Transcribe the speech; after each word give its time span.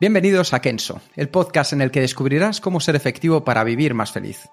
Bienvenidos 0.00 0.54
a 0.54 0.60
Kenso, 0.60 1.02
el 1.14 1.28
podcast 1.28 1.74
en 1.74 1.82
el 1.82 1.90
que 1.90 2.00
descubrirás 2.00 2.62
cómo 2.62 2.80
ser 2.80 2.96
efectivo 2.96 3.44
para 3.44 3.64
vivir 3.64 3.92
más 3.92 4.12
feliz. 4.12 4.48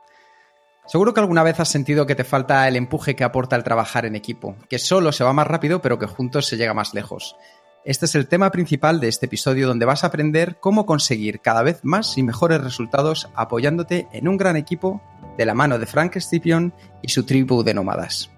Seguro 0.87 1.13
que 1.13 1.21
alguna 1.21 1.41
vez 1.41 1.57
has 1.61 1.69
sentido 1.69 2.05
que 2.05 2.15
te 2.15 2.25
falta 2.25 2.67
el 2.67 2.75
empuje 2.75 3.15
que 3.15 3.23
aporta 3.23 3.55
el 3.55 3.63
trabajar 3.63 4.05
en 4.05 4.17
equipo, 4.17 4.57
que 4.69 4.77
solo 4.77 5.13
se 5.13 5.23
va 5.23 5.31
más 5.31 5.47
rápido 5.47 5.81
pero 5.81 5.97
que 5.99 6.05
juntos 6.05 6.47
se 6.47 6.57
llega 6.57 6.73
más 6.73 6.93
lejos. 6.93 7.37
Este 7.85 8.07
es 8.07 8.15
el 8.15 8.27
tema 8.27 8.51
principal 8.51 8.99
de 8.99 9.07
este 9.07 9.27
episodio 9.27 9.69
donde 9.69 9.85
vas 9.85 10.03
a 10.03 10.07
aprender 10.07 10.57
cómo 10.59 10.85
conseguir 10.85 11.39
cada 11.39 11.63
vez 11.63 11.79
más 11.81 12.17
y 12.17 12.23
mejores 12.23 12.61
resultados 12.61 13.29
apoyándote 13.33 14.09
en 14.11 14.27
un 14.27 14.35
gran 14.35 14.57
equipo 14.57 15.01
de 15.37 15.45
la 15.45 15.53
mano 15.53 15.79
de 15.79 15.85
Frank 15.85 16.19
Scipion 16.19 16.73
y 17.01 17.07
su 17.07 17.23
tribu 17.25 17.63
de 17.63 17.73
nómadas. 17.73 18.29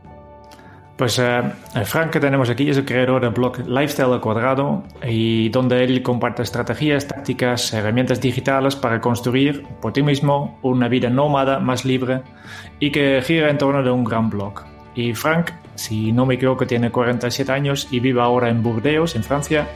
Pues 0.99 1.17
eh, 1.17 1.41
Frank 1.85 2.09
que 2.09 2.19
tenemos 2.19 2.49
aquí 2.49 2.69
es 2.69 2.75
el 2.75 2.83
creador 2.83 3.21
del 3.21 3.29
blog 3.29 3.59
Lifestyle 3.65 4.11
al 4.11 4.19
Cuadrado 4.19 4.83
y 5.01 5.47
donde 5.47 5.81
él 5.81 6.03
comparte 6.03 6.41
estrategias, 6.43 7.07
tácticas, 7.07 7.71
herramientas 7.71 8.19
digitales 8.19 8.75
para 8.75 8.99
construir 8.99 9.63
por 9.81 9.93
ti 9.93 10.03
mismo 10.03 10.59
una 10.61 10.89
vida 10.89 11.09
nómada 11.09 11.59
más 11.59 11.85
libre 11.85 12.21
y 12.81 12.91
que 12.91 13.21
gira 13.21 13.49
en 13.49 13.57
torno 13.57 13.81
de 13.81 13.89
un 13.89 14.03
gran 14.03 14.29
blog. 14.29 14.65
Y 14.93 15.13
Frank, 15.13 15.51
si 15.75 16.11
no 16.11 16.25
me 16.25 16.35
equivoco, 16.35 16.67
tiene 16.67 16.91
47 16.91 17.49
años 17.49 17.87
y 17.91 18.01
vive 18.01 18.19
ahora 18.19 18.49
en 18.49 18.61
Burdeos, 18.61 19.15
en 19.15 19.23
Francia, 19.23 19.69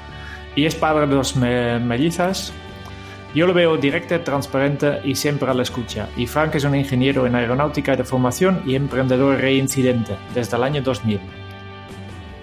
y 0.57 0.65
es 0.65 0.75
padre 0.75 1.07
de 1.07 1.15
dos 1.15 1.37
mellizas 1.37 2.51
yo 3.33 3.47
lo 3.47 3.53
veo 3.53 3.77
directo, 3.77 4.19
transparente 4.21 4.99
y 5.03 5.15
siempre 5.15 5.49
a 5.49 5.53
la 5.53 5.63
escucha. 5.63 6.07
Y 6.15 6.27
Frank 6.27 6.55
es 6.55 6.63
un 6.63 6.75
ingeniero 6.75 7.25
en 7.25 7.35
aeronáutica 7.35 7.95
de 7.95 8.03
formación 8.03 8.61
y 8.65 8.75
emprendedor 8.75 9.39
reincidente 9.39 10.15
desde 10.35 10.57
el 10.57 10.63
año 10.63 10.81
2000. 10.81 11.19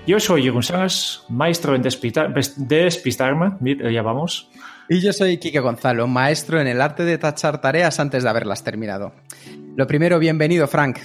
Yo 0.07 0.19
soy 0.19 0.43
Jeroen 0.43 0.63
Sangas, 0.63 1.25
maestro 1.29 1.77
en 1.77 1.83
despistarme, 1.83 3.53
ya 3.93 4.03
vamos. 4.03 4.51
Y 4.89 5.01
yo 5.01 5.13
soy 5.13 5.39
Quique 5.39 5.61
Gonzalo, 5.61 6.09
maestro 6.09 6.61
en 6.61 6.67
el 6.67 6.81
arte 6.81 7.05
de 7.05 7.19
tachar 7.19 7.61
tareas 7.61 8.01
antes 8.01 8.25
de 8.25 8.29
haberlas 8.29 8.65
terminado. 8.65 9.13
Lo 9.77 9.87
primero, 9.87 10.19
bienvenido 10.19 10.67
Frank. 10.67 10.99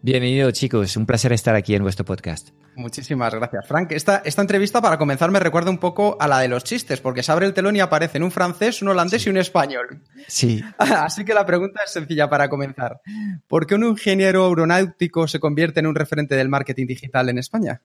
Bienvenido 0.00 0.48
chicos, 0.52 0.96
un 0.96 1.06
placer 1.06 1.32
estar 1.32 1.56
aquí 1.56 1.74
en 1.74 1.82
vuestro 1.82 2.04
podcast. 2.04 2.50
Muchísimas 2.76 3.34
gracias, 3.34 3.66
Frank. 3.66 3.90
Esta, 3.90 4.22
esta 4.24 4.42
entrevista, 4.42 4.80
para 4.80 4.96
comenzar, 4.96 5.32
me 5.32 5.40
recuerda 5.40 5.70
un 5.70 5.78
poco 5.78 6.16
a 6.20 6.28
la 6.28 6.38
de 6.38 6.46
los 6.46 6.62
chistes, 6.62 7.00
porque 7.00 7.24
se 7.24 7.32
abre 7.32 7.46
el 7.46 7.52
telón 7.52 7.74
y 7.74 7.80
aparecen 7.80 8.22
un 8.22 8.30
francés, 8.30 8.80
un 8.80 8.88
holandés 8.88 9.26
y 9.26 9.30
un 9.30 9.38
español. 9.38 10.04
Sí. 10.28 10.62
Así 10.78 11.24
que 11.24 11.34
la 11.34 11.44
pregunta 11.44 11.80
es 11.84 11.90
sencilla 11.90 12.30
para 12.30 12.48
comenzar. 12.48 13.00
¿Por 13.48 13.66
qué 13.66 13.74
un 13.74 13.84
ingeniero 13.84 14.46
aeronáutico 14.46 15.26
se 15.26 15.40
convierte 15.40 15.80
en 15.80 15.88
un 15.88 15.96
referente 15.96 16.36
del 16.36 16.48
marketing 16.48 16.86
digital 16.86 17.28
en 17.28 17.38
España? 17.38 17.82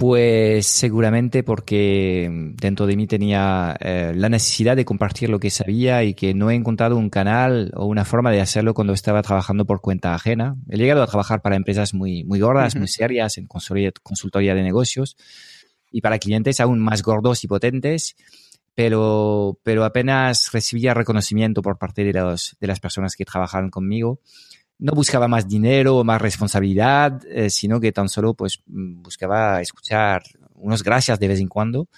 Pues 0.00 0.68
seguramente 0.68 1.42
porque 1.42 2.30
dentro 2.54 2.86
de 2.86 2.94
mí 2.94 3.08
tenía 3.08 3.76
eh, 3.80 4.12
la 4.14 4.28
necesidad 4.28 4.76
de 4.76 4.84
compartir 4.84 5.28
lo 5.28 5.40
que 5.40 5.50
sabía 5.50 6.04
y 6.04 6.14
que 6.14 6.34
no 6.34 6.52
he 6.52 6.54
encontrado 6.54 6.96
un 6.96 7.10
canal 7.10 7.72
o 7.74 7.86
una 7.86 8.04
forma 8.04 8.30
de 8.30 8.40
hacerlo 8.40 8.74
cuando 8.74 8.92
estaba 8.92 9.22
trabajando 9.22 9.64
por 9.64 9.80
cuenta 9.80 10.14
ajena. 10.14 10.54
He 10.68 10.76
llegado 10.76 11.02
a 11.02 11.08
trabajar 11.08 11.42
para 11.42 11.56
empresas 11.56 11.94
muy, 11.94 12.22
muy 12.22 12.38
gordas, 12.38 12.76
muy 12.76 12.86
serias, 12.86 13.38
en 13.38 13.48
consultoría 13.48 14.54
de 14.54 14.62
negocios 14.62 15.16
y 15.90 16.00
para 16.00 16.20
clientes 16.20 16.60
aún 16.60 16.78
más 16.78 17.02
gordos 17.02 17.42
y 17.42 17.48
potentes, 17.48 18.14
pero, 18.76 19.58
pero 19.64 19.84
apenas 19.84 20.52
recibía 20.52 20.94
reconocimiento 20.94 21.60
por 21.60 21.76
parte 21.76 22.04
de, 22.04 22.12
los, 22.12 22.56
de 22.60 22.68
las 22.68 22.78
personas 22.78 23.16
que 23.16 23.24
trabajaban 23.24 23.68
conmigo 23.68 24.20
no 24.78 24.92
buscaba 24.92 25.28
más 25.28 25.48
dinero 25.48 25.96
o 25.96 26.04
más 26.04 26.20
responsabilidad, 26.22 27.20
eh, 27.28 27.50
sino 27.50 27.80
que 27.80 27.92
tan 27.92 28.08
solo 28.08 28.34
pues 28.34 28.62
buscaba 28.66 29.60
escuchar 29.60 30.22
unos 30.54 30.82
gracias 30.82 31.18
de 31.18 31.28
vez 31.28 31.40
en 31.40 31.48
cuando. 31.48 31.88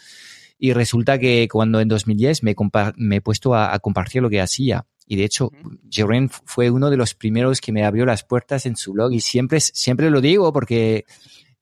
Y 0.58 0.72
resulta 0.72 1.18
que 1.18 1.48
cuando 1.50 1.80
en 1.80 1.88
2010 1.88 2.42
me, 2.42 2.54
me 2.96 3.16
he 3.16 3.20
puesto 3.20 3.54
a, 3.54 3.78
compartir 3.78 4.22
lo 4.22 4.28
que 4.28 4.40
hacía, 4.40 4.86
y 5.06 5.16
de 5.16 5.24
hecho, 5.24 5.50
Jeren 5.90 6.28
fue 6.28 6.70
uno 6.70 6.88
de 6.88 6.96
los 6.96 7.14
primeros 7.14 7.60
que 7.60 7.72
me 7.72 7.84
abrió 7.84 8.06
las 8.06 8.22
puertas 8.22 8.64
en 8.66 8.76
su 8.76 8.92
blog 8.92 9.12
y 9.12 9.20
siempre, 9.20 9.58
siempre 9.58 10.08
lo 10.08 10.20
digo 10.20 10.52
porque 10.52 11.04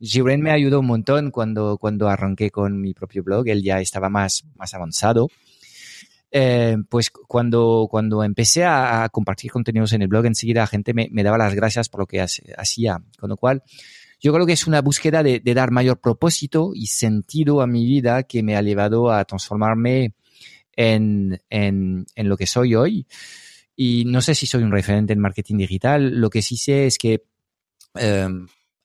Jeren 0.01 0.43
me 0.43 0.51
ayudó 0.51 0.81
un 0.81 0.87
montón 0.87 1.31
cuando, 1.31 1.79
cuando 1.79 2.09
arranqué 2.09 2.51
con 2.51 2.79
mi 2.79 2.93
propio 2.93 3.23
blog. 3.23 3.49
Él 3.49 3.63
ya 3.63 3.81
estaba 3.81 4.11
más, 4.11 4.45
más 4.57 4.75
avanzado 4.75 5.29
eh, 6.31 6.77
pues 6.89 7.11
cuando, 7.11 7.89
cuando 7.91 8.23
empecé 8.23 8.65
a, 8.65 9.09
compartir 9.11 9.51
contenidos 9.51 9.93
en 9.93 10.03
el 10.03 10.09
blog, 10.09 10.27
enseguida 10.27 10.61
la 10.61 10.67
gente 10.67 10.93
me, 10.95 11.09
daba 11.23 11.39
las 11.39 11.55
gracias 11.55 11.89
por 11.89 12.01
lo 12.01 12.07
que 12.07 12.21
hacía. 12.21 13.03
Con 13.19 13.31
lo 13.31 13.37
cual, 13.37 13.63
yo 14.21 14.33
creo 14.33 14.47
que 14.47 14.53
es 14.53 14.67
una 14.67 14.83
búsqueda 14.83 15.23
de, 15.23 15.41
dar 15.41 15.71
mayor 15.71 16.01
propósito 16.01 16.73
y 16.75 16.87
sentido 16.87 17.63
a 17.63 17.67
mi 17.67 17.85
vida 17.87 18.23
que 18.25 18.43
me 18.43 18.57
ha 18.57 18.63
llevado 18.63 19.11
a 19.11 19.25
transformarme 19.25 20.15
en, 20.77 21.41
en, 21.51 22.07
lo 22.17 22.37
que 22.37 22.47
soy 22.47 22.75
hoy. 22.75 23.07
Y 23.75 24.05
no 24.07 24.21
sé 24.21 24.35
si 24.35 24.47
soy 24.47 24.65
un 24.65 24.73
referente 24.73 25.13
en 25.13 25.21
marketing 25.21 25.57
digital. 25.57 26.21
Lo 26.21 26.31
que 26.31 26.43
sí 26.43 26.57
sé 26.57 26.87
es 26.87 26.99
que 26.99 27.23
eh, 27.95 28.29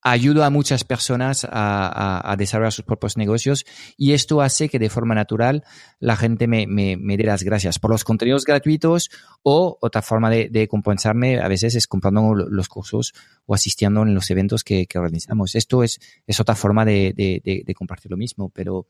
ayudo 0.04 0.44
a 0.44 0.50
muchas 0.50 0.84
personas 0.84 1.48
a, 1.50 2.36
desarrollar 2.38 2.74
sus 2.74 2.86
propios 2.86 3.18
negocios 3.18 3.66
y 3.98 4.12
esto 4.14 4.42
hace 4.42 4.68
que 4.68 4.80
de 4.80 4.90
forma 4.90 5.16
natural 5.16 5.64
la 6.00 6.16
gente 6.16 6.48
me, 6.48 6.68
dé 6.68 7.24
las 7.24 7.44
gracias 7.44 7.80
por 7.80 7.92
los 7.92 8.04
contenidos 8.04 8.44
gratuitos 8.44 9.10
o 9.44 9.78
otra 9.82 10.02
forma 10.02 10.30
de, 10.30 10.68
compensarme 10.68 11.40
a 11.40 11.48
veces 11.48 11.76
es 11.76 11.88
comprando 11.88 12.36
los 12.36 12.68
cursos 12.68 13.14
o 13.46 13.56
asistiendo 13.56 14.02
en 14.04 14.14
los 14.14 14.30
eventos 14.30 14.64
que, 14.64 14.88
organizamos. 14.96 15.56
Esto 15.56 15.84
es, 15.84 16.00
otra 16.40 16.56
forma 16.56 16.86
de, 16.86 17.74
compartir 17.76 18.12
lo 18.12 18.18
mismo, 18.18 18.50
pero 18.50 18.88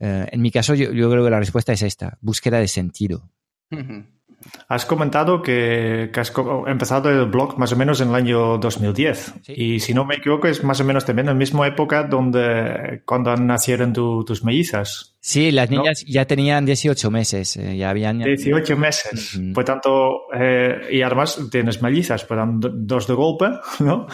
eh, 0.00 0.26
en 0.30 0.42
mi 0.42 0.50
caso 0.50 0.74
yo, 0.74 0.90
creo 0.90 1.24
que 1.24 1.30
la 1.30 1.38
respuesta 1.38 1.72
es 1.72 1.82
esta, 1.82 2.18
búsqueda 2.20 2.58
de 2.58 2.68
sentido. 2.68 3.30
Has 4.68 4.84
comentado 4.84 5.42
que, 5.42 6.10
has 6.14 6.32
empezado 6.66 7.10
el 7.10 7.26
blog 7.26 7.58
más 7.58 7.72
o 7.72 7.76
menos 7.76 8.00
en 8.00 8.08
el 8.08 8.14
año 8.14 8.58
2010. 8.58 9.34
Y 9.48 9.80
si 9.80 9.94
no 9.94 10.04
me 10.04 10.16
equivoco, 10.16 10.48
es 10.48 10.64
más 10.64 10.80
o 10.80 10.84
menos 10.84 11.04
también 11.04 11.26
en 11.26 11.34
la 11.34 11.38
misma 11.38 11.66
época 11.66 12.04
donde 12.04 13.02
cuando 13.04 13.34
nacieron 13.36 13.92
tus 13.92 14.44
mellizas. 14.44 15.16
Sí, 15.20 15.50
las 15.50 15.70
niñas 15.70 16.04
ya 16.06 16.24
tenían 16.24 16.64
18 16.64 17.10
meses. 17.10 17.56
Eh, 17.56 17.76
ya 17.76 17.90
habían... 17.90 18.20
18 18.20 18.76
meses. 18.76 19.40
Por 19.52 19.64
tanto, 19.64 20.32
eh, 20.32 20.88
y 20.90 21.02
además 21.02 21.40
tienes 21.50 21.82
mellizas, 21.82 22.24
por 22.24 22.36
tanto, 22.36 22.70
dos 22.72 23.06
de 23.08 23.14
golpe, 23.14 23.46
¿no? 23.80 24.06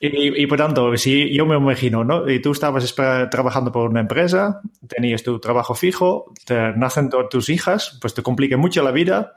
Y, 0.00 0.46
por 0.46 0.58
tanto, 0.58 0.96
si 0.96 1.34
yo 1.34 1.44
me 1.44 1.56
imagino, 1.56 2.04
¿no? 2.04 2.28
Y 2.30 2.40
tú 2.40 2.52
estabas 2.52 2.94
trabajando 2.94 3.72
por 3.72 3.90
una 3.90 4.00
empresa, 4.00 4.60
tenías 4.86 5.22
tu 5.22 5.40
trabajo 5.40 5.74
fijo, 5.74 6.32
te 6.44 6.72
nacen 6.76 7.10
tus 7.28 7.48
hijas, 7.48 7.98
pues 8.00 8.14
te 8.14 8.22
complica 8.22 8.56
mucho 8.56 8.82
la 8.82 8.92
vida 8.92 9.34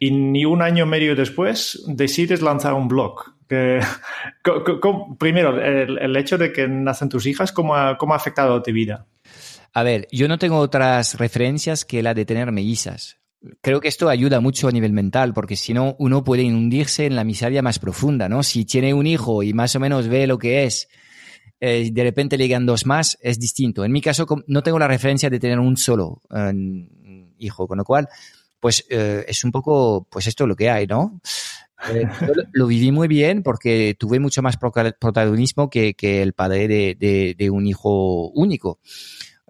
y 0.00 0.10
ni 0.10 0.46
un 0.46 0.62
año 0.62 0.86
medio 0.86 1.14
después 1.14 1.84
decides 1.86 2.40
lanzar 2.42 2.72
un 2.72 2.88
blog. 2.88 3.34
primero, 5.18 5.60
el, 5.60 6.16
hecho 6.16 6.38
de 6.38 6.52
que 6.52 6.66
nacen 6.66 7.08
tus 7.08 7.26
hijas, 7.26 7.52
¿cómo 7.52 7.76
ha, 7.76 7.98
¿cómo 7.98 8.14
ha 8.14 8.16
afectado 8.16 8.62
tu 8.62 8.72
vida? 8.72 9.06
A 9.74 9.82
ver, 9.82 10.08
yo 10.10 10.26
no 10.26 10.38
tengo 10.38 10.56
otras 10.56 11.18
referencias 11.18 11.84
que 11.84 12.02
la 12.02 12.14
de 12.14 12.24
tener 12.24 12.50
mellizas. 12.50 13.18
Creo 13.60 13.80
que 13.80 13.88
esto 13.88 14.08
ayuda 14.08 14.40
mucho 14.40 14.68
a 14.68 14.72
nivel 14.72 14.92
mental, 14.92 15.34
porque 15.34 15.56
si 15.56 15.74
no, 15.74 15.96
uno 15.98 16.24
puede 16.24 16.44
hundirse 16.44 17.06
en 17.06 17.16
la 17.16 17.24
miseria 17.24 17.60
más 17.60 17.78
profunda, 17.78 18.28
¿no? 18.28 18.42
Si 18.42 18.64
tiene 18.64 18.94
un 18.94 19.06
hijo 19.06 19.42
y 19.42 19.52
más 19.52 19.76
o 19.76 19.80
menos 19.80 20.08
ve 20.08 20.26
lo 20.26 20.38
que 20.38 20.64
es, 20.64 20.88
eh, 21.60 21.90
de 21.92 22.02
repente 22.02 22.38
le 22.38 22.44
llegan 22.44 22.66
dos 22.66 22.86
más, 22.86 23.18
es 23.20 23.38
distinto. 23.38 23.84
En 23.84 23.92
mi 23.92 24.00
caso, 24.00 24.26
no 24.46 24.62
tengo 24.62 24.78
la 24.78 24.88
referencia 24.88 25.28
de 25.28 25.38
tener 25.38 25.58
un 25.58 25.76
solo 25.76 26.22
eh, 26.34 26.52
hijo, 27.38 27.66
con 27.66 27.78
lo 27.78 27.84
cual 27.84 28.08
pues 28.60 28.84
eh, 28.90 29.24
es 29.26 29.42
un 29.44 29.50
poco, 29.50 30.06
pues 30.10 30.26
esto 30.26 30.44
es 30.44 30.48
lo 30.48 30.56
que 30.56 30.70
hay, 30.70 30.86
¿no? 30.86 31.20
Eh, 31.90 32.04
lo, 32.52 32.66
viví 32.66 32.92
muy 32.92 33.08
bien 33.08 33.42
porque 33.42 33.96
tuve 33.98 34.20
mucho 34.20 34.42
más 34.42 34.58
protagonismo 34.58 35.70
que, 35.70 35.94
el 36.00 36.34
padre 36.34 36.68
de, 36.68 37.50
un 37.50 37.66
hijo 37.66 38.28
único. 38.28 38.78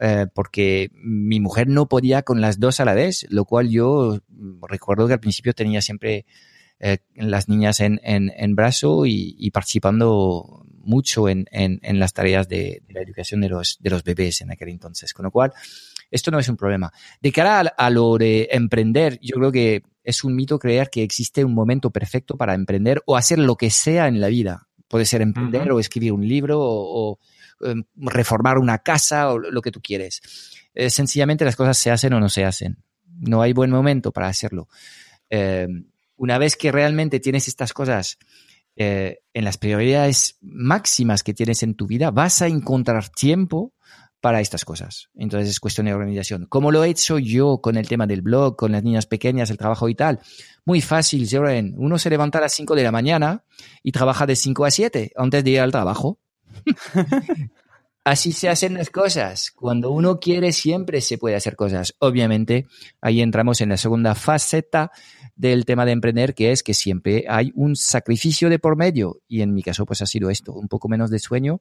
Eh, 0.03 0.27
porque 0.33 0.91
mi 0.95 1.41
mujer 1.41 1.69
no 1.69 1.87
podía 1.87 2.23
con 2.23 2.41
las 2.41 2.59
dos 2.59 2.81
a 2.81 2.87
la 2.87 2.95
vez, 2.95 3.27
lo 3.29 3.45
cual 3.45 3.69
yo 3.69 4.21
recuerdo 4.67 5.07
que 5.07 5.13
al 5.13 5.21
principio 5.21 5.53
tenía 5.53 5.83
siempre 5.83 6.25
las 7.15 7.51
niñas 7.51 7.81
en, 7.81 8.01
en, 8.03 8.55
brazo 8.55 9.05
y, 9.05 9.51
participando 9.51 10.65
mucho 10.83 11.29
en, 11.29 11.47
en 11.51 11.99
las 11.99 12.15
tareas 12.15 12.49
de, 12.49 12.83
la 12.89 13.03
educación 13.03 13.43
de 13.43 13.51
los, 13.51 13.77
de 13.81 13.91
los 13.91 14.03
bebés 14.03 14.41
en 14.41 14.51
aquel 14.51 14.71
entonces. 14.71 15.13
Con 15.13 15.25
lo 15.25 15.31
cual, 15.31 15.53
esto 16.11 16.31
no 16.31 16.39
es 16.39 16.49
un 16.49 16.57
problema. 16.57 16.93
De 17.21 17.33
cara 17.33 17.61
a, 17.61 17.91
lo 17.91 18.19
de 18.19 18.49
emprender, 18.51 19.19
yo 19.23 19.37
creo 19.37 19.53
que 19.53 19.83
es 20.03 20.25
un 20.25 20.35
mito 20.35 20.59
creer 20.59 20.91
que 20.91 21.03
existe 21.03 21.45
un 21.45 21.55
momento 21.55 21.91
perfecto 21.91 22.37
para 22.37 22.55
emprender 22.55 23.03
o 23.07 23.17
hacer 23.17 23.39
lo 23.39 23.57
que 23.57 23.71
sea 23.71 24.09
en 24.09 24.21
la 24.21 24.29
vida. 24.29 24.69
Puede 24.89 25.05
ser 25.05 25.23
emprender 25.23 25.71
o 25.71 25.79
escribir 25.79 26.13
un 26.13 26.27
libro 26.27 26.59
o, 26.61 27.19
em, 27.61 27.85
reformar 27.97 28.59
una 28.59 28.79
casa 28.79 29.31
o 29.31 29.39
lo 29.39 29.63
que 29.63 29.71
tú 29.71 29.81
quieres. 29.81 30.21
Eh, 30.75 30.91
sencillamente 30.91 31.45
las 31.45 31.57
cosas 31.57 31.79
se 31.79 31.91
hacen 31.91 32.13
o 32.13 32.21
no 32.21 32.29
se 32.29 32.45
hacen. 32.45 32.83
No 33.07 33.43
hay 33.43 33.53
buen 33.53 33.71
momento 33.71 34.13
para 34.13 34.29
hacerlo. 34.29 34.69
Em, 35.29 35.85
una 36.17 36.39
vez 36.39 36.57
que 36.57 36.73
realmente 36.73 37.21
tienes 37.21 37.47
estas 37.49 37.73
cosas 37.73 38.19
eh, 38.77 39.21
en 39.35 39.45
las 39.45 39.59
prioridades 39.59 40.39
máximas 40.41 41.23
que 41.23 41.35
tienes 41.35 41.63
en 41.63 41.75
tu 41.75 41.87
vida, 41.87 42.11
vas 42.11 42.41
a 42.43 42.47
encontrar 42.47 43.11
tiempo 43.11 43.75
para 44.21 44.41
estas 44.41 44.65
cosas. 44.65 45.09
Entonces 45.15 45.49
es 45.51 45.61
cuestión 45.61 45.87
de 45.87 45.95
organización. 45.95 46.47
¿Cómo 46.49 46.71
lo 46.71 46.85
he 46.85 46.91
hecho 46.91 47.19
yo 47.19 47.59
con 47.59 47.77
el 47.77 47.89
tema 47.89 48.07
del 48.07 48.23
blog, 48.23 48.57
con 48.57 48.73
las 48.73 48.83
niñas 48.83 49.07
pequeñas, 49.07 49.51
el 49.51 49.59
trabajo 49.59 49.89
y 49.89 49.95
tal? 49.95 50.21
Muy 50.65 50.81
fácil, 50.81 51.27
Joren. 51.31 51.75
Uno 51.77 51.99
se 51.99 52.11
levanta 52.11 52.39
a 52.39 52.43
las 52.43 52.55
5 52.55 52.75
de 52.75 52.83
la 52.83 52.93
mañana 52.93 53.45
y 53.83 53.93
trabaja 53.93 54.27
de 54.27 54.37
5 54.37 54.65
a 54.65 54.71
7 54.71 55.13
antes 55.17 55.45
de 55.45 55.51
ir 55.51 55.61
al 55.61 55.73
trabajo. 55.73 56.19
Así 58.05 58.33
se 58.33 58.49
hacen 58.49 58.75
las 58.75 58.91
cosas. 58.91 59.51
Cuando 59.51 59.91
uno 59.91 60.21
quiere, 60.21 60.53
siempre 60.53 61.03
se 61.03 61.19
puede 61.19 61.37
hacer 61.37 61.55
cosas. 61.55 61.95
Obviamente, 61.99 62.67
ahí 63.01 63.21
entramos 63.21 63.61
en 63.61 63.69
la 63.69 63.77
segunda 63.77 64.15
faceta 64.15 64.91
del 65.37 65.67
tema 65.67 65.85
de 65.85 65.93
emprender, 65.93 66.35
que 66.35 66.51
es 66.51 66.63
que 66.63 66.73
siempre 66.73 67.27
hay 67.29 67.53
un 67.55 67.77
sacrificio 67.77 68.49
de 68.49 68.59
por 68.59 68.77
medio. 68.77 69.21
Y 69.29 69.43
en 69.43 69.53
mi 69.53 69.63
caso, 69.63 69.85
pues 69.85 70.01
ha 70.01 70.07
sido 70.07 70.31
esto, 70.31 70.53
un 70.55 70.69
poco 70.69 70.89
menos 70.89 71.11
de 71.11 71.19
sueño, 71.19 71.61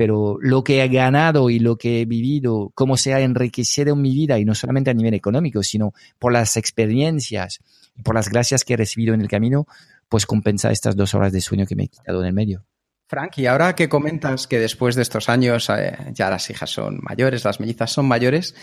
pero 0.00 0.38
lo 0.40 0.64
que 0.64 0.82
he 0.82 0.88
ganado 0.88 1.50
y 1.50 1.58
lo 1.58 1.76
que 1.76 2.00
he 2.00 2.04
vivido, 2.06 2.72
cómo 2.74 2.96
se 2.96 3.12
ha 3.12 3.20
enriquecido 3.20 3.92
en 3.92 4.00
mi 4.00 4.14
vida, 4.14 4.38
y 4.38 4.46
no 4.46 4.54
solamente 4.54 4.88
a 4.88 4.94
nivel 4.94 5.12
económico, 5.12 5.62
sino 5.62 5.92
por 6.18 6.32
las 6.32 6.56
experiencias 6.56 7.60
y 7.94 8.00
por 8.00 8.14
las 8.14 8.30
gracias 8.30 8.64
que 8.64 8.72
he 8.72 8.76
recibido 8.78 9.12
en 9.12 9.20
el 9.20 9.28
camino, 9.28 9.66
pues 10.08 10.24
compensa 10.24 10.70
estas 10.70 10.96
dos 10.96 11.12
horas 11.14 11.34
de 11.34 11.42
sueño 11.42 11.66
que 11.66 11.76
me 11.76 11.82
he 11.82 11.88
quitado 11.88 12.22
en 12.22 12.28
el 12.28 12.32
medio. 12.32 12.64
Frank, 13.08 13.36
y 13.36 13.46
ahora 13.46 13.74
que 13.74 13.90
comentas 13.90 14.46
que 14.46 14.58
después 14.58 14.94
de 14.94 15.02
estos 15.02 15.28
años 15.28 15.68
eh, 15.68 15.94
ya 16.14 16.30
las 16.30 16.48
hijas 16.48 16.70
son 16.70 17.00
mayores, 17.02 17.44
las 17.44 17.60
mellizas 17.60 17.92
son 17.92 18.08
mayores, 18.08 18.54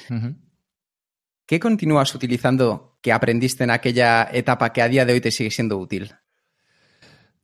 ¿qué 1.45 1.60
continúas 1.60 2.16
utilizando 2.16 2.98
que 3.00 3.12
aprendiste 3.12 3.63
en 3.63 3.69
aquella 3.69 4.28
etapa 4.33 4.74
que 4.74 4.81
a 4.81 4.88
día 4.88 5.06
de 5.06 5.13
hoy 5.13 5.22
te 5.22 5.30
sigue 5.30 5.51
siendo 5.51 5.78
útil? 5.78 6.16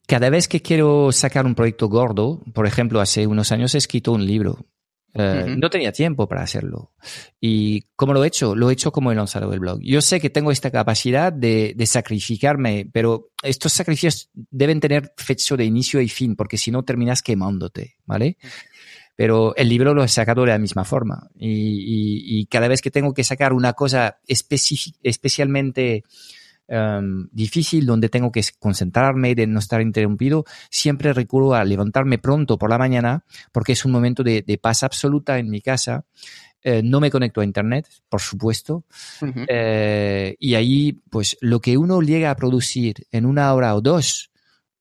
Cada 0.07 0.29
vez 0.29 0.47
que 0.47 0.61
quiero 0.61 1.11
sacar 1.11 1.45
un 1.45 1.55
proyecto 1.55 1.87
gordo, 1.87 2.41
por 2.53 2.67
ejemplo, 2.67 2.99
hace 2.99 3.27
unos 3.27 3.51
años 3.51 3.73
he 3.75 3.77
escrito 3.77 4.11
un 4.11 4.25
libro. 4.25 4.65
Eh, 5.15 5.55
no 5.57 5.69
tenía 5.69 5.91
tiempo 5.91 6.27
para 6.27 6.41
hacerlo. 6.41 6.91
¿Y 7.39 7.83
cómo 7.95 8.13
lo 8.13 8.23
he 8.23 8.27
hecho? 8.27 8.55
Lo 8.55 8.69
he 8.69 8.73
hecho 8.73 8.91
como 8.91 9.11
he 9.11 9.15
lanzado 9.15 9.53
el 9.53 9.59
blog. 9.59 9.79
Yo 9.81 10.01
sé 10.01 10.19
que 10.19 10.31
tengo 10.31 10.51
esta 10.51 10.71
capacidad 10.71 11.31
de, 11.31 11.75
sacrificarme, 11.85 12.89
pero 12.91 13.29
estos 13.43 13.73
sacrificios 13.73 14.29
deben 14.33 14.79
tener 14.79 15.13
fecha 15.17 15.55
de 15.55 15.65
inicio 15.65 16.01
y 16.01 16.09
fin, 16.09 16.35
porque 16.35 16.57
si 16.57 16.71
no 16.71 16.83
terminas 16.83 17.21
quemándote, 17.21 17.97
¿vale? 18.05 18.37
Pero 19.15 19.55
el 19.55 19.69
libro 19.69 19.93
lo 19.93 20.03
he 20.03 20.07
sacado 20.07 20.41
de 20.41 20.47
la 20.47 20.57
misma 20.57 20.83
forma. 20.83 21.29
Y, 21.35 22.47
cada 22.47 22.67
vez 22.67 22.81
que 22.81 22.91
tengo 22.91 23.13
que 23.13 23.23
sacar 23.23 23.53
una 23.53 23.73
cosa 23.73 24.19
especialmente 24.27 26.03
Em, 26.65 27.27
difícil, 27.31 27.85
donde 27.85 28.07
tengo 28.07 28.31
que 28.31 28.41
concentrarme, 28.57 29.35
de 29.35 29.47
no 29.47 29.59
estar 29.59 29.81
interrumpido, 29.81 30.45
siempre 30.69 31.11
recurro 31.11 31.53
a 31.53 31.65
levantarme 31.65 32.19
pronto 32.19 32.57
por 32.57 32.69
la 32.69 32.77
mañana 32.77 33.25
porque 33.51 33.73
es 33.73 33.83
un 33.83 33.91
momento 33.91 34.23
de, 34.23 34.59
paz 34.61 34.83
absoluta 34.83 35.39
en 35.39 35.49
mi 35.49 35.61
casa. 35.61 36.05
Eh, 36.61 36.81
no 36.81 37.01
me 37.01 37.11
conecto 37.11 37.41
a 37.41 37.43
internet, 37.43 37.87
por 38.07 38.21
supuesto. 38.21 38.85
Eh, 39.47 40.35
y 40.39 40.55
ahí, 40.55 40.93
pues, 41.09 41.37
lo 41.41 41.59
que 41.59 41.77
uno 41.77 42.01
llega 42.01 42.31
a 42.31 42.35
producir 42.35 43.07
en 43.11 43.25
una 43.25 43.53
hora 43.53 43.75
o 43.75 43.81
dos, 43.81 44.31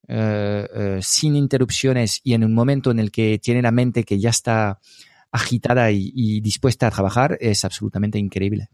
eh, 0.07 0.99
sin 1.01 1.35
interrupciones 1.35 2.21
y 2.23 2.33
en 2.33 2.45
un 2.45 2.53
momento 2.53 2.91
en 2.91 2.99
el 2.99 3.11
que 3.11 3.39
tiene 3.39 3.61
la 3.61 3.71
mente 3.71 4.05
que 4.05 4.19
ya 4.19 4.29
está 4.29 4.79
agitada 5.31 5.91
y 5.91 6.39
dispuesta 6.39 6.87
a 6.87 6.91
trabajar, 6.91 7.37
es 7.41 7.65
absolutamente 7.65 8.19
increíble. 8.19 8.69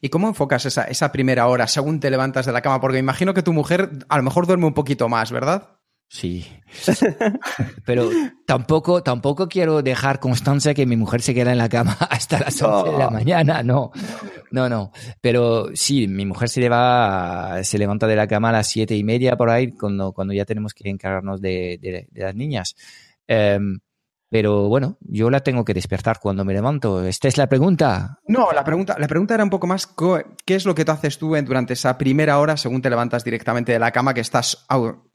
¿Y 0.00 0.08
cómo 0.08 0.28
enfocas 0.28 0.66
esa, 0.66 0.84
esa, 0.84 1.12
primera 1.12 1.46
hora 1.46 1.66
según 1.66 2.00
te 2.00 2.10
levantas 2.10 2.46
de 2.46 2.52
la 2.52 2.62
cama? 2.62 2.80
Porque 2.80 2.98
imagino 2.98 3.34
que 3.34 3.42
tu 3.42 3.52
mujer 3.52 3.90
a 4.08 4.16
lo 4.16 4.22
mejor 4.22 4.46
duerme 4.46 4.66
un 4.66 4.74
poquito 4.74 5.08
más, 5.08 5.30
¿verdad? 5.32 5.76
Sí. 6.08 6.46
Pero 7.84 8.10
tampoco, 8.46 9.02
tampoco 9.02 9.48
quiero 9.48 9.82
dejar 9.82 10.20
constancia 10.20 10.72
que 10.72 10.86
mi 10.86 10.96
mujer 10.96 11.20
se 11.20 11.34
queda 11.34 11.52
en 11.52 11.58
la 11.58 11.68
cama 11.68 11.96
hasta 12.10 12.40
las 12.40 12.60
11 12.62 12.92
de 12.92 12.98
la 12.98 13.10
mañana. 13.10 13.62
No, 13.62 13.90
no, 14.50 14.68
no. 14.68 14.92
Pero 15.20 15.68
sí, 15.74 16.06
mi 16.06 16.24
mujer 16.24 16.48
se, 16.48 16.60
se 17.64 17.78
levanta 17.78 18.06
de 18.06 18.16
la 18.16 18.26
cama 18.26 18.50
a 18.50 18.52
las 18.52 18.68
siete 18.68 18.94
y 18.96 19.02
media 19.02 19.36
por 19.36 19.50
ahí, 19.50 19.72
cuando, 19.72 20.12
cuando 20.12 20.32
ya 20.32 20.44
tenemos 20.44 20.74
que 20.74 20.88
encargarnos 20.88 21.40
de, 21.40 21.78
de, 21.80 22.22
las 22.22 22.34
niñas. 22.34 22.76
Em, 23.26 23.80
pero 24.38 24.68
bueno, 24.68 24.98
yo 25.00 25.30
la 25.30 25.40
tengo 25.40 25.64
que 25.64 25.72
despertar 25.72 26.20
cuando 26.20 26.44
me 26.44 26.52
levanto. 26.52 27.02
¿Esta 27.02 27.26
es 27.26 27.38
la 27.38 27.48
pregunta? 27.48 28.18
No, 28.28 28.52
la 28.52 28.64
pregunta, 28.64 28.94
la 28.98 29.08
pregunta 29.08 29.32
era 29.32 29.42
un 29.42 29.48
poco 29.48 29.66
más, 29.66 29.86
¿qué 30.44 30.54
es 30.54 30.66
lo 30.66 30.74
que 30.74 30.84
tú 30.84 30.92
haces 30.92 31.16
tú 31.16 31.34
durante 31.42 31.72
esa 31.72 31.96
primera 31.96 32.38
hora 32.38 32.58
según 32.58 32.82
te 32.82 32.90
levantas 32.90 33.24
directamente 33.24 33.72
de 33.72 33.78
la 33.78 33.92
cama 33.92 34.12
que 34.12 34.20
estás 34.20 34.66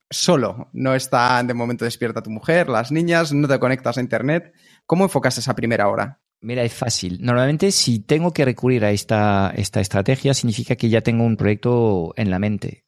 solo? 0.09 0.69
No 0.73 0.95
está 0.95 1.43
de 1.43 1.53
momento 1.53 1.85
despierta 1.85 2.23
tu 2.23 2.31
mujer, 2.31 2.67
las 2.67 2.91
niñas, 2.91 3.31
no 3.31 3.47
te 3.47 3.59
conectas 3.59 3.99
a 3.99 4.01
internet. 4.01 4.55
¿Cómo 4.87 5.03
enfocas 5.03 5.37
esa 5.37 5.53
primera 5.53 5.87
hora? 5.87 6.19
Mira, 6.39 6.63
es 6.63 6.73
fácil. 6.73 7.19
Normalmente 7.21 7.71
si 7.71 7.99
tengo 7.99 8.33
que 8.33 8.43
recurrir 8.43 8.83
a 8.85 8.89
esta, 8.89 9.53
esta 9.55 9.81
estrategia 9.81 10.33
significa 10.33 10.75
que 10.75 10.89
ya 10.89 11.01
tengo 11.01 11.25
un 11.25 11.37
proyecto 11.37 12.11
en 12.17 12.31
la 12.31 12.39
mente. 12.39 12.85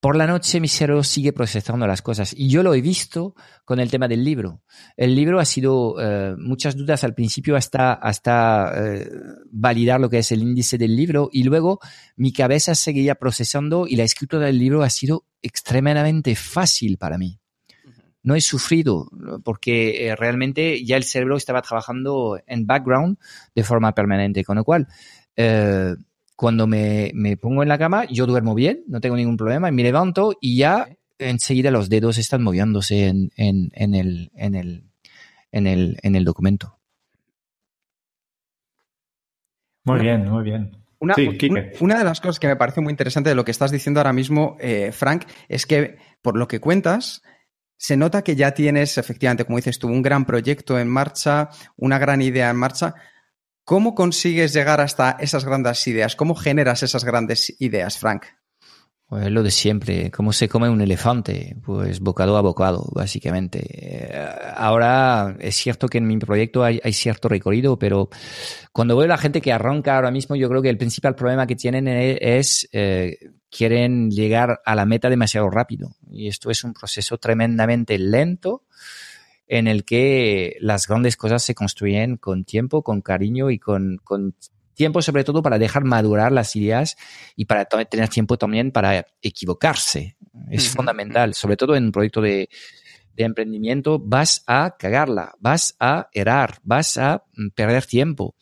Por 0.00 0.16
la 0.16 0.26
noche 0.26 0.60
mi 0.60 0.68
cerebro 0.68 1.04
sigue 1.04 1.34
procesando 1.34 1.86
las 1.86 2.00
cosas 2.00 2.34
y 2.34 2.48
yo 2.48 2.62
lo 2.62 2.72
he 2.72 2.80
visto 2.80 3.34
con 3.66 3.80
el 3.80 3.90
tema 3.90 4.08
del 4.08 4.24
libro. 4.24 4.62
El 4.96 5.14
libro 5.14 5.38
ha 5.38 5.44
sido 5.44 5.96
eh, 6.00 6.34
muchas 6.38 6.74
dudas 6.74 7.04
al 7.04 7.12
principio 7.14 7.54
hasta, 7.54 7.92
hasta 7.92 8.72
eh, 8.76 9.10
validar 9.50 10.00
lo 10.00 10.08
que 10.08 10.18
es 10.18 10.32
el 10.32 10.40
índice 10.40 10.78
del 10.78 10.96
libro 10.96 11.28
y 11.30 11.42
luego 11.42 11.80
mi 12.16 12.32
cabeza 12.32 12.74
seguía 12.74 13.16
procesando 13.16 13.86
y 13.86 13.96
la 13.96 14.04
escritura 14.04 14.46
del 14.46 14.58
libro 14.58 14.82
ha 14.82 14.88
sido 14.88 15.26
extremadamente 15.42 16.34
fácil 16.34 16.96
para 16.96 17.18
mí. 17.18 17.38
No 18.22 18.34
he 18.34 18.40
sufrido 18.40 19.10
porque 19.44 20.06
eh, 20.06 20.16
realmente 20.16 20.82
ya 20.82 20.96
el 20.96 21.04
cerebro 21.04 21.36
estaba 21.36 21.60
trabajando 21.60 22.40
en 22.46 22.64
background 22.64 23.18
de 23.54 23.64
forma 23.64 23.94
permanente, 23.94 24.44
con 24.44 24.56
lo 24.56 24.64
cual 24.64 24.88
cuando 26.40 26.66
me, 26.66 27.12
pongo 27.38 27.62
en 27.62 27.68
la 27.68 27.76
cama, 27.76 28.06
yo 28.06 28.24
duermo 28.24 28.54
bien, 28.54 28.82
no 28.88 29.02
tengo 29.02 29.14
ningún 29.14 29.36
problema, 29.36 29.70
me 29.70 29.82
levanto 29.82 30.32
y 30.40 30.56
ya 30.56 30.88
enseguida 31.18 31.70
los 31.70 31.90
dedos 31.90 32.16
están 32.16 32.42
moviéndose 32.42 33.08
en, 33.08 33.30
el, 33.36 33.70
en, 34.34 34.54
el, 34.54 34.80
en, 35.52 36.16
el, 36.16 36.24
documento. 36.24 36.78
Muy 39.84 40.00
bien, 40.00 40.30
muy 40.30 40.42
bien. 40.42 40.70
Una, 40.98 41.14
una, 41.78 41.98
de 41.98 42.04
las 42.04 42.22
cosas 42.22 42.40
que 42.40 42.46
me 42.46 42.56
parece 42.56 42.80
muy 42.80 42.90
interesante 42.90 43.28
de 43.28 43.36
lo 43.36 43.44
que 43.44 43.50
estás 43.50 43.70
diciendo 43.70 44.00
ahora 44.00 44.14
mismo, 44.14 44.56
eh, 44.60 44.92
Frank, 44.92 45.24
es 45.46 45.66
que 45.66 45.98
por 46.22 46.38
lo 46.38 46.48
que 46.48 46.58
cuentas, 46.58 47.20
se 47.76 47.98
nota 47.98 48.24
que 48.24 48.34
ya 48.34 48.52
tienes, 48.52 48.96
efectivamente, 48.96 49.44
como 49.44 49.58
dices 49.58 49.78
tú, 49.78 49.88
un 49.88 50.00
gran 50.00 50.24
proyecto 50.24 50.78
en 50.78 50.88
marcha, 50.88 51.50
una 51.76 51.98
gran 51.98 52.22
idea 52.22 52.48
en 52.48 52.56
marcha, 52.56 52.94
¿Cómo 53.70 53.94
consigues 53.94 54.52
llegar 54.52 54.80
hasta 54.80 55.12
esas 55.20 55.44
grandes 55.44 55.86
ideas? 55.86 56.16
¿Cómo 56.16 56.34
generas 56.34 56.82
esas 56.82 57.04
grandes 57.04 57.54
ideas, 57.60 57.98
Frank? 57.98 58.24
Pues 59.06 59.30
lo 59.30 59.44
de 59.44 59.52
siempre, 59.52 60.10
¿cómo 60.10 60.32
se 60.32 60.48
come 60.48 60.68
un 60.68 60.80
elefante? 60.80 61.56
Pues 61.64 62.00
bocado 62.00 62.36
a 62.36 62.40
bocado, 62.40 62.88
básicamente. 62.92 63.60
Eh, 63.62 64.28
ahora 64.56 65.36
es 65.38 65.54
cierto 65.54 65.86
que 65.86 65.98
en 65.98 66.08
mi 66.08 66.18
proyecto 66.18 66.64
hay, 66.64 66.80
cierto 66.92 67.28
recorrido, 67.28 67.78
pero 67.78 68.08
cuando 68.72 68.96
veo 68.96 69.04
a 69.04 69.08
la 69.10 69.18
gente 69.18 69.40
que 69.40 69.52
arranca 69.52 69.94
ahora 69.94 70.10
mismo, 70.10 70.34
yo 70.34 70.48
creo 70.48 70.62
que 70.62 70.68
el 70.68 70.76
principal 70.76 71.14
problema 71.14 71.46
que 71.46 71.54
tienen 71.54 71.86
es 71.86 72.68
eh, 72.72 73.18
quieren 73.52 74.10
llegar 74.10 74.62
a 74.64 74.74
la 74.74 74.84
meta 74.84 75.08
demasiado 75.08 75.48
rápido. 75.48 75.94
Y 76.10 76.26
esto 76.26 76.50
es 76.50 76.64
un 76.64 76.72
proceso 76.72 77.18
tremendamente 77.18 77.98
lento 77.98 78.64
en 79.50 79.66
el 79.66 79.84
que 79.84 80.56
las 80.60 80.86
grandes 80.86 81.16
cosas 81.16 81.42
se 81.42 81.56
construyen 81.56 82.16
con 82.16 82.44
tiempo, 82.44 82.84
con 82.84 83.00
cariño 83.00 83.50
y 83.50 83.58
con, 83.58 84.00
tiempo 84.74 85.02
sobre 85.02 85.24
todo 85.24 85.42
para 85.42 85.58
dejar 85.58 85.82
madurar 85.82 86.30
las 86.30 86.54
ideas 86.54 86.96
y 87.34 87.46
para 87.46 87.64
tener 87.64 88.08
tiempo 88.08 88.38
también 88.38 88.70
para 88.70 89.04
equivocarse. 89.20 90.16
Es 90.50 90.68
fundamental, 90.68 91.34
sobre 91.34 91.56
todo 91.56 91.74
en 91.74 91.86
un 91.86 91.92
proyecto 91.92 92.20
de, 92.20 92.48
de 93.16 93.24
emprendimiento, 93.24 93.98
vas 93.98 94.42
a 94.46 94.76
cagarla, 94.78 95.34
vas 95.40 95.76
a 95.78 96.08
errar, 96.12 96.58
vas 96.62 96.96
a 96.98 97.24
mm, 97.36 97.48
perder 97.54 97.86
tiempo. 97.86 98.34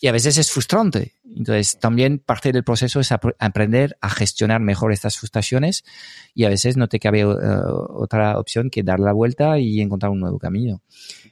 Y 0.00 0.08
a 0.08 0.12
veces 0.12 0.38
es 0.38 0.50
frustrante. 0.50 1.14
Entonces, 1.24 1.78
también 1.78 2.18
parte 2.18 2.52
del 2.52 2.64
proceso 2.64 3.00
es 3.00 3.12
aprender 3.12 3.96
a 4.00 4.10
gestionar 4.10 4.60
mejor 4.60 4.92
estas 4.92 5.18
frustraciones 5.18 5.84
y 6.34 6.44
a 6.44 6.48
veces 6.48 6.76
no 6.76 6.88
te 6.88 6.98
cabe 6.98 7.20
eh, 7.20 7.26
otra 7.26 8.38
opción 8.38 8.68
que 8.70 8.82
dar 8.82 9.00
la 9.00 9.12
vuelta 9.12 9.58
y 9.58 9.80
encontrar 9.80 10.10
un 10.10 10.20
nuevo 10.20 10.38
camino. 10.38 10.82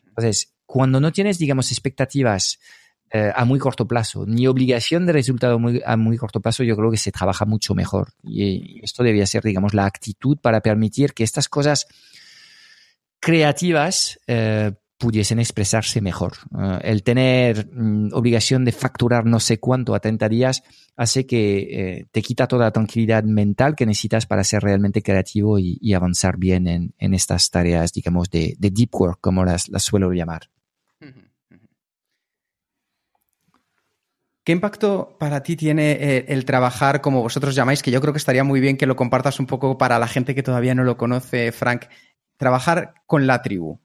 Entonces, 0.06 0.54
cuando 0.66 1.00
no 1.00 1.12
tienes, 1.12 1.38
digamos, 1.38 1.72
expectativas 1.72 2.60
eh, 3.12 3.32
a 3.34 3.44
muy 3.44 3.58
corto 3.58 3.88
plazo, 3.88 4.24
ni 4.24 4.46
obligación 4.46 5.04
de 5.04 5.12
resultado 5.12 5.58
a 5.84 5.96
muy 5.96 6.16
corto 6.16 6.40
plazo, 6.40 6.62
yo 6.62 6.76
creo 6.76 6.92
que 6.92 6.96
se 6.96 7.10
trabaja 7.10 7.44
mucho 7.44 7.74
mejor. 7.74 8.12
Y 8.22 8.80
esto 8.84 9.02
debía 9.02 9.26
ser, 9.26 9.42
digamos, 9.42 9.74
la 9.74 9.84
actitud 9.84 10.38
para 10.40 10.60
permitir 10.60 11.12
que 11.12 11.24
estas 11.24 11.48
cosas 11.48 11.88
creativas 13.20 14.18
eh, 14.26 14.72
pudiesen 14.98 15.38
expresarse 15.38 16.00
mejor. 16.00 16.32
Eh, 16.58 16.78
el 16.82 17.02
tener 17.02 17.68
mm, 17.72 18.12
obligación 18.12 18.64
de 18.64 18.72
facturar 18.72 19.24
no 19.26 19.38
sé 19.38 19.60
cuánto 19.60 19.94
a 19.94 20.00
30 20.00 20.28
días 20.28 20.62
hace 20.96 21.26
que 21.26 22.08
te 22.10 22.22
quita 22.22 22.46
toda 22.46 22.66
la 22.66 22.72
tranquilidad 22.72 23.22
mental 23.24 23.74
que 23.76 23.86
necesitas 23.86 24.26
para 24.26 24.44
ser 24.44 24.62
realmente 24.62 25.02
creativo 25.02 25.58
y, 25.58 25.94
avanzar 25.94 26.36
bien 26.36 26.66
en, 26.66 27.14
estas 27.14 27.48
tareas, 27.50 27.92
digamos, 27.92 28.28
de, 28.28 28.54
deep 28.58 28.94
work, 28.94 29.18
como 29.20 29.44
las 29.44 29.70
suelo 29.78 30.12
llamar. 30.12 30.50
¿Qué 34.42 34.52
impacto 34.52 35.16
para 35.18 35.42
ti 35.42 35.54
tiene 35.54 35.92
eh, 35.92 36.24
el 36.28 36.46
trabajar 36.46 37.02
como 37.02 37.20
vosotros 37.20 37.54
llamáis? 37.54 37.82
Que 37.82 37.90
yo 37.90 38.00
creo 38.00 38.14
que 38.14 38.18
estaría 38.18 38.42
muy 38.42 38.58
bien 38.58 38.78
que 38.78 38.86
lo 38.86 38.96
compartas 38.96 39.38
un 39.38 39.46
poco 39.46 39.76
para 39.76 39.98
la 39.98 40.08
gente 40.08 40.34
que 40.34 40.42
todavía 40.42 40.74
no 40.74 40.82
lo 40.82 40.96
conoce, 40.96 41.52
Frank. 41.52 41.84
Trabajar 42.40 42.94
con 43.04 43.26
la 43.26 43.42
tribu. 43.42 43.78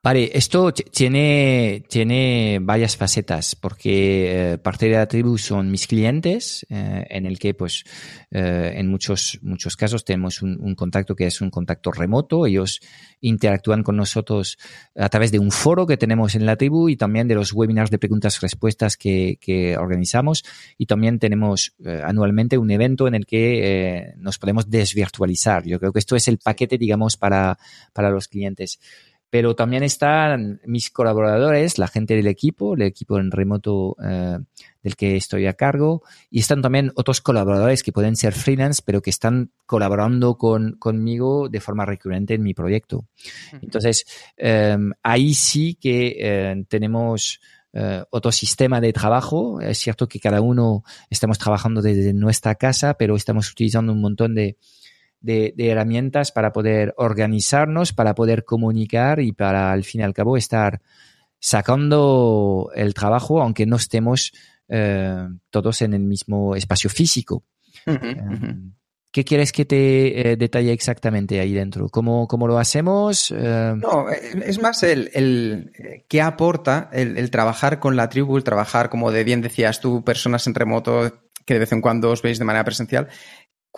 Vale, 0.00 0.30
esto 0.32 0.72
tiene, 0.72 1.82
tiene 1.88 2.60
varias 2.62 2.96
facetas, 2.96 3.56
porque 3.56 4.52
eh, 4.52 4.58
parte 4.58 4.86
de 4.86 4.94
la 4.94 5.08
tribu 5.08 5.36
son 5.38 5.72
mis 5.72 5.88
clientes, 5.88 6.64
eh, 6.70 7.04
en 7.10 7.26
el 7.26 7.36
que, 7.40 7.52
pues, 7.52 7.82
eh, 8.30 8.74
en 8.76 8.86
muchos, 8.86 9.40
muchos 9.42 9.76
casos 9.76 10.04
tenemos 10.04 10.40
un, 10.40 10.76
contacto 10.76 11.16
que 11.16 11.26
es 11.26 11.40
un 11.40 11.50
contacto 11.50 11.90
remoto. 11.90 12.46
Ellos 12.46 12.80
interactúan 13.20 13.82
con 13.82 13.96
nosotros 13.96 14.56
a 14.94 15.08
través 15.08 15.32
de 15.32 15.40
un 15.40 15.50
foro 15.50 15.84
que 15.84 15.96
tenemos 15.96 16.36
en 16.36 16.46
la 16.46 16.54
tribu 16.54 16.88
y 16.88 16.96
también 16.96 17.26
de 17.26 17.34
los 17.34 17.52
webinars 17.52 17.90
de 17.90 17.98
preguntas-respuestas 17.98 18.96
que, 18.96 19.36
que, 19.40 19.76
organizamos. 19.76 20.44
Y 20.78 20.86
también 20.86 21.18
tenemos 21.18 21.74
anualmente 22.04 22.56
un 22.56 22.70
evento 22.70 23.08
en 23.08 23.16
el 23.16 23.26
que 23.26 24.12
nos 24.16 24.38
podemos 24.38 24.70
desvirtualizar. 24.70 25.66
Yo 25.66 25.80
creo 25.80 25.92
que 25.92 25.98
esto 25.98 26.14
es 26.14 26.28
el 26.28 26.38
paquete, 26.38 26.78
digamos, 26.78 27.16
para, 27.16 27.58
para 27.92 28.10
los 28.10 28.28
clientes 28.28 28.78
pero 29.30 29.54
también 29.54 29.82
están 29.82 30.60
mis 30.64 30.90
colaboradores, 30.90 31.78
la 31.78 31.88
gente 31.88 32.14
del 32.14 32.26
equipo, 32.26 32.74
el 32.74 32.82
equipo 32.82 33.18
en 33.18 33.30
remoto 33.30 33.96
eh, 34.02 34.38
del 34.82 34.96
que 34.96 35.16
estoy 35.16 35.46
a 35.46 35.52
cargo, 35.52 36.02
y 36.30 36.40
están 36.40 36.62
también 36.62 36.92
otros 36.94 37.20
colaboradores 37.20 37.82
que 37.82 37.92
pueden 37.92 38.16
ser 38.16 38.32
freelance, 38.32 38.82
pero 38.84 39.02
que 39.02 39.10
están 39.10 39.50
colaborando 39.66 40.36
con, 40.38 40.76
conmigo 40.78 41.48
de 41.48 41.60
forma 41.60 41.84
recurrente 41.84 42.34
en 42.34 42.42
mi 42.42 42.54
proyecto. 42.54 43.06
Entonces, 43.60 44.06
em, 44.36 44.92
ahí 45.02 45.34
sí 45.34 45.74
que 45.74 46.16
eh, 46.18 46.64
tenemos 46.68 47.40
eh, 47.74 48.02
otro 48.10 48.32
sistema 48.32 48.80
de 48.80 48.92
trabajo. 48.92 49.60
Es 49.60 49.78
cierto 49.78 50.08
que 50.08 50.20
cada 50.20 50.40
uno 50.40 50.84
estamos 51.10 51.38
trabajando 51.38 51.82
desde 51.82 52.14
nuestra 52.14 52.54
casa, 52.54 52.94
pero 52.94 53.14
estamos 53.14 53.50
utilizando 53.50 53.92
un 53.92 54.00
montón 54.00 54.34
de 54.34 54.56
de, 55.20 55.54
herramientas 55.58 56.32
para 56.32 56.52
poder 56.52 56.94
organizarnos, 56.96 57.92
para 57.92 58.14
poder 58.14 58.44
comunicar 58.44 59.20
y 59.20 59.32
para 59.32 59.72
al 59.72 59.84
fin 59.84 60.00
y 60.00 60.04
al 60.04 60.14
cabo 60.14 60.36
estar 60.36 60.80
sacando 61.40 62.70
el 62.74 62.94
trabajo 62.94 63.40
aunque 63.40 63.66
no 63.66 63.76
estemos 63.76 64.32
eh, 64.68 65.28
todos 65.50 65.82
en 65.82 65.94
el 65.94 66.02
mismo 66.02 66.54
espacio 66.54 66.90
físico. 66.90 67.44
Em, 67.86 68.72
¿Qué 69.10 69.24
quieres 69.24 69.52
que 69.52 69.64
te 69.64 70.32
eh, 70.32 70.36
detalle 70.36 70.72
exactamente 70.72 71.40
ahí 71.40 71.54
dentro? 71.54 71.88
¿Cómo, 71.88 72.28
cómo 72.28 72.46
lo 72.46 72.58
hacemos? 72.58 73.30
Em, 73.30 73.78
no, 73.78 74.10
es 74.10 74.60
más 74.60 74.82
el, 74.82 75.10
el 75.14 76.04
qué 76.08 76.20
aporta 76.20 76.90
el, 76.92 77.16
el, 77.16 77.30
trabajar 77.30 77.78
con 77.78 77.96
la 77.96 78.10
tribu, 78.10 78.36
el 78.36 78.44
trabajar, 78.44 78.90
como 78.90 79.10
de 79.10 79.24
bien 79.24 79.40
decías 79.40 79.80
tú, 79.80 80.04
personas 80.04 80.46
en 80.46 80.54
remoto 80.54 81.10
que 81.48 81.54
de 81.54 81.60
vez 81.60 81.72
en 81.72 81.80
cuando 81.80 82.10
os 82.10 82.20
veis 82.20 82.38
de 82.38 82.44
manera 82.44 82.62
presencial. 82.62 83.08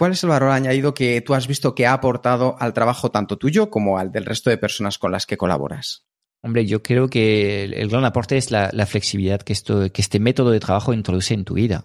¿Cuál 0.01 0.13
es 0.13 0.23
el 0.25 0.31
valor 0.31 0.49
añadido 0.49 0.95
que 0.95 1.21
tú 1.21 1.35
has 1.35 1.47
visto 1.47 1.75
que 1.75 1.87
ha 1.87 1.93
aportado 1.93 2.57
al 2.59 2.73
trabajo 2.73 3.11
tanto 3.11 3.37
tuyo 3.37 3.69
como 3.69 3.99
al 3.99 4.11
del 4.11 4.25
resto 4.25 4.49
de 4.49 4.57
personas 4.57 4.97
con 4.97 5.13
las 5.13 5.27
que 5.27 5.37
colaboras? 5.37 6.07
Hombre, 6.41 6.65
yo 6.65 6.83
creo 6.83 7.09
que 7.09 7.65
el, 7.65 7.91
gran 7.91 8.07
aporte 8.07 8.39
es 8.39 8.51
la, 8.51 8.71
flexibilidad 8.87 9.43
que, 9.43 9.53
esto, 9.53 9.93
que 9.93 10.01
este 10.01 10.19
método 10.19 10.53
de 10.53 10.59
trabajo 10.59 10.95
introduce 10.95 11.35
en 11.35 11.45
tu 11.45 11.53
vida. 11.53 11.85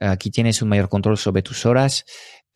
Aquí 0.00 0.32
tienes 0.32 0.62
un 0.62 0.68
mayor 0.70 0.88
control 0.88 1.16
sobre 1.16 1.42
tus 1.42 1.64
horas 1.64 2.04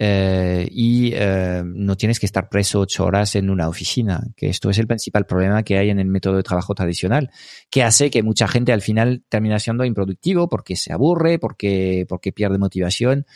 eh, 0.01 0.67
y 0.69 1.13
eh, 1.15 1.63
no 1.65 1.97
tienes 1.97 2.19
que 2.19 2.27
estar 2.27 2.49
preso 2.49 2.81
ocho 2.81 3.05
horas 3.05 3.37
en 3.37 3.51
una 3.51 3.69
oficina, 3.69 4.21
que 4.37 4.49
esto 4.49 4.69
es 4.69 4.79
el 4.79 4.89
principal 4.89 5.27
problema 5.27 5.63
que 5.63 5.79
hay 5.79 5.91
en 5.91 6.01
el 6.01 6.09
método 6.09 6.39
de 6.39 6.43
trabajo 6.43 6.75
tradicional, 6.75 7.31
que 7.71 7.85
hace 7.85 8.11
que 8.11 8.25
mucha 8.25 8.49
gente 8.49 8.73
al 8.73 8.83
final 8.83 9.23
termina 9.29 9.61
siendo 9.61 9.85
improductivo 9.85 10.49
porque 10.49 10.75
se 10.75 10.93
aburre, 10.93 11.39
porque, 11.39 12.05
porque 12.09 12.33
pierde 12.33 12.59
motivación 12.59 13.27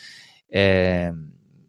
eh, 0.51 1.11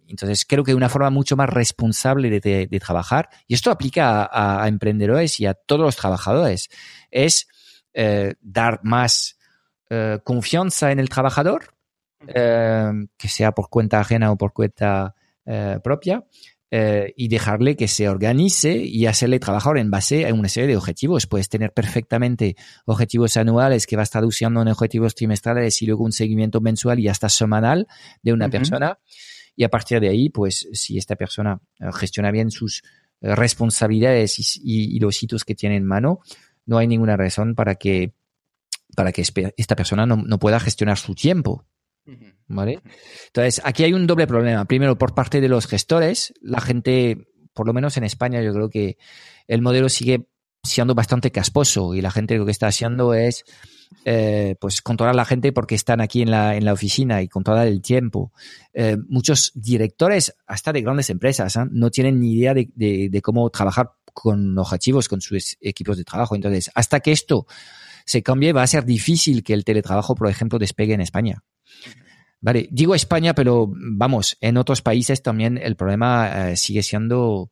entonces, 0.09 0.45
creo 0.45 0.63
que 0.63 0.75
una 0.75 0.91
forma 0.91 1.09
mucho 1.09 1.37
más 1.37 1.49
responsable 1.49 2.41
de, 2.41 2.81
trabajar, 2.81 3.31
y 3.47 3.55
esto 3.55 3.71
aplica 3.71 4.29
a, 4.31 4.69
emprendedores 4.69 5.41
y 5.41 5.47
a 5.47 5.55
todos 5.55 5.81
los 5.81 5.97
trabajadores, 5.97 6.69
es 7.11 7.49
eh, 7.95 8.35
dar 8.43 8.81
más 8.83 9.39
eh, 9.89 10.19
confianza 10.23 10.93
en 10.93 10.99
el 10.99 11.09
trabajador, 11.09 11.75
que 12.27 13.29
sea 13.29 13.53
por 13.53 13.69
cuenta 13.69 13.99
ajena 13.99 14.31
o 14.31 14.37
por 14.37 14.53
cuenta 14.53 15.15
propia, 15.83 16.25
y 16.75 17.29
dejarle 17.29 17.77
que 17.77 17.87
se 17.87 18.09
organice 18.09 18.75
y 18.75 19.05
hacerle 19.05 19.39
trabajar 19.39 19.77
en 19.77 19.91
base 19.91 20.27
a 20.27 20.33
una 20.33 20.49
serie 20.49 20.69
de 20.69 20.77
objetivos. 20.79 21.27
Puedes 21.27 21.51
tener 21.51 21.73
perfectamente 21.75 22.57
objetivos 22.87 23.37
anuales 23.37 23.87
que 23.87 23.95
vas 23.95 24.09
traduciendo 24.09 24.63
en 24.63 24.69
objetivos 24.69 25.15
trimestrales 25.15 25.83
y 25.83 25.87
luego 25.87 26.05
un 26.05 26.13
seguimiento 26.13 26.63
mensual 26.63 26.99
y 26.99 27.09
hasta 27.09 27.29
semanal 27.29 27.87
de 28.23 28.33
una 28.33 28.49
persona. 28.49 28.99
Y 29.55 29.65
a 29.65 29.69
partir 29.69 30.01
de 30.01 30.09
ahí, 30.09 30.31
pues 30.31 30.69
si 30.73 30.99
esta 30.99 31.17
persona 31.17 31.61
eh, 31.79 31.87
gestiona 31.93 32.31
bien 32.31 32.51
sus 32.51 32.83
eh, 33.21 33.35
responsabilidades 33.35 34.39
y, 34.63 34.99
los 34.99 35.23
hitos 35.23 35.45
que 35.45 35.55
tiene 35.55 35.77
en 35.77 35.85
mano, 35.85 36.21
no 36.67 36.79
hay 36.79 36.87
ninguna 36.87 37.17
razón 37.17 37.55
para 37.55 37.75
que, 37.75 38.15
para 38.97 39.13
que 39.13 39.23
esta 39.57 39.77
persona 39.77 40.07
no, 40.07 40.17
no 40.17 40.39
pueda 40.39 40.59
gestionar 40.59 40.97
su 40.97 41.15
tiempo. 41.15 41.67
¿Vale? 42.49 42.81
Entonces, 43.27 43.61
aquí 43.65 43.85
hay 43.85 43.93
un 43.93 44.07
doble 44.07 44.27
problema. 44.27 44.65
Primero, 44.65 44.99
por 44.99 45.15
parte 45.15 45.41
de 45.41 45.49
los 45.49 45.67
gestores, 45.67 46.35
la 46.41 46.61
gente, 46.61 47.29
por 47.55 47.67
lo 47.67 47.73
menos 47.73 47.97
en 47.97 48.05
España, 48.05 48.43
yo 48.43 48.53
creo 48.53 48.69
que 48.69 48.99
el 49.47 49.63
modelo 49.63 49.89
sigue 49.89 50.27
siendo 50.65 50.95
bastante 50.95 51.31
casposo 51.31 51.95
y 51.95 52.01
la 52.01 52.11
gente 52.11 52.37
lo 52.37 52.45
que 52.45 52.53
está 52.53 52.69
haciendo 52.69 53.15
es 53.15 53.45
eh, 54.05 54.55
pues 54.61 54.81
controlar 54.81 55.15
a 55.15 55.17
la 55.17 55.25
gente 55.25 55.53
porque 55.53 55.75
están 55.75 56.01
aquí 56.01 56.23
en 56.23 56.31
la, 56.31 56.57
en 56.57 56.65
la 56.65 56.73
oficina 56.73 57.21
y 57.21 57.29
controlar 57.29 57.67
el 57.67 57.83
tiempo. 57.83 58.33
Eh, 58.73 58.97
muchos 59.09 59.53
directores, 59.55 60.35
hasta 60.47 60.73
de 60.73 60.83
grandes 60.83 61.11
empresas, 61.11 61.57
¿eh? 61.57 61.65
no 61.71 61.91
tienen 61.91 62.21
ni 62.21 62.35
idea 62.35 62.55
de, 62.55 62.71
de, 62.75 63.23
cómo 63.23 63.51
trabajar 63.51 63.93
con 64.13 64.57
objetivos, 64.57 65.09
con 65.09 65.21
sus 65.21 65.57
equipos 65.61 65.97
de 65.97 66.05
trabajo. 66.05 66.35
Entonces, 66.35 66.71
hasta 66.75 67.01
que 67.01 67.13
esto 67.13 67.47
se 68.05 68.23
cambie, 68.23 68.53
va 68.53 68.63
a 68.63 68.67
ser 68.67 68.85
difícil 68.85 69.43
que 69.43 69.55
el 69.55 69.65
teletrabajo, 69.65 70.15
por 70.15 70.29
ejemplo, 70.29 70.59
despegue 70.59 70.95
en 70.95 71.01
España. 71.01 71.43
Vale, 72.41 72.69
digo 72.73 72.95
España, 72.95 73.35
pero 73.35 73.73
vamos, 73.73 74.37
en 74.41 74.57
otros 74.57 74.83
países 74.83 75.23
también 75.23 75.59
el 75.59 75.77
problema 75.77 76.51
eh, 76.51 76.57
sigue 76.57 76.83
siendo 76.83 77.51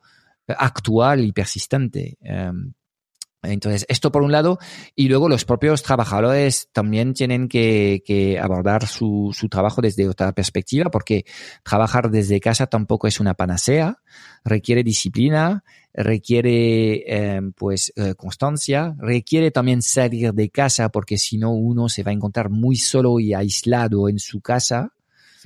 actual 0.49 1.25
y 1.25 1.33
persistente. 1.33 2.19
Em, 2.23 2.73
entonces, 3.43 3.87
esto 3.89 4.13
por 4.13 4.23
un 4.23 4.33
lado, 4.33 4.59
y 4.95 5.09
luego 5.09 5.29
los 5.29 5.45
propios 5.45 5.83
trabajadores 5.83 6.69
también 6.73 7.15
tienen 7.15 7.49
que, 7.49 8.03
que 8.05 8.39
abordar 8.39 8.87
su, 8.87 9.31
su, 9.33 9.49
trabajo 9.49 9.81
desde 9.81 10.09
otra 10.09 10.33
perspectiva, 10.33 10.91
porque 10.91 11.25
trabajar 11.63 12.11
desde 12.11 12.41
casa 12.41 12.67
tampoco 12.67 13.07
es 13.07 13.19
una 13.19 13.35
panacea, 13.35 13.99
requiere 14.45 14.83
disciplina, 14.83 15.65
requiere 15.93 17.05
em, 17.07 17.53
pues 17.53 17.93
eh, 17.97 18.15
constancia, 18.15 18.95
requiere 18.99 19.51
también 19.51 19.83
salir 19.83 20.33
de 20.33 20.51
casa, 20.51 20.91
porque 20.91 21.19
si 21.19 21.39
no 21.39 21.53
uno 21.53 21.89
se 21.89 22.03
va 22.03 22.11
a 22.11 22.15
encontrar 22.15 22.51
muy 22.51 22.77
solo 22.77 23.21
y 23.21 23.35
aislado 23.35 24.09
en 24.09 24.19
su 24.19 24.41
casa. 24.41 24.93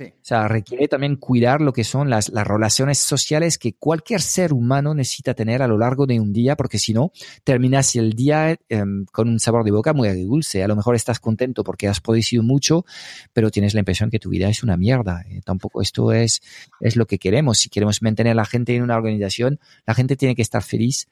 O 0.03 0.13
sea, 0.21 0.47
requiere 0.47 0.87
también 0.87 1.15
cuidar 1.15 1.61
lo 1.61 1.71
que 1.71 1.83
son 1.83 2.09
las, 2.09 2.29
las 2.29 2.45
relaciones 2.45 2.99
sociales 2.99 3.57
que 3.57 3.73
cualquier 3.73 4.21
ser 4.21 4.51
humano 4.51 4.93
necesita 4.93 5.33
tener 5.33 5.61
a 5.61 5.67
lo 5.67 5.77
largo 5.77 6.05
de 6.05 6.19
un 6.19 6.33
día, 6.33 6.55
porque 6.55 6.79
si 6.79 6.93
no, 6.93 7.11
terminas 7.43 7.95
el 7.95 8.13
día 8.13 8.57
em, 8.69 9.05
con 9.05 9.29
un 9.29 9.39
sabor 9.39 9.63
de 9.63 9.71
boca 9.71 9.93
muy 9.93 10.07
agridulce. 10.07 10.63
A 10.63 10.67
lo 10.67 10.75
mejor 10.75 10.95
estás 10.95 11.19
contento 11.19 11.63
porque 11.63 11.87
has 11.87 12.01
producido 12.01 12.43
mucho, 12.43 12.85
pero 13.31 13.51
tienes 13.51 13.73
la 13.73 13.79
impresión 13.79 14.09
que 14.09 14.19
tu 14.19 14.29
vida 14.29 14.49
es 14.49 14.63
una 14.63 14.75
mierda. 14.75 15.23
Eh, 15.29 15.41
tampoco 15.45 15.81
esto 15.81 16.11
es, 16.11 16.41
es 16.81 16.95
lo 16.95 17.05
que 17.05 17.17
queremos. 17.17 17.59
Si 17.59 17.69
queremos 17.69 18.01
mantener 18.01 18.31
a 18.31 18.35
la 18.35 18.45
gente 18.45 18.75
en 18.75 18.83
una 18.83 18.97
organización, 18.97 19.59
la 19.85 19.93
gente 19.93 20.15
tiene 20.15 20.35
que 20.35 20.41
estar 20.41 20.61
feliz 20.61 21.07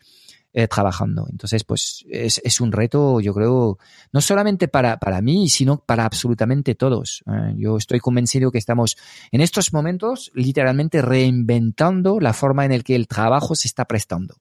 eh, 0.55 0.67
trabajando. 0.67 1.27
Entonces, 1.31 1.63
pues 1.63 2.05
es, 2.09 2.39
es, 2.43 2.61
un 2.61 2.71
reto, 2.71 3.19
yo 3.19 3.33
creo, 3.33 3.79
no 4.11 4.21
solamente 4.21 4.67
para, 4.67 4.97
para 4.97 5.19
mí, 5.19 5.49
sino 5.49 5.77
para 5.77 6.05
absolutamente 6.05 6.75
todos. 6.75 7.23
Eh, 7.25 7.55
yo 7.57 7.77
estoy 7.77 7.99
convencido 7.99 8.51
que 8.51 8.59
estamos 8.59 8.95
en 9.31 9.41
estos 9.41 9.73
momentos 9.73 10.31
literalmente 10.35 11.01
reinventando 11.01 12.19
la 12.19 12.33
forma 12.33 12.65
en 12.65 12.71
la 12.71 12.79
que 12.83 12.95
el 12.95 13.07
trabajo 13.07 13.55
se 13.55 13.67
está 13.67 13.85
prestando. 13.85 14.35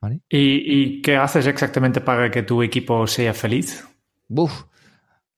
¿Vale? 0.00 0.22
¿Y, 0.30 0.38
¿Y, 0.38 1.02
qué 1.02 1.16
haces 1.16 1.46
exactamente 1.46 2.00
para 2.00 2.30
que 2.30 2.42
tu 2.42 2.62
equipo 2.62 3.06
sea 3.06 3.34
feliz? 3.34 3.86
Buf, 4.28 4.64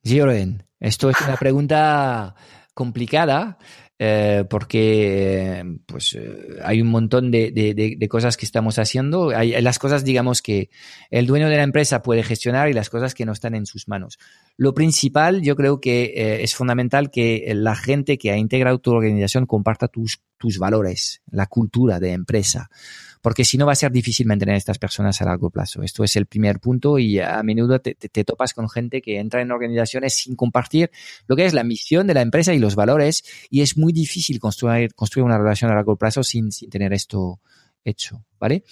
Giroen, 0.04 0.62
esto 0.78 1.10
es 1.10 1.20
una 1.20 1.36
pregunta 1.36 2.36
complicada 2.74 3.58
eh, 4.00 4.44
porque 4.48 5.64
pues 5.86 6.14
eh, 6.14 6.58
hay 6.62 6.80
un 6.80 6.88
montón 6.88 7.32
de, 7.32 7.50
de, 7.50 7.74
de, 7.98 8.08
cosas 8.08 8.36
que 8.36 8.46
estamos 8.46 8.78
haciendo. 8.78 9.30
Hay 9.30 9.60
las 9.60 9.80
cosas, 9.80 10.04
digamos, 10.04 10.40
que 10.40 10.70
el 11.10 11.26
dueño 11.26 11.48
de 11.48 11.56
la 11.56 11.64
empresa 11.64 12.00
puede 12.00 12.22
gestionar 12.22 12.68
y 12.68 12.74
las 12.74 12.90
cosas 12.90 13.14
que 13.14 13.26
no 13.26 13.32
están 13.32 13.56
en 13.56 13.66
sus 13.66 13.88
manos. 13.88 14.18
Lo 14.56 14.72
principal, 14.72 15.42
yo 15.42 15.56
creo 15.56 15.80
que 15.80 16.04
eh, 16.14 16.42
es 16.44 16.54
fundamental 16.54 17.10
que 17.10 17.50
la 17.56 17.74
gente 17.74 18.18
que 18.18 18.30
ha 18.30 18.36
integrado 18.36 18.78
tu 18.78 18.92
organización 18.92 19.46
comparta 19.46 19.88
tus, 19.88 20.20
tus 20.38 20.58
valores, 20.58 21.20
la 21.30 21.46
cultura 21.46 22.00
de 22.00 22.12
empresa 22.12 22.70
porque 23.20 23.44
si 23.44 23.58
no 23.58 23.66
va 23.66 23.72
a 23.72 23.76
ser 23.76 23.92
difícil 23.92 24.26
mantener 24.26 24.54
a 24.54 24.58
estas 24.58 24.78
personas 24.78 25.20
a 25.20 25.24
largo 25.24 25.50
plazo. 25.50 25.82
Esto 25.82 26.04
es 26.04 26.16
el 26.16 26.26
primer 26.26 26.60
punto 26.60 26.98
y 26.98 27.20
a 27.20 27.42
menudo 27.42 27.80
te, 27.80 27.94
topas 28.24 28.54
con 28.54 28.68
gente 28.68 29.00
que 29.00 29.18
entra 29.18 29.40
en 29.40 29.50
organizaciones 29.50 30.14
sin 30.14 30.36
compartir 30.36 30.90
lo 31.26 31.36
que 31.36 31.46
es 31.46 31.54
la 31.54 31.64
misión 31.64 32.06
de 32.06 32.14
la 32.14 32.22
empresa 32.22 32.54
y 32.54 32.58
los 32.58 32.74
valores 32.74 33.24
y 33.50 33.62
es 33.62 33.76
muy 33.76 33.92
difícil 33.92 34.38
construir, 34.38 34.94
construir 34.94 35.24
una 35.24 35.38
relación 35.38 35.70
a 35.70 35.74
largo 35.74 35.96
plazo 35.96 36.22
sin, 36.22 36.52
sin 36.52 36.70
tener 36.70 36.92
esto 36.92 37.40
hecho, 37.84 38.24
¿vale? 38.38 38.64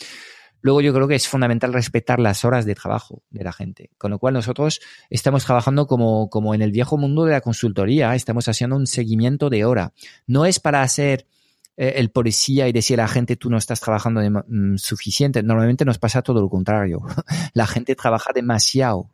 Luego 0.60 0.80
yo 0.80 0.92
creo 0.92 1.06
que 1.06 1.14
es 1.14 1.28
fundamental 1.28 1.72
respetar 1.72 2.18
las 2.18 2.44
horas 2.44 2.64
de 2.64 2.74
trabajo 2.74 3.22
de 3.30 3.44
la 3.44 3.52
gente, 3.52 3.90
con 3.98 4.10
lo 4.10 4.18
cual 4.18 4.34
nosotros 4.34 4.80
estamos 5.10 5.44
trabajando 5.44 5.86
como, 5.86 6.28
como 6.28 6.54
en 6.54 6.62
el 6.62 6.72
viejo 6.72 6.96
mundo 6.96 7.24
de 7.24 7.32
la 7.32 7.40
consultoría, 7.40 8.14
estamos 8.14 8.48
haciendo 8.48 8.74
un 8.74 8.86
seguimiento 8.86 9.48
de 9.48 9.64
hora. 9.64 9.92
No 10.26 10.44
es 10.44 10.58
para 10.58 10.82
hacer 10.82 11.26
eh, 11.76 11.94
el 11.96 12.10
policía 12.10 12.68
y 12.68 12.72
decir 12.72 13.00
a 13.00 13.04
la 13.04 13.08
gente 13.08 13.36
tú 13.36 13.50
no 13.50 13.58
estás 13.58 13.80
trabajando 13.80 14.20
mm, 14.20 14.76
suficiente. 14.76 15.42
Normalmente 15.42 15.84
nos 15.84 15.98
pasa 15.98 16.22
todo 16.22 16.40
lo 16.40 16.48
contrario. 16.48 17.02
la 17.54 17.66
gente 17.66 17.94
trabaja 17.94 18.32
demasiado. 18.34 19.10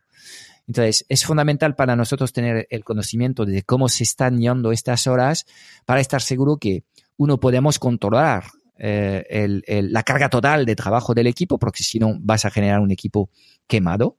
Entonces, 0.68 1.04
es 1.08 1.24
fundamental 1.24 1.74
para 1.74 1.96
nosotros 1.96 2.32
tener 2.32 2.66
el 2.70 2.84
conocimiento 2.84 3.44
de 3.44 3.62
cómo 3.62 3.88
se 3.88 4.04
están 4.04 4.40
yendo 4.40 4.70
estas 4.70 5.06
horas 5.06 5.44
para 5.84 6.00
estar 6.00 6.22
seguro 6.22 6.56
que 6.56 6.84
uno 7.16 7.40
podemos 7.40 7.78
controlar 7.78 8.44
eh, 8.78 9.60
la 9.90 10.02
carga 10.02 10.28
total 10.28 10.64
de 10.64 10.76
trabajo 10.76 11.14
del 11.14 11.26
equipo, 11.26 11.58
porque 11.58 11.82
si 11.82 11.98
no 11.98 12.16
vas 12.20 12.44
a 12.44 12.50
generar 12.50 12.80
un 12.80 12.90
equipo 12.90 13.28
quemado. 13.66 14.16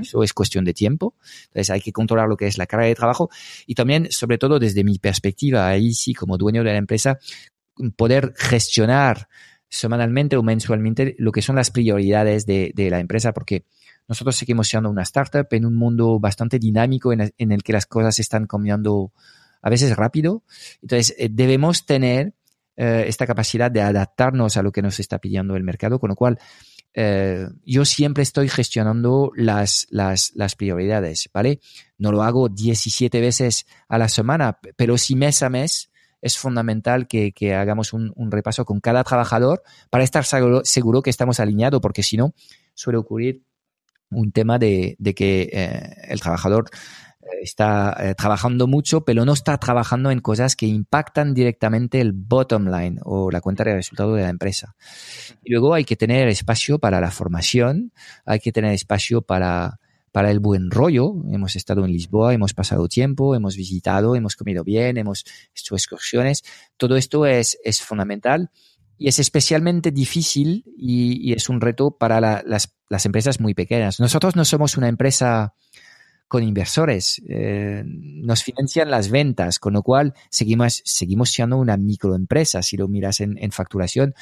Eso 0.00 0.22
es 0.22 0.32
cuestión 0.32 0.64
de 0.64 0.74
tiempo. 0.74 1.14
Entonces 1.48 1.70
hay 1.70 1.80
que 1.80 1.92
controlar 1.92 2.28
lo 2.28 2.36
que 2.36 2.46
es 2.46 2.58
la 2.58 2.66
carga 2.66 2.86
de 2.86 2.94
trabajo 2.94 3.30
y 3.66 3.74
también, 3.74 4.08
sobre 4.10 4.38
todo 4.38 4.58
desde 4.58 4.84
mi 4.84 4.98
perspectiva, 4.98 5.68
ahí 5.68 5.92
sí, 5.92 6.14
como 6.14 6.36
dueño 6.36 6.64
de 6.64 6.72
la 6.72 6.78
empresa, 6.78 7.18
poder 7.96 8.34
gestionar 8.36 9.28
semanalmente 9.68 10.36
o 10.36 10.42
mensualmente 10.42 11.14
lo 11.18 11.32
que 11.32 11.42
son 11.42 11.56
las 11.56 11.70
prioridades 11.70 12.44
de, 12.44 12.72
la 12.90 12.98
empresa, 12.98 13.32
porque 13.32 13.64
nosotros 14.08 14.36
seguimos 14.36 14.68
siendo 14.68 14.90
una 14.90 15.02
startup 15.02 15.46
en 15.52 15.64
un 15.64 15.76
mundo 15.76 16.18
bastante 16.18 16.58
dinámico 16.58 17.12
en, 17.12 17.30
el 17.38 17.62
que 17.62 17.72
las 17.72 17.86
cosas 17.86 18.18
están 18.18 18.46
cambiando 18.46 19.12
a 19.62 19.70
veces 19.70 19.96
rápido. 19.96 20.42
Entonces, 20.82 21.14
eh, 21.18 21.28
debemos 21.30 21.86
tener 21.86 22.34
eh, 22.76 23.04
esta 23.06 23.26
capacidad 23.26 23.70
de 23.70 23.82
adaptarnos 23.82 24.56
a 24.56 24.62
lo 24.62 24.72
que 24.72 24.82
nos 24.82 24.98
está 24.98 25.18
pidiendo 25.18 25.54
el 25.54 25.62
mercado, 25.62 26.00
con 26.00 26.08
lo 26.08 26.16
cual 26.16 26.38
eh, 26.94 27.46
yo 27.64 27.84
siempre 27.84 28.22
estoy 28.22 28.48
gestionando 28.48 29.30
las, 29.36 29.86
las, 29.90 30.32
prioridades, 30.56 31.30
¿vale? 31.32 31.60
No 31.98 32.10
lo 32.10 32.22
hago 32.22 32.48
17 32.48 33.20
veces 33.20 33.66
a 33.88 33.98
la 33.98 34.08
semana, 34.08 34.58
pero 34.76 34.98
sí 34.98 35.14
mes 35.14 35.42
a 35.42 35.50
mes 35.50 35.90
es 36.20 36.36
fundamental 36.36 37.06
que, 37.06 37.54
hagamos 37.54 37.92
un, 37.92 38.12
un, 38.16 38.30
repaso 38.30 38.64
con 38.64 38.80
cada 38.80 39.04
trabajador 39.04 39.62
para 39.88 40.04
estar 40.04 40.24
seguro, 40.24 40.62
seguro 40.64 41.02
que 41.02 41.10
estamos 41.10 41.40
alineados, 41.40 41.80
porque 41.80 42.02
si 42.02 42.16
no, 42.16 42.34
suele 42.74 42.98
ocurrir 42.98 43.42
un 44.10 44.32
tema 44.32 44.58
de, 44.58 44.96
de 44.98 45.14
que 45.14 45.48
eh, 45.52 45.94
el 46.08 46.20
trabajador 46.20 46.68
está 47.40 47.96
eh, 47.98 48.14
trabajando 48.14 48.66
mucho, 48.66 49.04
pero 49.04 49.24
no 49.24 49.32
está 49.32 49.58
trabajando 49.58 50.10
en 50.10 50.20
cosas 50.20 50.56
que 50.56 50.66
impactan 50.66 51.34
directamente 51.34 52.00
el 52.00 52.12
bottom 52.12 52.66
line 52.66 53.00
o 53.04 53.30
la 53.30 53.40
cuenta 53.40 53.64
de 53.64 53.74
resultado 53.74 54.14
de 54.14 54.22
la 54.22 54.28
empresa. 54.28 54.74
Y 55.42 55.52
luego 55.52 55.74
hay 55.74 55.84
que 55.84 55.96
tener 55.96 56.28
espacio 56.28 56.78
para 56.78 57.00
la 57.00 57.10
formación, 57.10 57.92
hay 58.24 58.40
que 58.40 58.52
tener 58.52 58.72
espacio 58.72 59.22
para, 59.22 59.78
para 60.12 60.30
el 60.30 60.40
buen 60.40 60.70
rollo. 60.70 61.14
Hemos 61.30 61.56
estado 61.56 61.84
en 61.84 61.92
Lisboa, 61.92 62.34
hemos 62.34 62.54
pasado 62.54 62.88
tiempo, 62.88 63.34
hemos 63.34 63.56
visitado, 63.56 64.16
hemos 64.16 64.36
comido 64.36 64.64
bien, 64.64 64.98
hemos 64.98 65.24
hecho 65.54 65.74
excursiones. 65.74 66.42
Todo 66.76 66.96
esto 66.96 67.26
es, 67.26 67.58
es 67.64 67.80
fundamental 67.80 68.50
y 68.98 69.08
es 69.08 69.18
especialmente 69.18 69.90
difícil 69.90 70.64
y, 70.76 71.32
es 71.32 71.48
un 71.48 71.60
reto 71.60 71.92
para 71.92 72.42
las, 72.44 72.74
las 72.88 73.06
empresas 73.06 73.40
muy 73.40 73.54
pequeñas. 73.54 73.98
Nosotros 73.98 74.36
no 74.36 74.44
somos 74.44 74.76
una 74.76 74.88
empresa 74.88 75.54
con 76.30 76.44
inversores, 76.44 77.20
eh, 77.28 77.82
nos 77.84 78.44
financian 78.44 78.88
las 78.88 79.10
ventas, 79.10 79.58
con 79.58 79.72
lo 79.72 79.82
cual 79.82 80.14
seguimos, 80.30 80.80
seguimos 80.84 81.30
siendo 81.30 81.56
una 81.56 81.76
microempresa, 81.76 82.62
si 82.62 82.76
lo 82.76 82.86
miras 82.86 83.20
en, 83.20 83.50
facturación. 83.50 84.14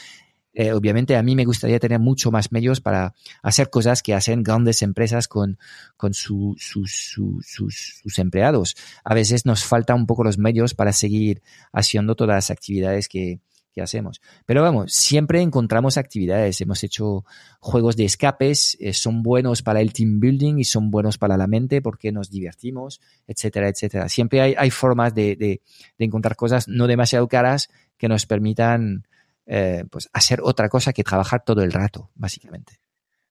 Eh, 0.55 0.73
obviamente 0.73 1.19
a 1.19 1.23
mí 1.23 1.37
me 1.37 1.45
gustaría 1.45 1.79
tener 1.79 1.99
mucho 1.99 2.31
más 2.31 2.51
medios 2.51 2.81
para 2.81 3.13
hacer 3.43 3.69
cosas 3.69 4.03
que 4.03 4.15
hacen 4.15 4.43
grandes 4.43 4.81
empresas 4.81 5.29
con, 5.29 5.59
con 5.99 6.15
sus, 6.15 6.57
sus 6.63 8.19
empleados. 8.19 8.75
A 9.05 9.13
veces 9.13 9.45
nos 9.45 9.67
falta 9.67 9.95
un 9.95 10.07
poco 10.07 10.25
los 10.25 10.39
medios 10.39 10.73
para 10.73 10.95
seguir 10.95 11.43
haciendo 11.75 12.15
todas 12.15 12.37
las 12.37 12.51
actividades 12.51 13.07
que, 13.07 13.41
hacemos. 13.81 14.21
Pero 14.47 14.63
vamos, 14.63 14.93
siempre 14.93 15.41
encontramos 15.41 15.97
actividades. 15.97 16.61
Hemos 16.61 16.83
hecho 16.85 17.25
juegos 17.61 17.97
de 17.97 18.05
escapes, 18.05 18.77
eh, 18.81 18.93
son 18.93 19.23
buenos 19.23 19.63
para 19.63 19.81
el 19.81 19.93
team 19.93 20.21
building 20.21 20.59
y 20.59 20.65
son 20.65 20.91
buenos 20.91 21.19
para 21.19 21.37
la 21.37 21.47
mente 21.47 21.83
porque 21.83 22.13
nos 22.13 22.31
divertimos, 22.31 23.01
etcétera, 23.27 23.69
etcétera. 23.69 24.09
Siempre 24.09 24.41
hay, 24.41 24.55
hay 24.57 24.71
formas 24.71 25.15
de, 25.15 25.37
de, 25.37 25.61
encontrar 25.99 26.37
cosas 26.37 26.69
no 26.69 26.87
demasiado 26.87 27.29
caras 27.29 27.69
que 27.97 28.09
nos 28.09 28.27
permitan 28.27 29.07
eh, 29.47 29.85
pues 29.91 30.09
hacer 30.13 30.41
otra 30.43 30.69
cosa 30.69 30.93
que 30.93 31.05
trabajar 31.05 31.43
todo 31.45 31.63
el 31.63 31.73
rato, 31.73 32.11
básicamente. 32.15 32.81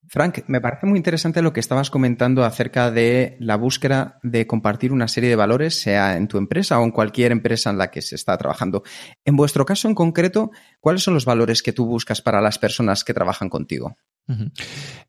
Frank, 0.10 0.40
me 0.48 0.62
parece 0.62 0.86
muy 0.86 0.98
interesante 0.98 1.42
lo 1.42 1.52
que 1.52 1.60
estabas 1.60 1.90
comentando 1.90 2.46
acerca 2.46 2.92
de 2.92 3.36
la 3.40 3.58
búsqueda 3.58 4.20
de 4.24 4.48
compartir 4.48 4.94
una 4.94 5.10
serie 5.10 5.30
de 5.30 5.36
valores, 5.36 5.82
sea 5.82 6.16
en 6.16 6.30
tu 6.30 6.38
empresa 6.38 6.80
o 6.80 6.84
en 6.84 6.92
cualquier 6.92 7.34
empresa 7.34 7.70
en 7.70 7.78
la 7.78 7.92
que 7.92 8.02
se 8.02 8.16
está 8.16 8.38
trabajando. 8.38 8.84
En 9.26 9.36
vuestro 9.36 9.66
caso 9.66 9.90
en 9.90 9.96
concreto, 9.96 10.52
¿cuáles 10.80 11.04
son 11.04 11.14
los 11.14 11.26
valores 11.26 11.62
que 11.62 11.74
tú 11.74 11.86
buscas 11.86 12.22
para 12.22 12.42
las 12.42 12.58
personas 12.58 13.04
que 13.04 13.14
trabajan 13.14 13.50
contigo? 13.50 13.98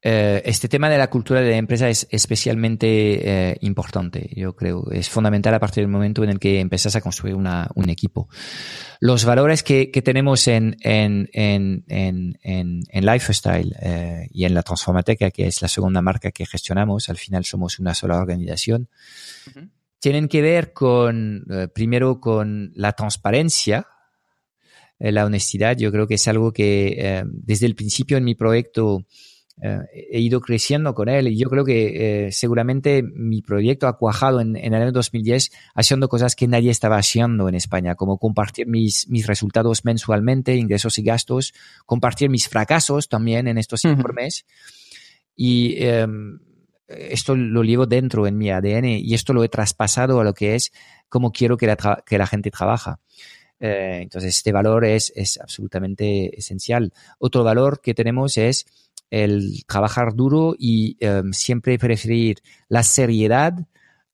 Eh, 0.01 0.43
este 0.45 0.69
tema 0.69 0.89
de 0.89 0.97
la 0.97 1.11
cultura 1.11 1.41
de 1.41 1.51
la 1.51 1.57
empresa 1.57 1.89
es 1.89 2.07
especialmente 2.11 3.51
eh, 3.51 3.59
importante, 3.63 4.31
yo 4.37 4.55
creo. 4.55 4.91
Es 4.91 5.09
fundamental 5.09 5.55
a 5.55 5.59
partir 5.59 5.83
del 5.83 5.91
momento 5.91 6.23
en 6.23 6.31
el 6.31 6.39
que 6.39 6.61
empiezas 6.61 6.95
a 6.95 7.01
construir 7.01 7.35
una, 7.35 7.69
un 7.75 7.91
equipo. 7.91 8.29
Los 9.01 9.25
valores 9.25 9.63
que, 9.63 9.91
que 9.91 10.03
tenemos 10.03 10.47
en, 10.49 10.77
en, 10.81 11.29
en, 11.33 11.85
en, 11.89 12.37
en 12.89 13.07
Lifestyle 13.07 13.75
eh, 13.81 14.29
y 14.31 14.45
en 14.45 14.55
la 14.55 14.63
Transformateca, 14.63 15.31
que 15.31 15.47
es 15.47 15.63
la 15.63 15.69
segunda 15.69 16.01
marca 16.01 16.31
que 16.31 16.47
gestionamos, 16.47 17.09
al 17.09 17.17
final 17.17 17.45
somos 17.45 17.79
una 17.79 17.95
sola 17.95 18.17
organización, 18.17 18.89
tienen 19.99 20.29
que 20.29 20.43
ver 20.43 20.73
con, 20.73 21.45
primero, 21.75 22.21
con 22.21 22.71
la 22.75 22.93
transparencia, 22.93 23.81
eh, 23.81 23.98
la 24.99 25.25
honestidad, 25.25 25.77
yo 25.77 25.93
creo 25.93 26.07
que 26.07 26.15
es 26.15 26.29
algo 26.29 26.53
que 26.53 26.97
eh, 26.99 27.25
desde 27.27 27.67
el 27.67 27.75
principio 27.75 28.17
en 28.17 28.25
mi 28.25 28.35
proyecto 28.35 29.05
eh, 29.63 29.79
he 30.11 30.21
ido 30.21 30.41
creciendo 30.41 30.95
con 30.95 31.09
él 31.09 31.29
y 31.29 31.37
yo 31.37 31.49
creo 31.49 31.65
que 31.65 32.29
seguramente 32.33 33.03
mi 33.03 33.43
proyecto 33.43 33.87
ha 33.89 33.97
cuajado 33.97 34.41
en, 34.41 34.57
en, 34.57 34.75
el 34.75 34.83
año 34.83 34.93
2010 34.93 35.51
haciendo 35.75 36.09
cosas 36.09 36.35
que 36.37 36.49
nadie 36.49 36.71
estaba 36.71 36.97
haciendo 36.97 37.49
en 37.49 37.55
España, 37.55 37.95
como 37.95 38.19
compartir 38.19 38.67
mis, 38.67 39.09
mis 39.09 39.27
resultados 39.27 39.85
mensualmente, 39.85 40.57
ingresos 40.57 40.99
y 40.99 41.03
gastos, 41.03 41.55
compartir 41.87 42.31
mis 42.31 42.49
fracasos 42.49 43.09
también 43.09 43.49
en 43.49 43.59
estos 43.59 43.85
informes. 43.85 44.47
Y 45.37 45.77
em, 45.85 46.41
esto 46.89 47.37
lo 47.37 47.63
llevo 47.63 47.87
dentro 47.87 48.27
en 48.27 48.37
mi 48.39 48.51
ADN 48.51 48.87
y 48.87 49.15
esto 49.15 49.33
lo 49.33 49.45
he 49.45 49.49
traspasado 49.49 50.21
a 50.21 50.25
lo 50.25 50.35
que 50.35 50.55
es 50.55 50.73
cómo 51.09 51.33
quiero 51.33 51.57
que 51.57 51.67
la, 51.67 52.03
que 52.05 52.19
la 52.19 52.27
gente 52.27 52.51
trabaja. 52.51 53.01
Eh, 53.61 54.01
entonces, 54.03 54.37
este 54.37 54.53
valor 54.53 54.85
es, 54.85 55.13
es 55.15 55.39
absolutamente 55.41 56.39
esencial. 56.39 56.93
Otro 57.19 57.45
valor 57.45 57.81
que 57.81 57.95
tenemos 57.95 58.39
es 58.39 58.67
el 59.11 59.65
trabajar 59.67 60.15
duro 60.15 60.55
y 60.59 60.97
em, 61.01 61.33
siempre 61.33 61.79
preferir 61.79 62.39
la 62.69 62.83
seriedad 62.83 63.55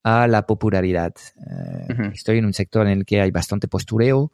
a 0.03 0.27
la 0.27 0.45
popularidad. 0.45 1.13
Eh, 1.37 2.11
estoy 2.13 2.37
en 2.37 2.45
un 2.45 2.53
sector 2.53 2.87
en 2.87 2.99
el 2.99 3.05
que 3.05 3.21
hay 3.21 3.31
bastante 3.31 3.67
postureo 3.67 4.31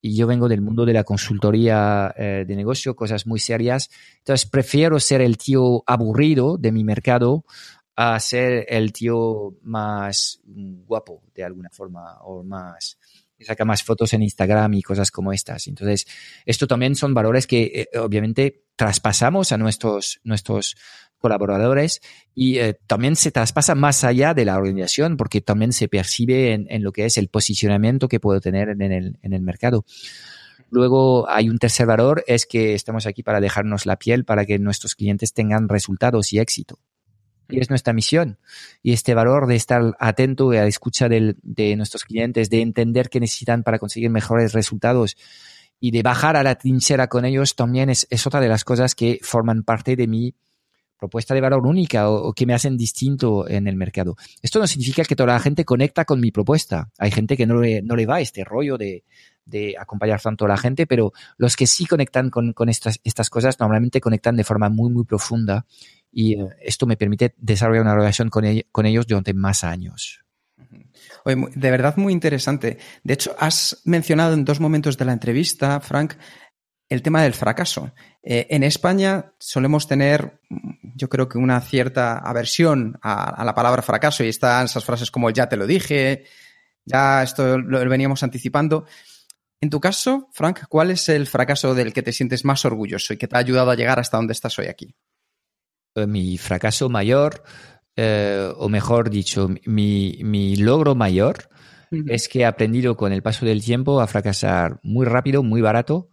y 0.00 0.14
yo 0.14 0.26
vengo 0.26 0.48
del 0.48 0.60
mundo 0.60 0.84
de 0.84 0.92
la 0.92 1.04
consultoría 1.04 2.14
eh, 2.16 2.44
de 2.46 2.56
negocio, 2.56 2.94
cosas 2.94 3.26
muy 3.26 3.40
serias. 3.40 3.90
Entonces 4.18 4.48
prefiero 4.48 5.00
ser 5.00 5.20
el 5.20 5.38
tío 5.38 5.82
aburrido 5.86 6.58
de 6.58 6.70
mi 6.70 6.84
mercado 6.84 7.44
a 7.96 8.20
ser 8.20 8.66
el 8.68 8.92
tío 8.92 9.54
más 9.62 10.40
guapo 10.44 11.22
de 11.34 11.44
alguna 11.44 11.70
forma 11.70 12.18
o 12.20 12.42
más 12.42 12.98
saca 13.44 13.64
más 13.64 13.82
fotos 13.82 14.12
en 14.14 14.22
Instagram 14.22 14.74
y 14.74 14.82
cosas 14.82 15.10
como 15.10 15.32
estas. 15.32 15.66
Entonces, 15.66 16.06
esto 16.44 16.66
también 16.66 16.94
son 16.94 17.14
valores 17.14 17.46
que 17.46 17.88
eh, 17.92 17.98
obviamente 17.98 18.64
traspasamos 18.76 19.52
a 19.52 19.58
nuestros, 19.58 20.20
nuestros 20.24 20.76
colaboradores 21.18 22.00
y 22.34 22.58
eh, 22.58 22.78
también 22.86 23.16
se 23.16 23.30
traspasa 23.30 23.74
más 23.74 24.04
allá 24.04 24.34
de 24.34 24.44
la 24.44 24.56
organización 24.56 25.16
porque 25.16 25.40
también 25.40 25.72
se 25.72 25.88
percibe 25.88 26.52
en, 26.52 26.66
en 26.68 26.82
lo 26.82 26.92
que 26.92 27.06
es 27.06 27.16
el 27.16 27.28
posicionamiento 27.28 28.08
que 28.08 28.20
puedo 28.20 28.40
tener 28.40 28.68
en 28.68 28.82
el, 28.82 29.18
en 29.22 29.32
el 29.32 29.42
mercado. 29.42 29.84
Luego 30.70 31.28
hay 31.30 31.48
un 31.48 31.58
tercer 31.58 31.86
valor, 31.86 32.24
es 32.26 32.44
que 32.44 32.74
estamos 32.74 33.06
aquí 33.06 33.22
para 33.22 33.40
dejarnos 33.40 33.86
la 33.86 33.96
piel 33.96 34.24
para 34.24 34.44
que 34.44 34.58
nuestros 34.58 34.94
clientes 34.94 35.32
tengan 35.32 35.68
resultados 35.68 36.32
y 36.32 36.38
éxito. 36.38 36.78
Y 37.48 37.60
es 37.60 37.70
nuestra 37.70 37.92
misión. 37.92 38.38
Y 38.82 38.92
este 38.92 39.14
valor 39.14 39.46
de 39.46 39.56
estar 39.56 39.96
atento 39.98 40.50
a 40.50 40.54
la 40.54 40.66
escucha 40.66 41.08
de 41.08 41.76
nuestros 41.76 42.04
clientes, 42.04 42.50
de 42.50 42.62
entender 42.62 43.08
qué 43.08 43.20
necesitan 43.20 43.62
para 43.62 43.78
conseguir 43.78 44.10
mejores 44.10 44.52
resultados 44.52 45.16
y 45.80 45.90
de 45.90 46.02
bajar 46.02 46.36
a 46.36 46.42
la 46.42 46.56
trinchera 46.56 47.08
con 47.08 47.24
ellos 47.24 47.54
también 47.54 47.90
es, 47.90 48.06
es 48.10 48.26
otra 48.26 48.40
de 48.40 48.48
las 48.48 48.64
cosas 48.64 48.94
que 48.94 49.18
forman 49.22 49.62
parte 49.62 49.96
de 49.96 50.06
mi 50.06 50.34
propuesta 50.98 51.34
de 51.34 51.42
valor 51.42 51.66
única 51.66 52.08
o, 52.08 52.32
que 52.32 52.46
me 52.46 52.54
hacen 52.54 52.76
distinto 52.76 53.46
en 53.48 53.68
el 53.68 53.76
mercado. 53.76 54.16
Esto 54.40 54.58
no 54.58 54.66
significa 54.66 55.04
que 55.04 55.14
toda 55.14 55.34
la 55.34 55.40
gente 55.40 55.64
conecta 55.64 56.06
con 56.06 56.20
mi 56.20 56.30
propuesta. 56.30 56.90
Hay 56.98 57.10
gente 57.10 57.36
que 57.36 57.46
no 57.46 57.60
le, 57.60 57.82
no 57.82 57.96
le 57.96 58.06
va 58.06 58.20
este 58.20 58.44
rollo 58.44 58.78
de, 58.78 59.04
de 59.44 59.74
acompañar 59.78 60.22
tanto 60.22 60.46
a 60.46 60.48
la 60.48 60.56
gente, 60.56 60.86
pero 60.86 61.12
los 61.36 61.54
que 61.54 61.66
sí 61.66 61.84
conectan 61.84 62.30
con, 62.30 62.54
con 62.54 62.70
estas, 62.70 62.98
estas 63.04 63.28
cosas 63.28 63.60
normalmente 63.60 64.00
conectan 64.00 64.36
de 64.36 64.44
forma 64.44 64.70
muy, 64.70 64.90
muy 64.90 65.04
profunda 65.04 65.66
y 66.16 66.40
eh, 66.40 66.48
esto 66.62 66.86
me 66.86 66.96
permite 66.96 67.34
desarrollar 67.36 67.82
una 67.82 67.94
relación 67.94 68.30
con, 68.30 68.42
con 68.72 68.86
ellos 68.86 69.06
durante 69.06 69.34
más 69.34 69.62
años. 69.64 70.24
de 71.26 71.70
verdad 71.70 71.98
muy 71.98 72.14
interesante. 72.14 72.78
De 73.04 73.12
hecho, 73.12 73.36
has 73.38 73.82
mencionado 73.84 74.32
en 74.32 74.46
dos 74.46 74.58
momentos 74.58 74.96
de 74.96 75.04
la 75.04 75.12
entrevista, 75.12 75.78
Frank, 75.80 76.14
el 76.88 77.02
tema 77.02 77.22
del 77.22 77.34
fracaso. 77.34 77.92
Eh, 78.22 78.46
en 78.48 78.62
España 78.62 79.34
solemos 79.38 79.86
tener, 79.86 80.40
yo 80.94 81.10
creo 81.10 81.28
que 81.28 81.36
una 81.36 81.60
cierta 81.60 82.16
aversión 82.16 82.98
a, 83.02 83.44
la 83.44 83.54
palabra 83.54 83.82
fracaso 83.82 84.24
y 84.24 84.28
están 84.28 84.64
esas 84.64 84.86
frases 84.86 85.10
como 85.10 85.28
ya 85.28 85.50
te 85.50 85.58
lo 85.58 85.66
dije, 85.66 86.24
ya 86.86 87.22
esto 87.22 87.58
lo 87.58 87.86
veníamos 87.90 88.22
anticipando. 88.22 88.86
En 89.60 89.68
tu 89.68 89.80
caso, 89.80 90.30
Frank, 90.32 90.60
¿cuál 90.70 90.92
es 90.92 91.10
el 91.10 91.26
fracaso 91.26 91.74
del 91.74 91.92
que 91.92 92.02
te 92.02 92.12
sientes 92.12 92.42
más 92.46 92.64
orgulloso 92.64 93.12
y 93.12 93.18
que 93.18 93.28
te 93.28 93.36
ha 93.36 93.40
ayudado 93.40 93.70
a 93.70 93.76
llegar 93.76 93.98
hasta 93.98 94.16
donde 94.16 94.32
estás 94.32 94.58
hoy 94.58 94.68
aquí? 94.68 94.96
Eh, 95.96 96.06
mi 96.06 96.36
fracaso 96.36 96.90
mayor, 96.90 97.42
eh, 97.96 98.52
o 98.56 98.68
mejor 98.68 99.08
dicho, 99.08 99.48
mi, 99.64 100.18
mi 100.22 100.56
logro 100.56 100.94
mayor 100.94 101.48
es 101.90 102.28
que 102.28 102.40
he 102.40 102.44
aprendido 102.44 102.96
con 102.96 103.12
el 103.12 103.22
paso 103.22 103.46
del 103.46 103.64
tiempo 103.64 104.00
a 104.00 104.06
fracasar 104.06 104.78
muy 104.82 105.06
rápido, 105.06 105.42
muy 105.42 105.62
barato, 105.62 106.10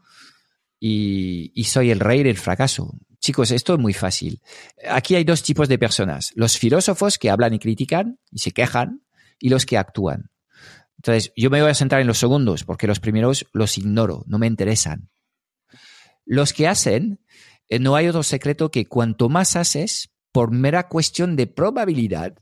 y, 0.80 1.52
y, 1.54 1.65
soy 1.65 1.91
el 1.91 2.00
rey 2.00 2.24
del 2.24 2.38
fracaso. 2.38 2.93
Chicos, 3.19 3.52
esto 3.52 3.74
es 3.74 3.80
muy 3.80 3.93
fácil. 3.93 4.41
Aquí 4.89 5.15
hay 5.15 5.24
dos 5.24 5.43
tipos 5.43 5.69
de 5.69 5.78
personas. 5.78 6.32
Los 6.36 6.58
filósofos 6.58 7.17
que 7.17 7.30
hablan 7.30 7.54
y 7.54 7.60
critican 7.60 8.19
y 8.32 8.39
se 8.39 8.52
quejan, 8.52 9.02
y 9.39 9.50
los 9.50 9.65
que 9.65 9.78
actúan. 9.78 10.30
Entonces, 10.98 11.34
yo 11.36 11.50
me 11.50 11.62
voy 11.62 11.72
a 11.72 11.76
centrar 11.76 12.02
en 12.02 12.08
los 12.08 12.17
segundos, 12.17 12.63
porque 12.63 12.88
los 12.88 13.00
primeros 13.02 13.46
los 13.52 13.78
ignoro, 13.78 14.24
no 14.28 14.39
me 14.39 14.48
interesan. 14.48 15.10
Los 16.26 16.54
que 16.54 16.67
hacen 16.67 17.19
no 17.80 17.95
hay 17.95 18.08
otro 18.08 18.23
secreto 18.23 18.69
que 18.71 18.86
cuanto 18.86 19.30
más 19.30 19.56
haces, 19.56 20.12
por 20.32 20.52
mera 20.52 20.88
cuestión 20.88 21.36
de 21.36 21.47
probabilidad, 21.47 22.34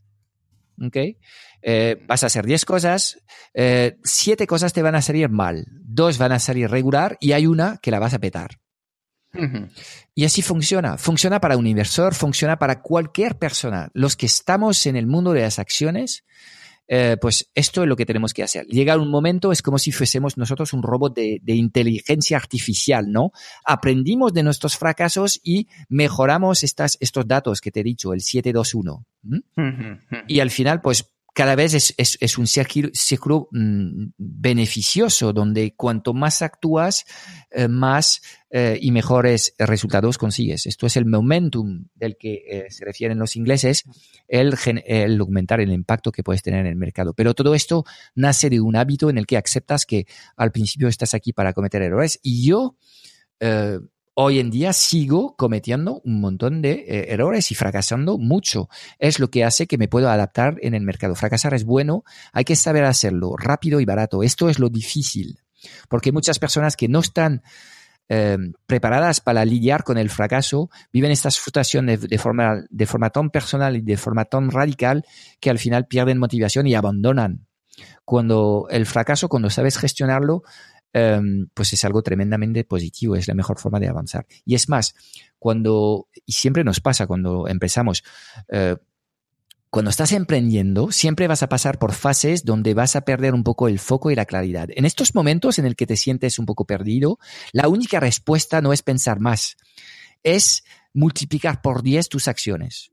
¿okay? 0.84 1.18
Eh, 1.60 2.02
vas 2.08 2.22
a 2.24 2.26
hacer 2.26 2.44
10 2.44 2.64
cosas, 2.64 3.18
eh, 3.54 3.98
7 4.02 4.46
cosas 4.46 4.72
te 4.72 4.82
van 4.82 4.94
a 4.94 5.02
salir 5.02 5.28
mal, 5.28 5.66
2 5.84 6.18
van 6.18 6.32
a 6.32 6.38
salir 6.38 6.70
regular 6.70 7.16
y 7.20 7.32
hay 7.32 7.46
una 7.46 7.78
que 7.80 7.90
la 7.90 8.00
vas 8.00 8.14
a 8.14 8.18
petar. 8.18 8.58
Y 10.14 10.24
así 10.26 10.42
funciona. 10.42 10.98
Funciona 10.98 11.40
para 11.40 11.56
un 11.56 11.66
inversor, 11.66 12.14
funciona 12.14 12.58
para 12.58 12.82
cualquier 12.82 13.38
persona. 13.38 13.90
Los 13.94 14.14
que 14.14 14.26
estamos 14.26 14.84
en 14.86 14.96
el 14.96 15.06
mundo 15.06 15.32
de 15.32 15.40
las 15.40 15.58
acciones, 15.58 16.24
eh, 16.94 17.16
pues 17.18 17.50
esto 17.54 17.82
es 17.82 17.88
lo 17.88 17.96
que 17.96 18.04
tenemos 18.04 18.34
que 18.34 18.42
hacer. 18.42 18.66
Llega 18.66 18.98
un 18.98 19.10
momento, 19.10 19.50
es 19.50 19.62
como 19.62 19.78
si 19.78 19.92
fuésemos 19.92 20.36
nosotros 20.36 20.74
un 20.74 20.82
robot 20.82 21.14
de, 21.14 21.40
inteligencia 21.46 22.36
artificial, 22.36 23.10
¿no? 23.10 23.32
Aprendimos 23.64 24.34
de 24.34 24.42
nuestros 24.42 24.76
fracasos 24.76 25.40
y 25.42 25.68
mejoramos 25.88 26.62
estas, 26.62 26.98
estos 27.00 27.26
datos 27.26 27.62
que 27.62 27.70
te 27.70 27.80
he 27.80 27.82
dicho, 27.82 28.12
el 28.12 28.20
721. 28.20 29.06
Y 30.28 30.40
al 30.40 30.50
final, 30.50 30.82
pues 30.82 31.10
cada 31.32 31.54
vez 31.54 31.74
es, 31.74 31.94
es, 31.96 32.18
es 32.20 32.36
un 32.36 32.46
círculo, 32.46 33.48
mm, 33.52 34.06
beneficioso, 34.18 35.32
donde 35.32 35.74
cuanto 35.74 36.12
más 36.12 36.42
actúas, 36.42 37.04
eh, 37.50 37.68
más 37.68 38.20
eh, 38.50 38.78
y 38.80 38.90
mejores 38.90 39.54
resultados 39.58 40.18
consigues. 40.18 40.66
Esto 40.66 40.86
es 40.86 40.96
el 40.96 41.06
momentum 41.06 41.86
del 41.94 42.16
que 42.18 42.44
eh, 42.46 42.66
se 42.70 42.84
refieren 42.84 43.18
los 43.18 43.36
ingleses, 43.36 43.84
el, 44.28 44.54
el 44.84 45.20
aumentar 45.20 45.60
el 45.60 45.72
impacto 45.72 46.12
que 46.12 46.22
puedes 46.22 46.42
tener 46.42 46.60
en 46.60 46.66
el 46.66 46.76
mercado. 46.76 47.14
Pero 47.14 47.34
todo 47.34 47.54
esto 47.54 47.84
nace 48.14 48.50
de 48.50 48.60
un 48.60 48.76
hábito 48.76 49.08
en 49.08 49.16
el 49.16 49.26
que 49.26 49.38
aceptas 49.38 49.86
que 49.86 50.06
al 50.36 50.52
principio 50.52 50.88
estás 50.88 51.14
aquí 51.14 51.32
para 51.32 51.54
cometer 51.54 51.80
errores 51.82 52.18
y 52.22 52.46
yo 52.46 52.76
hoy 54.14 54.38
en 54.38 54.50
día 54.50 54.72
sigo 54.72 55.36
cometiendo 55.36 56.00
un 56.04 56.20
montón 56.20 56.62
de 56.62 56.72
eh, 56.72 57.12
errores 57.12 57.50
y 57.50 57.54
fracasando 57.54 58.18
mucho. 58.18 58.68
Es 58.98 59.18
lo 59.18 59.30
que 59.30 59.44
hace 59.44 59.66
que 59.66 59.78
me 59.78 59.88
puedo 59.88 60.08
adaptar 60.10 60.56
en 60.62 60.74
el 60.74 60.82
mercado. 60.82 61.14
Fracasar 61.14 61.54
es 61.54 61.64
bueno, 61.64 62.04
hay 62.32 62.44
que 62.44 62.56
saber 62.56 62.84
hacerlo 62.84 63.36
rápido 63.36 63.80
y 63.80 63.84
barato. 63.84 64.22
Esto 64.22 64.48
es 64.48 64.58
lo 64.58 64.68
difícil, 64.68 65.38
porque 65.88 66.12
muchas 66.12 66.38
personas 66.38 66.76
que 66.76 66.88
no 66.88 67.00
están 67.00 67.42
eh, 68.08 68.36
preparadas 68.66 69.20
para 69.20 69.44
lidiar 69.44 69.84
con 69.84 69.96
el 69.96 70.10
fracaso 70.10 70.68
viven 70.92 71.12
estas 71.12 71.38
frustraciones 71.38 72.00
de, 72.00 72.18
forma, 72.18 72.64
de 72.68 72.86
forma 72.86 73.10
tan 73.10 73.30
personal 73.30 73.76
y 73.76 73.80
de 73.80 73.96
forma 73.96 74.24
tan 74.26 74.50
radical 74.50 75.04
que 75.40 75.50
al 75.50 75.58
final 75.58 75.86
pierden 75.86 76.18
motivación 76.18 76.66
y 76.66 76.74
abandonan. 76.74 77.46
Cuando 78.04 78.66
el 78.70 78.84
fracaso, 78.84 79.28
cuando 79.28 79.48
sabes 79.48 79.78
gestionarlo, 79.78 80.42
Em, 80.94 81.48
pues 81.54 81.72
es 81.72 81.84
algo 81.86 82.02
tremendamente 82.02 82.64
positivo, 82.64 83.16
es 83.16 83.26
la 83.26 83.34
mejor 83.34 83.58
forma 83.58 83.80
de 83.80 83.88
avanzar. 83.88 84.26
Y 84.44 84.54
es 84.54 84.68
más, 84.68 84.94
cuando, 85.38 86.08
y 86.26 86.32
siempre 86.32 86.64
nos 86.64 86.80
pasa 86.80 87.06
cuando 87.06 87.48
empezamos, 87.48 88.04
eh, 88.48 88.76
cuando 89.70 89.90
estás 89.90 90.12
emprendiendo, 90.12 90.92
siempre 90.92 91.28
vas 91.28 91.42
a 91.42 91.48
pasar 91.48 91.78
por 91.78 91.94
fases 91.94 92.44
donde 92.44 92.74
vas 92.74 92.94
a 92.94 93.06
perder 93.06 93.32
un 93.32 93.42
poco 93.42 93.68
el 93.68 93.78
foco 93.78 94.10
y 94.10 94.14
la 94.14 94.26
claridad. 94.26 94.68
En 94.70 94.84
estos 94.84 95.14
momentos 95.14 95.58
en 95.58 95.64
el 95.64 95.76
que 95.76 95.86
te 95.86 95.96
sientes 95.96 96.38
un 96.38 96.44
poco 96.44 96.66
perdido, 96.66 97.18
la 97.52 97.68
única 97.68 97.98
respuesta 97.98 98.60
no 98.60 98.74
es 98.74 98.82
pensar 98.82 99.18
más, 99.18 99.56
es 100.22 100.62
multiplicar 100.92 101.62
por 101.62 101.82
10 101.82 102.10
tus 102.10 102.28
acciones 102.28 102.92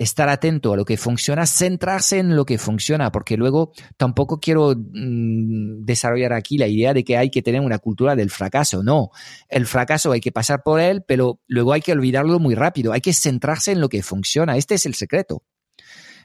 estar 0.00 0.30
atento 0.30 0.72
a 0.72 0.76
lo 0.78 0.86
que 0.86 0.96
funciona, 0.96 1.46
centrarse 1.46 2.18
en 2.18 2.34
lo 2.34 2.46
que 2.46 2.56
funciona, 2.56 3.12
porque 3.12 3.36
luego 3.36 3.72
tampoco 3.98 4.40
quiero 4.40 4.74
mm, 4.74 5.84
desarrollar 5.84 6.32
aquí 6.32 6.56
la 6.56 6.66
idea 6.66 6.94
de 6.94 7.04
que 7.04 7.18
hay 7.18 7.30
que 7.30 7.42
tener 7.42 7.60
una 7.60 7.78
cultura 7.78 8.16
del 8.16 8.30
fracaso. 8.30 8.82
No, 8.82 9.10
el 9.50 9.66
fracaso 9.66 10.10
hay 10.12 10.20
que 10.20 10.32
pasar 10.32 10.62
por 10.62 10.80
él, 10.80 11.04
pero 11.06 11.40
luego 11.46 11.74
hay 11.74 11.82
que 11.82 11.92
olvidarlo 11.92 12.38
muy 12.38 12.54
rápido. 12.54 12.94
Hay 12.94 13.02
que 13.02 13.12
centrarse 13.12 13.72
en 13.72 13.80
lo 13.82 13.90
que 13.90 14.02
funciona. 14.02 14.56
Este 14.56 14.74
es 14.74 14.86
el 14.86 14.94
secreto. 14.94 15.44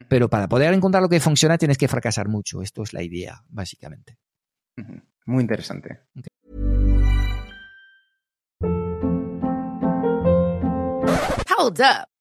Pero 0.07 0.29
para 0.29 0.47
poder 0.47 0.73
encontrar 0.73 1.03
lo 1.03 1.09
que 1.09 1.19
funciona 1.19 1.57
tienes 1.57 1.77
que 1.77 1.89
fracasar 1.89 2.29
mucho. 2.29 2.61
Esto 2.61 2.81
es 2.83 2.93
la 2.93 3.03
idea, 3.03 3.43
básicamente. 3.49 4.17
Muy 5.25 5.41
interesante. 5.41 5.99
Hold 11.57 11.81
up. 11.81 12.14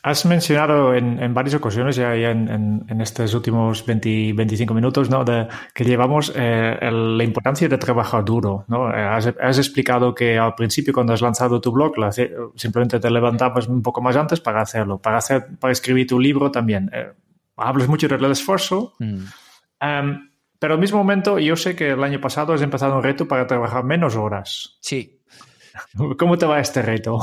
Has 0.00 0.24
mencionado 0.26 0.94
en, 0.94 1.20
en 1.20 1.34
varias 1.34 1.56
ocasiones 1.56 1.96
ya, 1.96 2.14
ya 2.14 2.30
en, 2.30 2.48
en, 2.48 2.84
en, 2.88 3.00
estos 3.00 3.34
últimos 3.34 3.84
20, 3.84 4.32
25 4.32 4.72
minutos 4.72 5.10
¿no? 5.10 5.24
de, 5.24 5.48
que 5.74 5.84
llevamos 5.84 6.32
eh, 6.36 6.78
el, 6.80 7.18
la 7.18 7.24
importancia 7.24 7.68
de 7.68 7.78
trabajar 7.78 8.24
duro. 8.24 8.64
¿no? 8.68 8.94
Eh, 8.94 9.00
has, 9.00 9.26
has, 9.26 9.58
explicado 9.58 10.14
que 10.14 10.38
al 10.38 10.54
principio 10.54 10.92
cuando 10.92 11.14
has 11.14 11.20
lanzado 11.20 11.60
tu 11.60 11.72
blog 11.72 11.98
la, 11.98 12.12
simplemente 12.12 13.00
te 13.00 13.10
levantabas 13.10 13.66
un 13.66 13.82
poco 13.82 14.00
más 14.00 14.14
antes 14.14 14.38
para 14.40 14.62
hacerlo, 14.62 14.98
para, 14.98 15.18
hacer, 15.18 15.46
para 15.58 15.72
escribir 15.72 16.06
tu 16.06 16.20
libro 16.20 16.52
también. 16.52 16.88
Eh, 16.92 17.12
hablas 17.56 17.88
mucho 17.88 18.06
del 18.06 18.24
esfuerzo, 18.30 18.94
mm. 19.00 19.04
um, 19.82 20.28
pero 20.60 20.74
al 20.74 20.80
mismo 20.80 20.98
momento 20.98 21.40
yo 21.40 21.56
sé 21.56 21.74
que 21.74 21.90
el 21.90 22.04
año 22.04 22.20
pasado 22.20 22.52
has 22.52 22.62
empezado 22.62 22.96
un 22.96 23.02
reto 23.02 23.26
para 23.26 23.48
trabajar 23.48 23.82
menos 23.82 24.14
horas. 24.14 24.78
Sí. 24.80 25.20
¿Cómo 26.18 26.38
te 26.38 26.46
va 26.46 26.60
este 26.60 26.82
reto? 26.82 27.18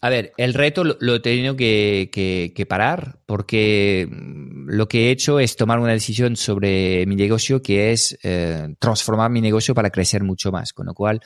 A 0.00 0.10
ver, 0.10 0.32
el 0.36 0.54
reto 0.54 0.84
lo, 0.84 1.14
he 1.14 1.20
tenido 1.20 1.56
que, 1.56 2.66
parar 2.68 3.18
porque 3.26 4.06
mm, 4.08 4.70
lo 4.70 4.86
que 4.86 5.08
he 5.08 5.10
hecho 5.10 5.40
es 5.40 5.56
tomar 5.56 5.80
una 5.80 5.92
decisión 5.92 6.36
sobre 6.36 7.04
mi 7.06 7.16
negocio 7.16 7.62
que 7.62 7.90
es 7.90 8.16
eh, 8.22 8.74
transformar 8.78 9.30
mi 9.30 9.40
negocio 9.40 9.74
para 9.74 9.90
crecer 9.90 10.22
mucho 10.22 10.52
más, 10.52 10.72
con 10.72 10.86
lo 10.86 10.94
cual 10.94 11.20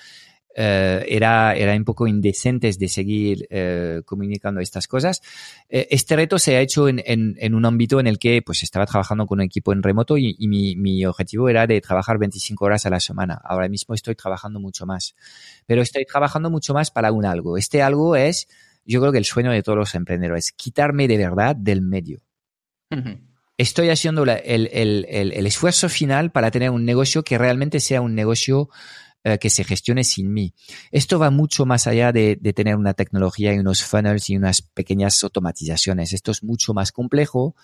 eh, 0.54 1.04
era, 1.08 1.54
era 1.54 1.74
un 1.74 1.84
poco 1.84 2.06
indecente 2.06 2.70
de 2.72 2.88
seguir 2.88 3.46
eh, 3.50 4.02
comunicando 4.04 4.60
estas 4.60 4.86
cosas. 4.86 5.22
Eh, 5.68 5.88
este 5.90 6.16
reto 6.16 6.38
se 6.38 6.56
ha 6.56 6.60
hecho 6.60 6.88
en, 6.88 7.02
en, 7.04 7.36
en, 7.38 7.54
un 7.54 7.64
ámbito 7.64 8.00
en 8.00 8.06
el 8.06 8.18
que 8.18 8.42
pues 8.42 8.62
estaba 8.62 8.86
trabajando 8.86 9.26
con 9.26 9.38
un 9.40 9.44
equipo 9.44 9.72
en 9.72 9.82
remoto 9.82 10.18
y, 10.18 10.36
y 10.38 10.48
mi, 10.48 10.76
mi, 10.76 11.04
objetivo 11.06 11.48
era 11.48 11.66
de 11.66 11.80
trabajar 11.80 12.18
25 12.18 12.64
horas 12.64 12.86
a 12.86 12.90
la 12.90 13.00
semana. 13.00 13.40
Ahora 13.44 13.68
mismo 13.68 13.94
estoy 13.94 14.14
trabajando 14.14 14.60
mucho 14.60 14.86
más, 14.86 15.14
pero 15.66 15.82
estoy 15.82 16.04
trabajando 16.04 16.50
mucho 16.50 16.74
más 16.74 16.90
para 16.90 17.12
un 17.12 17.24
algo. 17.24 17.56
Este 17.56 17.82
algo 17.82 18.16
es, 18.16 18.48
yo 18.84 19.00
creo 19.00 19.12
que 19.12 19.18
el 19.18 19.24
sueño 19.24 19.50
de 19.50 19.62
todos 19.62 19.78
los 19.78 19.94
emprendedores, 19.94 20.52
quitarme 20.52 21.08
de 21.08 21.18
verdad 21.18 21.56
del 21.56 21.80
medio. 21.82 22.20
Uh 22.90 22.96
-huh. 22.96 23.20
Estoy 23.58 23.90
haciendo 23.90 24.24
la, 24.24 24.34
el, 24.34 24.68
el, 24.72 25.06
el, 25.08 25.32
el 25.32 25.46
esfuerzo 25.46 25.88
final 25.88 26.32
para 26.32 26.50
tener 26.50 26.70
un 26.70 26.84
negocio 26.84 27.22
que 27.22 27.38
realmente 27.38 27.80
sea 27.80 28.00
un 28.00 28.14
negocio 28.14 28.70
eh, 29.24 29.38
que 29.38 29.50
se 29.50 29.62
gestione 29.62 30.02
sin 30.02 30.32
mí. 30.32 30.52
Esto 30.90 31.18
va 31.18 31.30
mucho 31.30 31.64
más 31.64 31.86
allá 31.86 32.10
de, 32.10 32.36
tener 32.56 32.74
una 32.74 32.92
tecnología 32.92 33.54
y 33.54 33.58
unos 33.60 33.84
funnels 33.84 34.28
y 34.30 34.36
unas 34.36 34.62
pequeñas 34.62 35.22
automatizaciones. 35.22 36.12
Esto 36.12 36.32
es 36.32 36.42
mucho 36.42 36.74
más 36.74 36.90
complejo. 36.90 37.54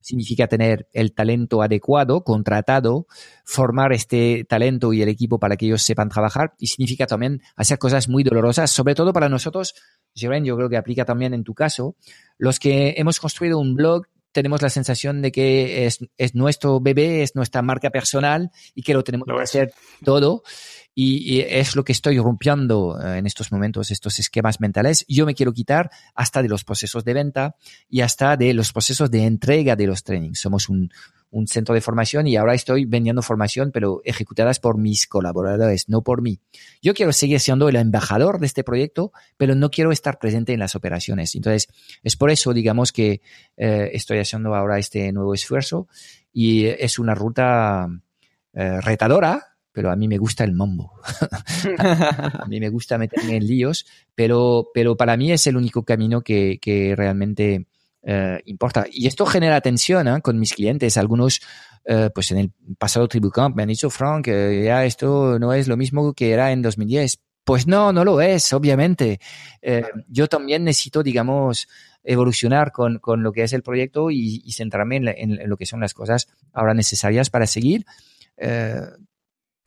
Significa 0.00 0.46
tener 0.46 0.88
el 0.92 1.12
talento 1.12 1.60
adecuado, 1.60 2.22
contratado, 2.22 3.08
formar 3.44 3.92
este 3.92 4.46
talento 4.48 4.92
y 4.92 5.02
el 5.02 5.08
equipo 5.08 5.40
para 5.40 5.56
que 5.56 5.66
ellos 5.66 5.82
sepan 5.82 6.08
trabajar 6.08 6.54
y 6.56 6.68
significa 6.68 7.08
también 7.08 7.42
hacer 7.56 7.78
cosas 7.78 8.08
muy 8.08 8.22
dolorosas, 8.22 8.70
sobre 8.70 8.94
todo 8.94 9.12
para 9.12 9.28
nosotros. 9.28 9.74
Jeren, 10.14 10.44
yo 10.44 10.56
creo 10.56 10.68
que 10.68 10.76
aplica 10.76 11.04
también 11.04 11.34
en 11.34 11.42
tu 11.42 11.52
caso. 11.52 11.96
Los 12.38 12.60
que 12.60 12.94
hemos 12.96 13.18
construido 13.18 13.58
un 13.58 13.74
blog 13.74 14.06
tenemos 14.32 14.62
la 14.62 14.70
sensación 14.70 15.22
de 15.22 15.32
que 15.32 15.86
es, 15.86 15.98
es, 16.16 16.34
nuestro 16.34 16.80
bebé, 16.80 17.22
es 17.22 17.34
nuestra 17.34 17.62
marca 17.62 17.90
personal 17.90 18.50
y 18.74 18.82
que 18.82 18.94
lo 18.94 19.04
tenemos 19.04 19.26
lo 19.26 19.36
que 19.36 19.42
hacer 19.42 19.72
todo. 20.04 20.42
Y, 20.94 21.36
y, 21.36 21.40
es 21.42 21.76
lo 21.76 21.84
que 21.84 21.92
estoy 21.92 22.18
rompiendo 22.18 23.00
en 23.00 23.26
estos 23.26 23.52
momentos, 23.52 23.90
estos 23.90 24.18
esquemas 24.18 24.60
mentales. 24.60 25.04
Yo 25.08 25.26
me 25.26 25.34
quiero 25.34 25.52
quitar 25.52 25.90
hasta 26.14 26.42
de 26.42 26.48
los 26.48 26.64
procesos 26.64 27.04
de 27.04 27.14
venta 27.14 27.56
y 27.88 28.00
hasta 28.00 28.36
de 28.36 28.52
los 28.52 28.72
procesos 28.72 29.10
de 29.10 29.24
entrega 29.24 29.76
de 29.76 29.86
los 29.86 30.02
trainings. 30.02 30.40
Somos 30.40 30.68
un, 30.68 30.90
un 31.30 31.46
centro 31.46 31.74
de 31.74 31.80
formación 31.80 32.26
y 32.26 32.36
ahora 32.36 32.54
estoy 32.54 32.84
vendiendo 32.84 33.22
formación, 33.22 33.70
pero 33.72 34.00
ejecutadas 34.04 34.60
por 34.60 34.78
mis 34.78 35.06
colaboradores, 35.06 35.88
no 35.88 36.02
por 36.02 36.22
mí. 36.22 36.40
Yo 36.82 36.94
quiero 36.94 37.12
seguir 37.12 37.40
siendo 37.40 37.68
el 37.68 37.76
embajador 37.76 38.40
de 38.40 38.46
este 38.46 38.64
proyecto, 38.64 39.12
pero 39.36 39.54
no 39.54 39.70
quiero 39.70 39.92
estar 39.92 40.18
presente 40.18 40.52
en 40.52 40.60
las 40.60 40.74
operaciones. 40.74 41.34
Entonces, 41.34 41.68
es 42.02 42.16
por 42.16 42.30
eso, 42.30 42.52
digamos, 42.52 42.92
que 42.92 43.20
eh, 43.56 43.90
estoy 43.92 44.18
haciendo 44.18 44.54
ahora 44.54 44.78
este 44.78 45.12
nuevo 45.12 45.34
esfuerzo 45.34 45.88
y 46.32 46.66
es 46.66 46.98
una 46.98 47.14
ruta 47.14 47.88
eh, 48.54 48.80
retadora, 48.80 49.56
pero 49.72 49.90
a 49.90 49.96
mí 49.96 50.08
me 50.08 50.18
gusta 50.18 50.44
el 50.44 50.52
mambo. 50.52 50.92
a 51.78 52.46
mí 52.48 52.58
me 52.58 52.70
gusta 52.70 52.98
meterme 52.98 53.36
en 53.36 53.46
líos, 53.46 53.86
pero, 54.14 54.70
pero 54.72 54.96
para 54.96 55.16
mí 55.16 55.30
es 55.30 55.46
el 55.46 55.56
único 55.56 55.84
camino 55.84 56.22
que, 56.22 56.58
que 56.60 56.96
realmente 56.96 57.66
eh, 58.02 58.40
importa. 58.46 58.86
Y 58.90 59.06
esto 59.06 59.26
genera 59.26 59.60
tensión 59.60 60.08
¿eh? 60.08 60.20
con 60.22 60.38
mis 60.38 60.54
clientes. 60.54 60.96
Algunos, 60.96 61.40
eh, 61.84 62.10
pues 62.14 62.30
en 62.30 62.38
el 62.38 62.52
pasado 62.78 63.08
TribuCamp 63.08 63.56
me 63.56 63.62
han 63.62 63.68
dicho, 63.68 63.90
Frank, 63.90 64.26
que 64.26 64.62
ya 64.64 64.84
esto 64.84 65.38
no 65.38 65.52
es 65.52 65.68
lo 65.68 65.76
mismo 65.76 66.12
que 66.12 66.32
era 66.32 66.52
en 66.52 66.62
2010. 66.62 67.20
Pues 67.44 67.66
no, 67.66 67.92
no 67.92 68.04
lo 68.04 68.20
es, 68.20 68.52
obviamente. 68.52 69.20
Eh, 69.62 69.84
yo 70.08 70.28
también 70.28 70.64
necesito, 70.64 71.02
digamos, 71.02 71.66
evolucionar 72.04 72.72
con, 72.72 72.98
con, 72.98 73.22
lo 73.22 73.32
que 73.32 73.42
es 73.42 73.52
el 73.52 73.62
proyecto 73.62 74.10
y, 74.10 74.42
y 74.44 74.52
centrarme 74.52 74.96
en, 74.96 75.08
en, 75.08 75.40
en, 75.40 75.48
lo 75.48 75.56
que 75.56 75.66
son 75.66 75.80
las 75.80 75.94
cosas 75.94 76.28
ahora 76.52 76.74
necesarias 76.74 77.30
para 77.30 77.46
seguir 77.46 77.84
eh, 78.38 78.80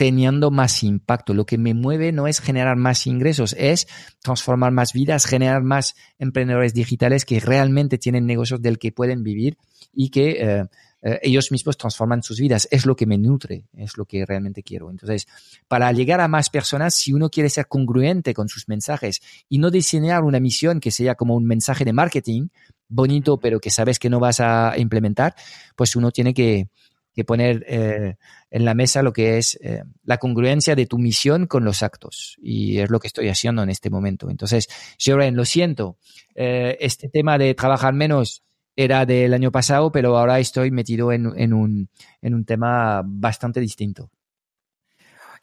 teniendo 0.02 0.50
más 0.50 0.82
impacto. 0.82 1.36
Lo 1.36 1.46
que 1.46 1.60
me 1.60 1.76
mueve 1.76 2.12
no 2.12 2.26
es 2.26 2.40
generar 2.40 2.76
más 2.76 3.06
ingresos, 3.06 3.56
es 3.56 3.86
transformar 4.20 4.72
más 4.72 4.94
vidas, 4.94 5.28
generar 5.28 5.62
más 5.62 5.94
emprendedores 6.18 6.74
digitales 6.74 7.24
que 7.24 7.40
realmente 7.40 8.00
tienen 8.00 8.26
negocios 8.26 8.60
del 8.64 8.80
que 8.80 8.92
pueden 8.92 9.22
vivir 9.22 9.60
y 9.94 10.10
que 10.10 10.32
eh, 10.32 10.66
eh, 11.04 11.20
ellos 11.22 11.52
mismos 11.52 11.78
transforman 11.78 12.24
sus 12.24 12.40
vidas. 12.40 12.68
Es 12.72 12.88
lo 12.88 12.96
que 12.96 13.06
me 13.06 13.20
nutre, 13.20 13.66
es 13.78 13.96
lo 13.96 14.06
que 14.06 14.26
realmente 14.26 14.64
quiero. 14.64 14.90
Entonces, 14.90 15.28
para 15.68 15.92
llegar 15.92 16.20
a 16.20 16.28
más 16.28 16.50
personas, 16.50 16.96
si 16.96 17.14
uno 17.14 17.30
quiere 17.30 17.52
ser 17.52 17.68
congruente 17.68 18.34
con 18.34 18.50
sus 18.50 18.68
mensajes 18.68 19.22
y 19.50 19.60
no 19.60 19.70
diseñar 19.70 20.24
una 20.24 20.40
misión 20.40 20.80
que 20.80 20.90
sea 20.90 21.14
como 21.14 21.36
un 21.36 21.46
mensaje 21.46 21.86
de 21.86 21.94
marketing 21.94 22.48
bonito, 22.88 23.40
pero 23.40 23.60
que 23.60 23.70
sabes 23.70 24.00
que 24.00 24.10
no 24.10 24.20
vas 24.20 24.40
a 24.40 24.74
implementar, 24.80 25.36
pues 25.76 25.96
uno 25.96 26.10
tiene 26.10 26.34
que, 26.34 26.70
que 27.14 27.24
poner 27.26 27.66
eh, 27.68 28.16
en 28.50 28.66
la 28.66 28.74
mesa 28.74 29.04
lo 29.04 29.14
que 29.14 29.38
es 29.38 29.58
eh, 29.62 29.84
la 30.04 30.18
congruencia 30.18 30.76
de 30.76 30.86
tu 30.86 30.98
misión 30.98 31.48
con 31.48 31.64
los 31.64 31.84
actos. 31.84 32.38
Y 32.42 32.80
es 32.80 32.90
lo 32.90 33.00
que 33.00 33.08
estoy 33.08 33.30
haciendo 33.30 33.64
en 33.64 33.70
este 33.70 33.90
momento. 33.90 34.30
Entonces, 34.30 34.68
Joren, 35.04 35.36
lo 35.36 35.46
siento, 35.46 35.98
eh, 36.36 36.78
este 36.80 37.10
tema 37.10 37.38
de 37.38 37.54
trabajar 37.54 37.94
menos 37.94 38.44
era 38.76 39.06
del 39.06 39.34
año 39.34 39.52
pasado, 39.52 39.92
pero 39.92 40.18
ahora 40.18 40.40
estoy 40.40 40.72
metido 40.72 41.12
en, 41.12 41.32
en, 41.36 41.54
un, 41.54 41.90
en 42.22 42.34
un 42.34 42.46
tema 42.46 43.02
bastante 43.06 43.60
distinto. 43.60 44.10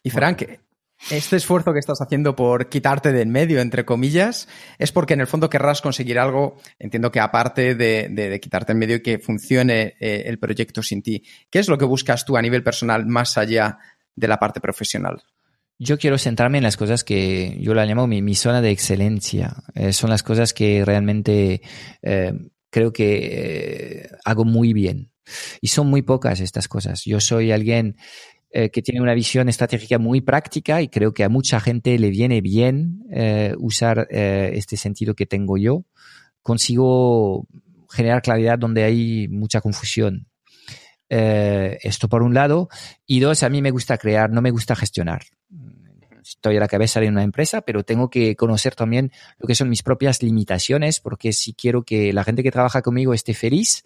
Y 0.01 0.09
Frank, 0.09 0.43
este 1.09 1.37
esfuerzo 1.37 1.73
que 1.73 1.79
estás 1.79 2.01
haciendo 2.01 2.35
por 2.35 2.69
quitarte 2.69 3.11
de 3.11 3.21
en 3.21 3.29
medio, 3.29 3.61
entre 3.61 3.85
comillas, 3.85 4.47
es 4.77 4.91
porque 4.91 5.13
en 5.13 5.21
el 5.21 5.27
fondo 5.27 5.49
querrás 5.49 5.81
conseguir 5.81 6.19
algo, 6.19 6.57
entiendo 6.77 7.11
que 7.11 7.19
aparte 7.19 7.75
de, 7.75 8.09
de, 8.09 8.39
quitarte 8.39 8.73
en 8.73 8.79
medio 8.79 8.97
y 8.97 9.01
que 9.01 9.19
funcione 9.19 9.95
eh, 9.99 10.23
el 10.25 10.39
proyecto 10.39 10.83
sin 10.83 11.01
ti. 11.01 11.23
¿Qué 11.49 11.59
es 11.59 11.69
lo 11.69 11.77
que 11.77 11.85
buscas 11.85 12.25
tú 12.25 12.37
a 12.37 12.41
nivel 12.41 12.63
personal 12.63 13.05
más 13.05 13.37
allá 13.37 13.79
de 14.15 14.27
la 14.27 14.37
parte 14.37 14.59
profesional? 14.59 15.23
Yo 15.79 15.97
quiero 15.97 16.17
centrarme 16.17 16.57
en 16.57 16.65
las 16.65 16.75
cosas 16.75 17.05
que 17.05 17.57
yo 17.61 17.73
la 17.73 17.85
llamo 17.85 18.05
mi, 18.05 18.21
mi 18.21 18.35
zona 18.35 18.61
de 18.61 18.71
excelencia. 18.71 19.55
Eh, 19.75 19.93
son 19.93 20.09
las 20.09 20.23
cosas 20.23 20.53
que 20.53 20.83
realmente 20.83 21.61
eh, 22.01 22.33
creo 22.69 22.91
que 22.91 24.09
hago 24.25 24.43
muy 24.43 24.73
bien. 24.73 25.11
Y 25.61 25.67
son 25.67 25.87
muy 25.87 26.01
pocas 26.01 26.41
estas 26.41 26.67
cosas. 26.67 27.03
Yo 27.05 27.21
soy 27.21 27.51
alguien 27.51 27.95
eh, 28.51 28.71
que 28.71 28.81
tiene 28.81 28.99
una 28.99 29.13
visión 29.13 29.47
estratégica 29.47 29.99
muy 29.99 30.21
práctica 30.21 30.81
y 30.81 30.87
creo 30.87 31.13
que 31.13 31.23
a 31.23 31.29
mucha 31.29 31.59
gente 31.59 31.99
le 31.99 32.09
viene 32.09 32.41
bien 32.41 33.03
eh, 33.11 33.53
usar 33.59 34.07
eh, 34.09 34.53
este 34.55 34.75
sentido 34.75 35.13
que 35.13 35.27
tengo 35.27 35.55
yo 35.55 35.85
consigo 36.41 37.45
generar 37.91 38.23
claridad 38.23 38.57
donde 38.57 38.83
hay 38.83 39.27
mucha 39.27 39.61
confusión. 39.61 40.27
Esto 41.09 42.07
por 42.07 42.23
un 42.23 42.33
lado. 42.33 42.69
Y 43.05 43.19
dos, 43.19 43.43
a 43.43 43.49
mí 43.49 43.61
me 43.61 43.71
gusta 43.71 43.97
crear, 43.97 44.31
no 44.31 44.41
me 44.41 44.51
gusta 44.51 44.75
gestionar. 44.75 45.21
Estoy 46.23 46.57
a 46.57 46.59
la 46.59 46.67
cabeza 46.67 46.99
de 46.99 47.07
una 47.07 47.23
empresa, 47.23 47.61
pero 47.61 47.83
tengo 47.83 48.09
que 48.09 48.35
conocer 48.35 48.73
también 48.73 49.11
lo 49.37 49.47
que 49.47 49.55
son 49.55 49.69
mis 49.69 49.83
propias 49.83 50.23
limitaciones, 50.23 50.99
porque 50.99 51.33
si 51.33 51.53
quiero 51.53 51.83
que 51.83 52.13
la 52.13 52.23
gente 52.23 52.41
que 52.41 52.51
trabaja 52.51 52.81
conmigo 52.81 53.13
esté 53.13 53.33
feliz, 53.33 53.83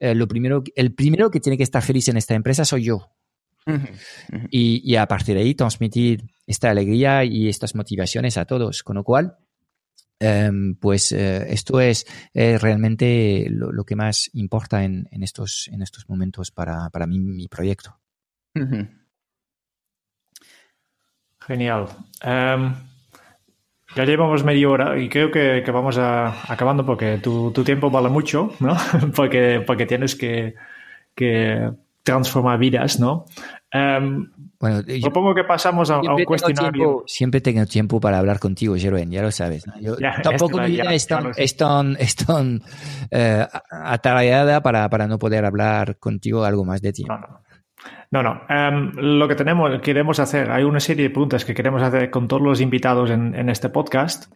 lo 0.00 0.26
primero, 0.28 0.64
el 0.74 0.92
primero 0.92 1.30
que 1.30 1.40
tiene 1.40 1.56
que 1.56 1.62
estar 1.62 1.82
feliz 1.82 2.08
en 2.08 2.16
esta 2.16 2.34
empresa 2.34 2.64
soy 2.64 2.84
yo. 2.84 3.10
Y, 4.50 4.96
a 4.96 5.06
partir 5.06 5.34
de 5.34 5.42
ahí 5.42 5.54
transmitir 5.54 6.24
esta 6.46 6.70
alegría 6.70 7.24
y 7.24 7.48
estas 7.48 7.74
motivaciones 7.74 8.36
a 8.36 8.44
todos. 8.44 8.82
Con 8.82 8.96
lo 8.96 9.04
cual, 9.04 9.36
em, 10.18 10.74
pues 10.74 11.12
eh, 11.12 11.46
esto 11.52 11.80
es 11.80 12.06
realmente 12.34 13.46
lo, 13.50 13.84
que 13.84 13.96
más 13.96 14.30
importa 14.34 14.84
en, 14.84 15.06
estos, 15.22 15.68
en 15.72 15.82
estos 15.82 16.08
momentos 16.08 16.50
para, 16.50 16.90
para 16.90 17.06
mí, 17.06 17.18
mi 17.18 17.48
proyecto. 17.48 17.98
Genial. 21.40 21.88
Em, 22.22 22.74
ya 23.96 24.04
llevamos 24.04 24.44
media 24.44 24.68
hora 24.68 24.98
y 24.98 25.08
creo 25.08 25.30
que, 25.30 25.68
vamos 25.72 25.98
a, 25.98 26.52
acabando 26.52 26.86
porque 26.86 27.18
tu, 27.18 27.50
tiempo 27.64 27.90
vale 27.90 28.08
mucho, 28.08 28.52
¿no? 28.60 28.76
porque, 29.16 29.62
porque 29.66 29.86
tienes 29.86 30.14
que, 30.14 30.54
que 31.14 31.70
transformar 32.02 32.58
vidas, 32.58 33.00
¿no? 33.00 33.26
Um, 33.72 34.28
bueno, 34.58 34.82
propongo 35.00 35.34
que 35.34 35.44
pasamos 35.44 35.90
a, 35.90 36.00
un 36.00 36.24
cuestionario. 36.24 37.04
siempre 37.06 37.40
tengo 37.40 37.64
tiempo 37.66 38.00
para 38.00 38.18
hablar 38.18 38.40
contigo, 38.40 38.76
Jeroen, 38.76 39.10
ya 39.10 39.22
lo 39.22 39.30
sabes. 39.30 39.64
tampoco 40.22 40.58
mi 40.58 40.72
vida 40.72 40.92
es 40.92 41.06
tan, 41.56 42.60
eh, 43.10 43.46
atareada 43.70 44.60
para, 44.62 44.88
para 44.90 45.06
no 45.06 45.18
poder 45.18 45.44
hablar 45.44 45.98
contigo 45.98 46.44
algo 46.44 46.64
más 46.64 46.82
de 46.82 46.92
tiempo. 46.92 47.14
No, 48.10 48.22
no. 48.22 48.42
Em, 48.48 48.92
lo 48.96 49.28
que 49.28 49.36
tenemos, 49.36 49.80
queremos 49.80 50.18
hacer, 50.18 50.50
hay 50.50 50.64
una 50.64 50.80
serie 50.80 51.04
de 51.04 51.10
preguntas 51.10 51.44
que 51.44 51.54
queremos 51.54 51.82
hacer 51.82 52.10
con 52.10 52.26
todos 52.26 52.42
los 52.42 52.60
invitados 52.60 53.10
en, 53.10 53.48
este 53.48 53.68
podcast. 53.68 54.32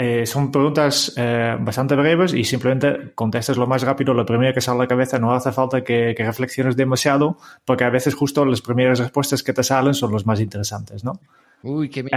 Eh, 0.00 0.26
son 0.26 0.52
preguntas 0.52 1.12
eh, 1.16 1.56
bastante 1.58 1.96
breves 1.96 2.32
y 2.32 2.44
simplemente 2.44 3.10
contestas 3.16 3.56
lo 3.56 3.66
más 3.66 3.82
rápido, 3.82 4.14
lo 4.14 4.24
primero 4.24 4.54
que 4.54 4.60
sale 4.60 4.78
a 4.78 4.82
la 4.82 4.86
cabeza. 4.86 5.18
No 5.18 5.34
hace 5.34 5.50
falta 5.50 5.82
que, 5.82 6.14
reflexiones 6.16 6.76
demasiado, 6.76 7.36
porque 7.64 7.82
a 7.82 7.90
veces 7.90 8.14
justo 8.14 8.44
las 8.44 8.62
primeras 8.62 9.00
respuestas 9.00 9.42
que 9.42 9.52
te 9.52 9.64
salen 9.64 9.94
son 9.94 10.12
las 10.12 10.24
más 10.24 10.38
interesantes, 10.40 11.02
¿no? 11.02 11.20
Uy, 11.64 11.90
qué 11.90 12.02
bien. 12.02 12.16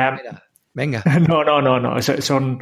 Venga. 0.74 1.04
No, 1.28 1.44
no, 1.44 1.62
no, 1.62 1.80
no. 1.80 2.02
Son, 2.02 2.60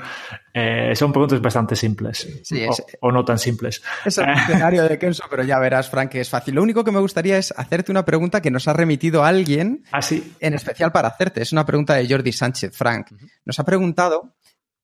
eh, 0.53 0.93
son 0.95 1.11
preguntas 1.11 1.41
bastante 1.41 1.75
simples. 1.75 2.27
Sí, 2.43 2.65
o, 3.01 3.11
no 3.11 3.23
tan 3.23 3.37
simples. 3.37 3.81
Es 4.05 4.17
el 4.17 4.29
escenario 4.29 4.83
de 4.87 4.97
Kenzo, 4.97 5.23
pero 5.29 5.43
ya 5.43 5.59
verás, 5.59 5.89
Frank, 5.89 6.11
que 6.11 6.21
es 6.21 6.29
fácil. 6.29 6.55
Lo 6.55 6.63
único 6.63 6.83
que 6.83 6.91
me 6.91 6.99
gustaría 6.99 7.37
es 7.37 7.53
hacerte 7.55 7.91
una 7.91 8.05
pregunta 8.05 8.41
que 8.41 8.51
nos 8.51 8.67
ha 8.67 8.73
remitido 8.73 9.23
alguien. 9.23 9.83
¿Ah, 9.91 9.99
En 10.39 10.53
especial 10.53 10.91
para 10.91 11.09
hacerte. 11.09 11.41
Es 11.41 11.51
una 11.51 11.65
pregunta 11.65 11.95
de 11.95 12.07
Jordi 12.07 12.31
Sánchez. 12.31 12.75
Frank, 12.75 13.07
nos 13.45 13.59
ha 13.59 13.63
preguntado 13.63 14.35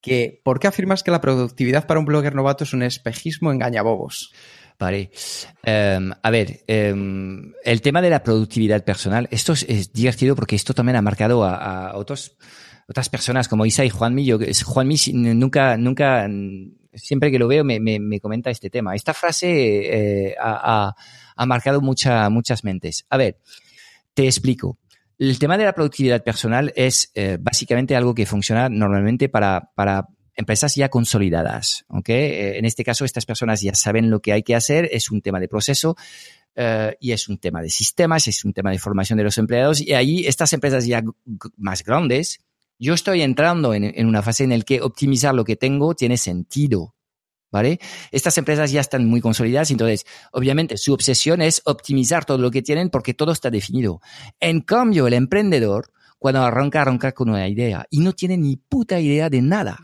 que 0.06 0.40
¿por 0.44 0.60
qué 0.60 0.68
afirmas 0.68 1.02
que 1.02 1.10
la 1.10 1.20
productividad 1.20 1.88
para 1.88 2.00
un 2.00 2.06
blogger 2.06 2.36
novato 2.36 2.64
es 2.64 2.74
un 2.74 2.84
espejismo 2.84 3.52
engañabobos? 3.52 4.32
Vale. 4.78 5.10
Em, 5.64 6.12
a 6.22 6.30
ver, 6.30 6.64
em, 6.68 7.54
el 7.64 7.82
tema 7.82 8.04
de 8.04 8.12
la 8.12 8.22
productividad 8.22 8.84
personal, 8.84 9.28
esto 9.32 9.54
es, 9.54 9.92
divertido 9.94 10.36
porque 10.36 10.56
esto 10.56 10.76
también 10.76 10.96
ha 10.98 11.02
marcado 11.02 11.44
a, 11.44 11.96
otros 11.96 12.38
otras 12.88 13.10
personas 13.10 13.48
como 13.48 13.66
Isa 13.66 13.84
y 13.84 13.90
Juanmi, 13.90 14.26
yo, 14.26 14.38
Juanmi 14.64 14.96
nunca, 15.12 15.76
nunca, 15.76 16.30
siempre 16.94 17.32
que 17.32 17.40
lo 17.40 17.48
veo 17.48 17.64
me, 17.64 17.80
me, 17.80 18.20
comenta 18.20 18.52
este 18.52 18.70
tema. 18.70 18.94
Esta 18.94 19.16
frase 19.16 20.28
eh, 20.30 20.36
ha, 20.40 20.94
ha, 21.36 21.46
marcado 21.48 21.82
mucha, 21.82 22.30
muchas 22.30 22.64
mentes. 22.64 23.08
A 23.10 23.18
ver, 23.18 23.40
te 24.14 24.28
explico. 24.28 24.78
El 25.18 25.40
tema 25.40 25.58
de 25.58 25.66
la 25.66 25.74
productividad 25.74 26.24
personal 26.24 26.74
es 26.76 27.12
eh, 27.16 27.38
básicamente 27.40 27.96
algo 27.96 28.14
que 28.14 28.26
funciona 28.26 28.70
normalmente 28.70 29.30
para, 29.30 29.72
para 29.76 30.08
empresas 30.36 30.76
ya 30.76 30.90
consolidadas. 30.90 31.86
¿okay? 31.88 32.32
Eh, 32.32 32.58
en 32.58 32.66
este 32.66 32.84
caso, 32.84 33.06
estas 33.06 33.26
personas 33.26 33.62
ya 33.62 33.74
saben 33.76 34.10
lo 34.10 34.20
que 34.20 34.34
hay 34.34 34.44
que 34.44 34.56
hacer, 34.56 34.90
es 34.92 35.12
un 35.12 35.22
tema 35.22 35.40
de 35.40 35.48
proceso. 35.48 35.96
y 37.02 37.12
es 37.12 37.28
un 37.28 37.38
tema 37.38 37.62
de 37.62 37.70
sistemas, 37.70 38.30
es 38.30 38.46
un 38.46 38.54
tema 38.54 38.72
de 38.72 38.80
formación 38.80 39.18
de 39.18 39.26
los 39.26 39.38
empleados 39.38 39.82
y 39.82 39.94
ahí 39.94 40.26
estas 40.26 40.54
empresas 40.54 40.86
ya 40.86 41.04
más 41.58 41.84
grandes 41.84 42.40
yo 42.78 42.94
estoy 42.94 43.22
entrando 43.22 43.74
en, 43.74 44.06
una 44.06 44.22
fase 44.22 44.44
en 44.44 44.50
la 44.50 44.60
que 44.60 44.82
optimizar 44.82 45.34
lo 45.34 45.46
que 45.46 45.56
tengo 45.56 45.96
tiene 45.96 46.18
sentido. 46.18 46.95
Estas 48.12 48.38
empresas 48.38 48.72
ya 48.72 48.82
están 48.82 49.06
muy 49.06 49.22
consolidadas, 49.22 49.72
entonces, 49.72 50.06
obviamente, 50.32 50.78
su 50.78 50.94
obsesión 50.94 51.42
es 51.42 51.62
optimizar 51.66 52.26
todo 52.26 52.38
lo 52.38 52.52
que 52.52 52.62
tienen 52.62 52.90
porque 52.90 53.14
todo 53.14 53.32
está 53.32 53.50
definido. 53.50 54.02
En 54.40 54.62
cambio, 54.62 55.08
el 55.08 55.14
emprendedor, 55.14 55.92
cuando 56.20 56.42
arranca, 56.42 56.82
arranca 56.82 57.12
con 57.14 57.30
una 57.30 57.48
idea 57.48 57.86
y 57.90 58.00
no 58.00 58.14
tiene 58.14 58.38
ni 58.38 58.58
puta 58.58 59.00
idea 59.00 59.30
de 59.30 59.42
nada. 59.42 59.78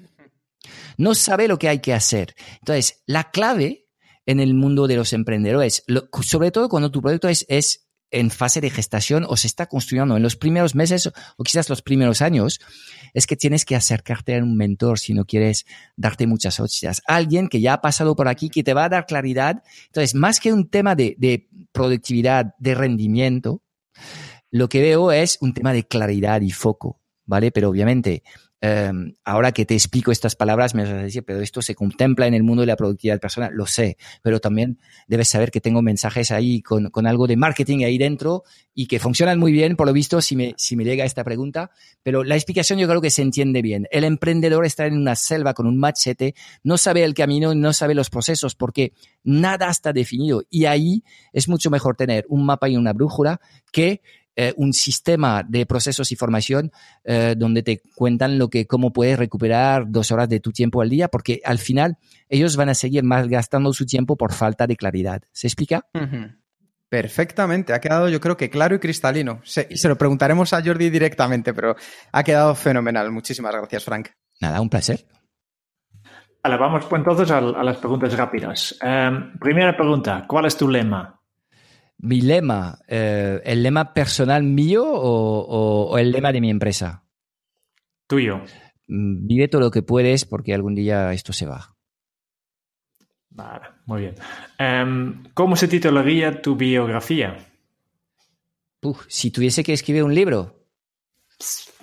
No 0.97 1.15
sabe 1.15 1.47
lo 1.47 1.57
que 1.57 1.69
hay 1.69 1.79
que 1.79 1.93
hacer. 1.93 2.35
Entonces, 2.59 3.01
la 3.05 3.31
clave 3.31 3.87
en 4.25 4.39
el 4.39 4.53
mundo 4.53 4.87
de 4.87 4.95
los 4.95 5.13
emprendedores, 5.13 5.83
sobre 6.21 6.51
todo 6.51 6.69
cuando 6.69 6.91
tu 6.91 7.01
proyecto 7.01 7.27
es, 7.27 7.45
es 7.49 7.87
en 8.11 8.29
fase 8.29 8.61
de 8.61 8.69
gestación 8.69 9.25
o 9.27 9.37
se 9.37 9.47
está 9.47 9.67
construyendo 9.67 10.15
en 10.15 10.23
los 10.23 10.35
primeros 10.35 10.75
meses 10.75 11.11
o 11.37 11.43
quizás 11.43 11.69
los 11.69 11.81
primeros 11.81 12.21
años, 12.21 12.59
es 13.13 13.25
que 13.25 13.35
tienes 13.35 13.65
que 13.65 13.75
acercarte 13.75 14.37
a 14.37 14.43
un 14.43 14.55
mentor 14.55 14.99
si 14.99 15.13
no 15.13 15.25
quieres 15.25 15.65
darte 15.95 16.27
muchas 16.27 16.59
hostias. 16.59 17.01
Alguien 17.07 17.47
que 17.47 17.61
ya 17.61 17.73
ha 17.73 17.81
pasado 17.81 18.15
por 18.15 18.27
aquí, 18.27 18.49
que 18.49 18.63
te 18.63 18.73
va 18.73 18.85
a 18.85 18.89
dar 18.89 19.05
claridad. 19.05 19.63
Entonces, 19.87 20.13
más 20.15 20.39
que 20.39 20.53
un 20.53 20.69
tema 20.69 20.95
de, 20.95 21.15
de 21.17 21.47
productividad, 21.71 22.53
de 22.59 22.75
rendimiento, 22.75 23.61
lo 24.51 24.67
que 24.67 24.81
veo 24.81 25.11
es 25.11 25.37
un 25.41 25.53
tema 25.53 25.73
de 25.73 25.87
claridad 25.87 26.41
y 26.41 26.51
foco, 26.51 26.99
¿vale? 27.25 27.51
Pero 27.51 27.69
obviamente 27.69 28.23
Em, 28.63 29.15
ahora 29.25 29.53
que 29.53 29.65
te 29.65 29.73
explico 29.73 30.11
estas 30.11 30.35
palabras, 30.35 30.75
me 30.75 30.83
vas 30.83 30.91
a 30.91 30.97
decir, 30.97 31.23
pero 31.25 31.41
esto 31.41 31.63
se 31.63 31.73
contempla 31.73 32.27
en 32.27 32.35
el 32.35 32.43
mundo 32.43 32.61
de 32.61 32.67
la 32.67 32.75
productividad 32.75 33.19
personal. 33.19 33.51
Lo 33.55 33.65
sé, 33.65 33.97
pero 34.21 34.39
también 34.39 34.77
debes 35.07 35.29
saber 35.29 35.49
que 35.49 35.59
tengo 35.59 35.81
mensajes 35.81 36.29
ahí 36.29 36.61
con, 36.61 36.91
con, 36.91 37.07
algo 37.07 37.25
de 37.25 37.37
marketing 37.37 37.83
ahí 37.83 37.97
dentro 37.97 38.43
y 38.75 38.85
que 38.85 38.99
funcionan 38.99 39.39
muy 39.39 39.51
bien, 39.51 39.75
por 39.75 39.87
lo 39.87 39.93
visto, 39.93 40.21
si 40.21 40.35
me, 40.35 40.53
si 40.57 40.75
me 40.75 40.83
llega 40.83 41.05
esta 41.05 41.23
pregunta. 41.23 41.71
Pero 42.03 42.23
la 42.23 42.35
explicación 42.35 42.77
yo 42.77 42.87
creo 42.87 43.01
que 43.01 43.09
se 43.09 43.23
entiende 43.23 43.63
bien. 43.63 43.87
El 43.89 44.03
emprendedor 44.03 44.63
está 44.63 44.85
en 44.85 44.95
una 44.95 45.15
selva 45.15 45.55
con 45.55 45.65
un 45.65 45.79
machete, 45.79 46.35
no 46.63 46.77
sabe 46.77 47.03
el 47.03 47.15
camino, 47.15 47.55
no 47.55 47.73
sabe 47.73 47.95
los 47.95 48.11
procesos 48.11 48.53
porque 48.53 48.93
nada 49.23 49.71
está 49.71 49.91
definido. 49.91 50.43
Y 50.51 50.65
ahí 50.65 51.03
es 51.33 51.49
mucho 51.49 51.71
mejor 51.71 51.95
tener 51.95 52.25
un 52.29 52.45
mapa 52.45 52.69
y 52.69 52.77
una 52.77 52.93
brújula 52.93 53.41
que 53.71 54.01
eh, 54.43 54.55
un 54.57 54.73
sistema 54.73 55.43
de 55.47 55.67
procesos 55.67 56.11
y 56.11 56.15
formación 56.15 56.71
eh, 57.03 57.35
donde 57.37 57.61
te 57.61 57.83
cuentan 57.93 58.39
lo 58.39 58.49
que, 58.49 58.65
cómo 58.65 58.91
puedes 58.91 59.19
recuperar 59.19 59.91
dos 59.91 60.11
horas 60.11 60.27
de 60.29 60.39
tu 60.39 60.51
tiempo 60.51 60.81
al 60.81 60.89
día, 60.89 61.09
porque 61.09 61.41
al 61.45 61.59
final 61.59 61.99
ellos 62.27 62.55
van 62.55 62.69
a 62.69 62.73
seguir 62.73 63.03
malgastando 63.03 63.71
su 63.71 63.85
tiempo 63.85 64.17
por 64.17 64.33
falta 64.33 64.65
de 64.65 64.75
claridad. 64.75 65.21
¿Se 65.31 65.45
explica? 65.45 65.85
Perfectamente, 66.89 67.71
ha 67.71 67.79
quedado 67.79 68.09
yo 68.09 68.19
creo 68.19 68.35
que 68.35 68.49
claro 68.49 68.73
y 68.73 68.79
cristalino. 68.79 69.41
y 69.69 69.77
se 69.77 69.87
lo 69.87 69.95
preguntaremos 69.95 70.53
a 70.53 70.63
Jordi 70.63 70.89
directamente, 70.89 71.53
pero 71.53 71.75
ha 72.11 72.23
quedado 72.23 72.55
fenomenal. 72.55 73.11
Muchísimas 73.11 73.53
gracias, 73.53 73.83
Frank. 73.83 74.07
Nada, 74.39 74.59
un 74.59 74.71
placer. 74.71 75.05
Vale, 76.43 76.57
vamos 76.57 76.85
pues 76.85 76.99
entonces 76.99 77.29
a, 77.29 77.41
las 77.41 77.77
preguntas 77.77 78.17
rápidas. 78.17 78.75
Em, 78.81 79.37
primera 79.37 79.77
pregunta, 79.77 80.25
¿cuál 80.27 80.47
es 80.47 80.57
tu 80.57 80.67
lema? 80.67 81.20
Mi 82.01 82.21
lema, 82.21 82.79
eh, 82.87 83.41
¿el 83.45 83.63
lema 83.63 83.93
personal 83.93 84.43
mío 84.43 84.83
o, 84.85 85.97
el 85.97 86.11
lema 86.11 86.31
de 86.31 86.41
mi 86.41 86.49
empresa? 86.49 87.03
Tuyo. 88.07 88.41
Mm, 88.87 89.27
vive 89.27 89.47
todo 89.47 89.61
lo 89.61 89.71
que 89.71 89.83
puedes 89.83 90.25
porque 90.25 90.53
algún 90.53 90.75
día 90.75 91.13
esto 91.13 91.31
se 91.31 91.45
va. 91.45 91.75
Vale, 93.29 93.67
muy 93.85 94.01
bien. 94.01 94.15
Em, 94.57 95.23
¿Cómo 95.33 95.55
se 95.55 95.67
titularía 95.67 96.41
tu 96.41 96.55
biografía? 96.55 97.47
si 99.07 99.29
tuviese 99.29 99.63
que 99.63 99.73
escribir 99.73 100.03
un 100.03 100.15
libro. 100.15 100.65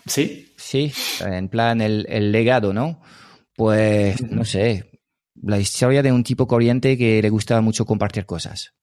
Sí. 0.04 0.52
Sí, 0.56 0.92
en 1.20 1.48
plan 1.48 1.80
el, 1.80 2.06
el 2.08 2.32
legado, 2.32 2.72
¿no? 2.72 3.00
Pues, 3.54 4.20
no 4.30 4.44
sé, 4.44 4.90
la 5.42 5.58
historia 5.58 6.02
de 6.02 6.10
un 6.10 6.24
tipo 6.24 6.48
corriente 6.48 6.98
que 6.98 7.22
le 7.22 7.30
gustaba 7.30 7.60
mucho 7.60 7.86
compartir 7.86 8.26
cosas. 8.26 8.74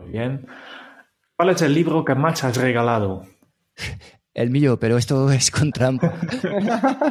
Muy 0.00 0.10
bien. 0.10 0.46
¿Cuál 1.36 1.50
es 1.50 1.62
el 1.62 1.74
libro 1.74 2.04
que 2.04 2.14
más 2.14 2.42
has 2.44 2.56
regalado? 2.56 3.24
El 4.32 4.50
mío, 4.50 4.78
pero 4.78 4.96
esto 4.96 5.30
es 5.30 5.50
con 5.50 5.72
trampa. 5.72 6.14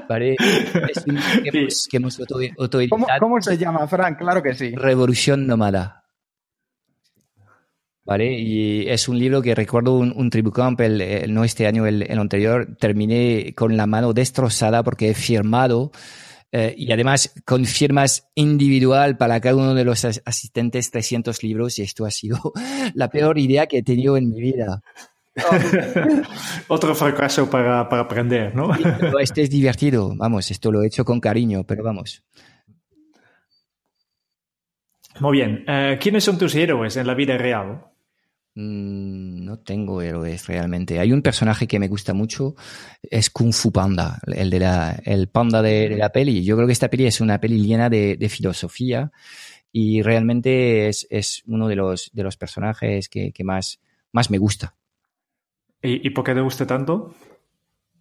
Es 0.09 1.05
un 1.05 1.19
que, 1.43 1.97
hemos, 1.97 2.19
¿Cómo, 3.19 3.41
se 3.41 3.57
llama, 3.57 3.87
Frank? 3.87 4.17
Claro 4.17 4.41
que 4.41 4.53
sí. 4.53 4.73
Revolución 4.75 5.45
Nómada. 5.45 6.05
¿Vale? 8.05 8.39
Y 8.39 8.89
es 8.89 9.07
un 9.07 9.19
libro 9.19 9.41
que 9.41 9.53
recuerdo 9.53 9.97
un, 9.97 10.11
un 10.15 10.29
Tribucamp, 10.29 10.79
el, 10.81 11.31
no 11.31 11.43
este 11.43 11.67
año, 11.67 11.85
el, 11.85 12.03
el, 12.03 12.17
anterior, 12.17 12.75
terminé 12.79 13.53
con 13.55 13.77
la 13.77 13.85
mano 13.85 14.13
destrozada 14.13 14.81
porque 14.81 15.09
he 15.09 15.13
firmado 15.13 15.91
Eh, 16.51 16.73
y 16.77 16.91
además 16.91 17.31
con 17.45 17.63
firmas 17.65 18.27
individual 18.33 19.17
para 19.17 19.39
cada 19.39 19.55
uno 19.55 19.75
de 19.75 19.85
los 19.85 20.03
asistentes 20.03 20.89
300 20.89 21.43
libros 21.43 21.77
y 21.77 21.83
esto 21.83 22.05
ha 22.05 22.11
sido 22.11 22.39
la 22.95 23.09
peor 23.09 23.37
idea 23.37 23.67
que 23.67 23.79
he 23.79 23.83
tenido 23.83 24.17
en 24.17 24.29
mi 24.29 24.41
vida. 24.41 24.81
Otro 26.67 26.95
fracaso 26.95 27.49
para, 27.49 27.87
para 27.87 28.01
aprender, 28.01 28.55
¿no? 28.55 28.71
este 29.19 29.43
es 29.43 29.49
divertido, 29.49 30.13
vamos, 30.15 30.49
esto 30.49 30.71
lo 30.71 30.81
he 30.81 30.87
hecho 30.87 31.05
con 31.05 31.19
cariño, 31.19 31.63
pero 31.65 31.83
vamos. 31.83 32.23
Muy 35.19 35.37
bien. 35.37 35.63
Eh, 35.67 35.97
¿Quiénes 36.01 36.23
son 36.23 36.37
tus 36.37 36.55
héroes 36.55 36.95
en 36.97 37.05
la 37.05 37.13
vida 37.13 37.37
real? 37.37 37.88
Mm, 38.55 39.45
no 39.45 39.59
tengo 39.59 40.01
héroes 40.01 40.47
realmente. 40.47 40.99
Hay 40.99 41.13
un 41.13 41.21
personaje 41.21 41.67
que 41.67 41.79
me 41.79 41.87
gusta 41.87 42.13
mucho, 42.13 42.55
es 43.01 43.29
Kung 43.29 43.53
Fu 43.53 43.71
Panda, 43.71 44.19
el 44.25 44.49
de 44.49 44.59
la, 44.59 44.99
el 45.05 45.29
panda 45.29 45.61
de, 45.61 45.89
la 45.89 46.09
peli. 46.09 46.43
Yo 46.43 46.55
creo 46.55 46.67
que 46.67 46.73
esta 46.73 46.89
peli 46.89 47.05
es 47.05 47.21
una 47.21 47.39
peli 47.39 47.65
llena 47.65 47.89
de, 47.89 48.29
filosofía 48.29 49.11
y 49.71 50.01
realmente 50.01 50.89
es, 50.89 51.43
uno 51.45 51.67
de 51.67 51.75
los, 51.75 52.09
de 52.11 52.23
los 52.23 52.37
personajes 52.37 53.07
que, 53.07 53.33
más, 53.43 53.79
más 54.11 54.31
me 54.31 54.39
gusta. 54.39 54.75
¿Y, 55.81 56.09
por 56.09 56.25
qué 56.25 56.33
te 56.33 56.41
gusta 56.41 56.65
tanto? 56.65 57.13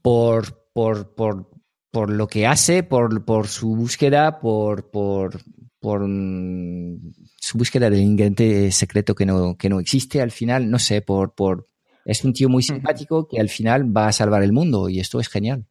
Por, 0.02 0.70
por, 0.72 1.14
por, 1.14 1.50
por 1.90 2.10
lo 2.10 2.26
que 2.26 2.46
hace, 2.46 2.82
por, 2.82 3.24
por 3.24 3.46
su 3.48 3.76
búsqueda, 3.76 4.40
por, 4.40 4.90
por, 4.90 5.38
por 5.78 6.08
mm, 6.08 7.12
su 7.40 7.58
búsqueda 7.58 7.88
del 7.90 8.00
ingrediente 8.00 8.70
secreto 8.72 9.14
que 9.14 9.26
no, 9.26 9.56
que 9.56 9.68
no 9.68 9.80
existe 9.80 10.20
al 10.20 10.30
final, 10.30 10.70
no 10.70 10.78
sé, 10.78 11.02
por, 11.02 11.34
por 11.34 11.68
es 12.04 12.24
un 12.24 12.32
tío 12.32 12.48
muy 12.48 12.62
simpático 12.62 13.28
que 13.28 13.40
al 13.40 13.48
final 13.48 13.94
va 13.96 14.08
a 14.08 14.12
salvar 14.12 14.42
el 14.42 14.52
mundo 14.52 14.88
y 14.88 15.00
esto 15.00 15.20
es 15.20 15.28
genial. 15.28 15.66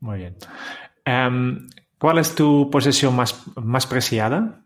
Muy 0.00 0.18
bien. 0.18 0.36
Em, 1.04 1.68
¿Cuál 1.98 2.18
es 2.18 2.34
tu 2.34 2.68
posesión 2.70 3.14
más, 3.14 3.42
más 3.56 3.86
preciada? 3.86 4.64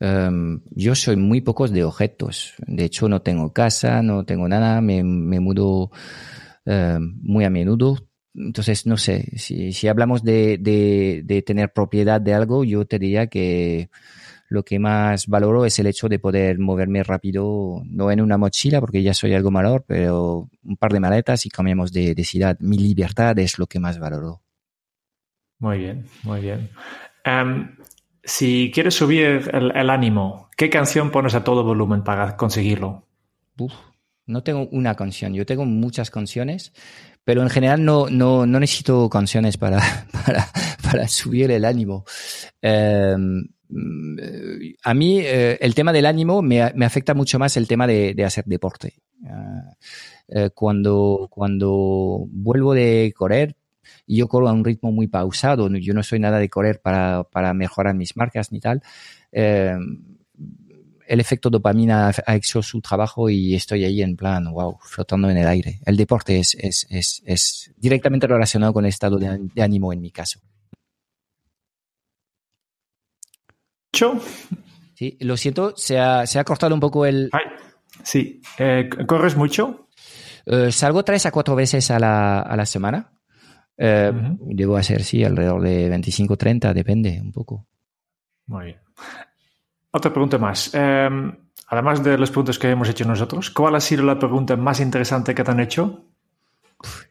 Em, 0.00 0.62
yo 0.70 0.94
soy 0.94 1.16
muy 1.16 1.40
pocos 1.40 1.72
de 1.72 1.84
objetos. 1.84 2.54
De 2.66 2.84
hecho, 2.84 3.08
no 3.08 3.22
tengo 3.22 3.52
casa, 3.52 4.02
no 4.02 4.24
tengo 4.24 4.48
nada, 4.48 4.80
me, 4.80 5.02
me 5.02 5.40
mudo 5.40 5.90
em, 6.64 7.18
muy 7.22 7.44
a 7.44 7.50
menudo. 7.50 7.96
Entonces, 8.34 8.86
no 8.86 8.96
sé, 8.96 9.36
si, 9.36 9.72
si 9.72 9.88
hablamos 9.88 10.22
de, 10.22 10.58
de, 10.58 11.42
tener 11.42 11.72
propiedad 11.72 12.20
de 12.20 12.34
algo, 12.34 12.62
yo 12.64 12.86
te 12.86 12.98
diría 12.98 13.26
que 13.26 13.90
lo 14.48 14.64
que 14.64 14.78
más 14.78 15.26
valoro 15.26 15.66
es 15.66 15.78
el 15.78 15.86
hecho 15.86 16.08
de 16.08 16.18
poder 16.18 16.58
moverme 16.58 17.02
rápido, 17.02 17.82
no 17.84 18.10
en 18.10 18.20
una 18.20 18.38
mochila, 18.38 18.80
porque 18.80 19.02
ya 19.02 19.14
soy 19.14 19.34
algo 19.34 19.50
mayor, 19.50 19.84
pero 19.86 20.48
un 20.62 20.76
par 20.76 20.92
de 20.92 21.00
maletas 21.00 21.44
y 21.46 21.50
cambiamos 21.50 21.92
de, 21.92 22.14
de 22.14 22.24
ciudad. 22.24 22.56
Mi 22.60 22.78
libertad 22.78 23.38
es 23.38 23.58
lo 23.58 23.66
que 23.66 23.78
más 23.78 23.98
valoro. 23.98 24.42
Muy 25.58 25.78
bien, 25.78 26.06
muy 26.22 26.40
bien. 26.40 26.70
Em, 27.24 27.76
si 28.22 28.70
quieres 28.72 28.94
subir 28.94 29.50
el, 29.52 29.90
ánimo, 29.90 30.48
¿qué 30.56 30.70
canción 30.70 31.10
pones 31.10 31.34
a 31.34 31.44
todo 31.44 31.64
volumen 31.64 32.02
para 32.02 32.36
conseguirlo? 32.36 33.04
no 34.26 34.42
tengo 34.44 34.68
una 34.70 34.94
canción, 34.94 35.34
yo 35.34 35.44
tengo 35.44 35.64
muchas 35.64 36.10
canciones, 36.10 36.72
pero 37.24 37.42
en 37.42 37.50
general 37.50 37.84
no, 37.84 38.08
no, 38.08 38.46
no 38.46 38.60
necesito 38.60 39.08
canciones 39.08 39.56
para, 39.56 39.78
para, 40.12 40.46
para, 40.82 41.08
subir 41.08 41.50
el 41.50 41.64
ánimo. 41.64 42.04
Em, 42.62 43.48
a 44.82 44.94
mí 44.94 45.20
eh, 45.20 45.58
el 45.60 45.74
tema 45.74 45.92
del 45.92 46.06
ánimo 46.06 46.42
me, 46.42 46.62
afecta 46.62 47.14
mucho 47.14 47.38
más 47.38 47.56
el 47.56 47.68
tema 47.68 47.86
de, 47.86 48.24
hacer 48.24 48.44
deporte. 48.46 48.94
Ah, 49.26 49.74
eh, 50.28 50.50
cuando, 50.54 51.28
cuando 51.30 52.26
vuelvo 52.30 52.74
de 52.74 53.12
correr, 53.16 53.56
yo 54.06 54.28
corro 54.28 54.48
a 54.48 54.52
un 54.52 54.64
ritmo 54.64 54.92
muy 54.92 55.06
pausado, 55.06 55.68
yo 55.68 55.94
no 55.94 56.02
soy 56.02 56.18
nada 56.18 56.38
de 56.38 56.48
correr 56.48 56.80
para, 56.80 57.24
para 57.24 57.52
mejorar 57.54 57.94
mis 57.94 58.16
marcas 58.16 58.52
ni 58.52 58.60
tal. 58.60 58.82
Eh, 59.32 59.76
el 61.08 61.20
efecto 61.20 61.48
dopamina 61.48 62.12
ha 62.26 62.36
hecho 62.36 62.62
su 62.62 62.82
trabajo 62.82 63.30
y 63.30 63.54
estoy 63.54 63.84
ahí 63.84 64.02
en 64.02 64.14
plan, 64.14 64.44
wow, 64.52 64.78
flotando 64.82 65.30
en 65.30 65.38
el 65.38 65.48
aire. 65.48 65.80
El 65.86 65.96
deporte 65.96 66.38
es, 66.38 66.54
es, 66.60 66.86
es, 66.90 67.22
es 67.24 67.72
directamente 67.78 68.26
relacionado 68.26 68.74
con 68.74 68.84
el 68.84 68.90
estado 68.90 69.18
de, 69.18 69.62
ánimo 69.62 69.92
en 69.92 70.02
mi 70.02 70.10
caso. 70.10 70.40
Sí, 74.94 75.16
lo 75.20 75.36
siento, 75.36 75.74
se 75.76 75.98
ha, 75.98 76.26
se 76.26 76.38
ha 76.38 76.44
cortado 76.44 76.74
un 76.74 76.80
poco 76.80 77.06
el... 77.06 77.30
sí, 78.02 78.40
eh, 78.58 78.88
¿corres 79.06 79.36
mucho? 79.36 79.88
Eh, 80.46 80.72
salgo 80.72 81.04
tres 81.04 81.26
a 81.26 81.30
cuatro 81.30 81.54
veces 81.54 81.90
a 81.90 81.98
la, 81.98 82.40
a 82.40 82.56
la 82.56 82.66
semana. 82.66 83.12
Eh, 83.76 84.12
Debo 84.40 84.76
hacer, 84.76 85.04
sí, 85.04 85.22
alrededor 85.22 85.62
de 85.62 85.88
25 85.88 86.36
30, 86.36 86.74
depende 86.74 87.20
un 87.22 87.32
poco. 87.32 87.66
Muy 88.46 88.64
bien. 88.66 88.78
Otra 89.90 90.12
pregunta 90.12 90.38
más. 90.38 90.74
Em, 90.74 91.32
además 91.68 92.02
de 92.02 92.18
las 92.18 92.30
preguntas 92.30 92.58
que 92.58 92.70
hemos 92.70 92.88
hecho 92.88 93.04
nosotros, 93.04 93.50
¿cuál 93.50 93.76
ha 93.76 93.80
sido 93.80 94.04
la 94.04 94.18
pregunta 94.18 94.56
más 94.56 94.80
interesante 94.80 95.34
que 95.34 95.44
te 95.44 95.50
han 95.50 95.60
hecho? 95.60 96.04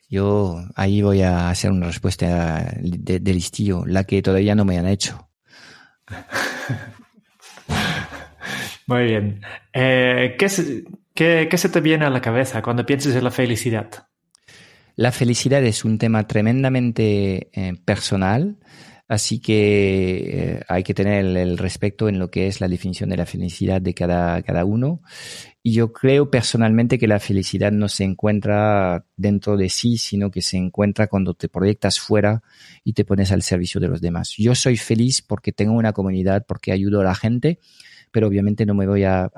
Yo 0.09 0.63
ahí 0.75 1.01
voy 1.01 1.21
a 1.21 1.49
hacer 1.49 1.71
una 1.71 1.87
respuesta 1.87 2.71
de, 2.79 3.33
listillo, 3.33 3.83
la 3.85 4.03
que 4.05 4.21
todavía 4.21 4.55
no 4.55 4.63
me 4.65 4.77
han 4.77 4.87
hecho. 4.87 5.29
Muy 8.87 9.03
bien. 9.03 9.41
Eh, 9.73 10.35
¿qué, 10.39 10.49
se, 10.49 11.69
te 11.69 11.81
viene 11.81 12.05
a 12.05 12.09
la 12.09 12.21
cabeza 12.21 12.61
cuando 12.61 12.85
piensas 12.85 13.15
en 13.15 13.23
la 13.23 13.31
felicidad? 13.31 13.89
La 14.95 15.11
felicidad 15.11 15.63
es 15.63 15.85
un 15.85 15.97
tema 15.97 16.25
tremendamente 16.25 17.49
eh, 17.53 17.75
personal 17.83 18.55
Así 19.07 19.39
que 19.39 20.57
eh, 20.57 20.63
hay 20.67 20.83
que 20.83 20.93
tener 20.93 21.25
el, 21.25 21.57
respeto 21.57 22.09
en 22.09 22.19
lo 22.19 22.29
que 22.29 22.47
es 22.47 22.59
la 22.59 22.67
definición 22.67 23.09
de 23.09 23.17
la 23.17 23.25
felicidad 23.25 23.81
de 23.81 23.93
cada, 23.93 24.41
cada 24.43 24.65
uno. 24.65 25.01
Y 25.63 25.73
yo 25.73 25.93
creo 25.93 26.29
personalmente 26.29 26.99
que 26.99 27.07
la 27.07 27.19
felicidad 27.19 27.71
no 27.71 27.87
se 27.87 28.03
encuentra 28.03 29.05
dentro 29.15 29.55
de 29.55 29.69
sí, 29.69 29.97
sino 29.97 30.29
que 30.29 30.41
se 30.41 30.57
encuentra 30.57 31.07
cuando 31.07 31.33
te 31.33 31.47
proyectas 31.47 31.99
fuera 31.99 32.43
y 32.83 32.93
te 32.93 33.05
pones 33.05 33.31
al 33.31 33.43
servicio 33.43 33.79
de 33.79 33.87
los 33.87 34.01
demás. 34.01 34.33
Yo 34.37 34.55
soy 34.55 34.75
feliz 34.75 35.21
porque 35.21 35.53
tengo 35.53 35.73
una 35.73 35.93
comunidad, 35.93 36.45
porque 36.45 36.73
ayudo 36.73 37.01
a 37.01 37.05
la 37.05 37.15
gente, 37.15 37.59
pero 38.11 38.27
obviamente 38.27 38.65
no 38.65 38.73
me 38.73 38.87
voy 38.87 39.05
a, 39.05 39.31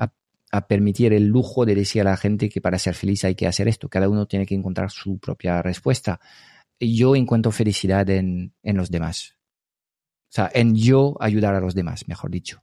a 0.51 0.67
permitir 0.67 1.13
el 1.13 1.27
lujo 1.27 1.65
de 1.65 1.75
decir 1.75 2.01
a 2.01 2.05
la 2.05 2.17
gente 2.17 2.49
que 2.49 2.61
para 2.61 2.79
ser 2.79 2.95
feliz 2.95 3.23
hay 3.23 3.35
que 3.35 3.47
hacer 3.47 3.67
esto. 3.67 3.89
Cada 3.89 4.09
uno 4.09 4.25
tiene 4.27 4.45
que 4.45 4.55
encontrar 4.55 4.89
su 4.89 5.19
propia 5.19 5.61
respuesta. 5.61 6.19
Yo 6.79 7.15
encuentro 7.15 7.51
felicidad 7.51 8.09
en, 8.09 8.53
en 8.63 8.77
los 8.77 8.89
demás. 8.89 9.38
O 10.29 10.31
sea, 10.31 10.51
en 10.53 10.75
yo 10.75 11.17
ayudar 11.19 11.55
a 11.55 11.59
los 11.59 11.73
demás, 11.73 12.07
mejor 12.07 12.29
dicho. 12.29 12.61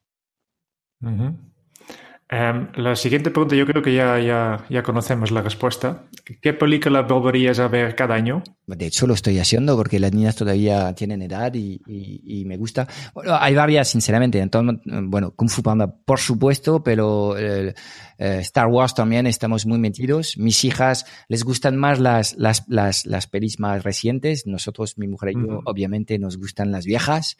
Em, 2.28 2.68
la 2.74 2.96
siguiente 2.96 3.30
pregunta, 3.30 3.54
yo 3.54 3.64
creo 3.66 3.82
que 3.82 3.94
ya, 3.94 4.18
ya, 4.18 4.66
ya, 4.68 4.82
conocemos 4.82 5.30
la 5.30 5.42
respuesta. 5.42 6.06
¿Qué 6.42 6.52
película 6.52 7.02
volverías 7.02 7.60
a 7.60 7.68
ver 7.68 7.94
cada 7.94 8.16
año? 8.16 8.42
De 8.66 8.86
hecho, 8.86 9.06
lo 9.06 9.14
estoy 9.14 9.38
haciendo 9.38 9.76
porque 9.76 10.00
las 10.00 10.12
niñas 10.12 10.34
todavía 10.34 10.92
tienen 10.94 11.22
edad 11.22 11.54
y, 11.54 11.80
y, 11.86 12.44
me 12.44 12.56
gusta. 12.56 12.88
Bueno, 13.14 13.36
hay 13.38 13.54
varias, 13.54 13.86
sinceramente. 13.86 14.40
Entonces, 14.40 14.80
bueno, 15.04 15.36
Kung 15.36 15.48
Fu 15.48 15.62
Panda, 15.62 15.86
por 15.86 16.18
supuesto, 16.18 16.82
pero 16.82 17.38
eh, 17.38 17.74
eh, 18.18 18.38
Star 18.40 18.66
Wars 18.66 18.96
también 18.96 19.28
estamos 19.28 19.64
muy 19.64 19.78
metidos. 19.78 20.36
Mis 20.36 20.64
hijas 20.64 21.06
les 21.28 21.44
gustan 21.44 21.76
más 21.76 22.00
las, 22.00 22.34
las, 22.38 22.64
las, 22.66 23.06
las 23.06 23.28
pelis 23.28 23.60
más 23.60 23.84
recientes. 23.84 24.48
Nosotros, 24.48 24.98
mi 24.98 25.06
mujer 25.06 25.30
y 25.30 25.34
yo, 25.34 25.60
obviamente 25.64 26.18
nos 26.18 26.38
gustan 26.38 26.72
las 26.72 26.86
viejas. 26.86 27.36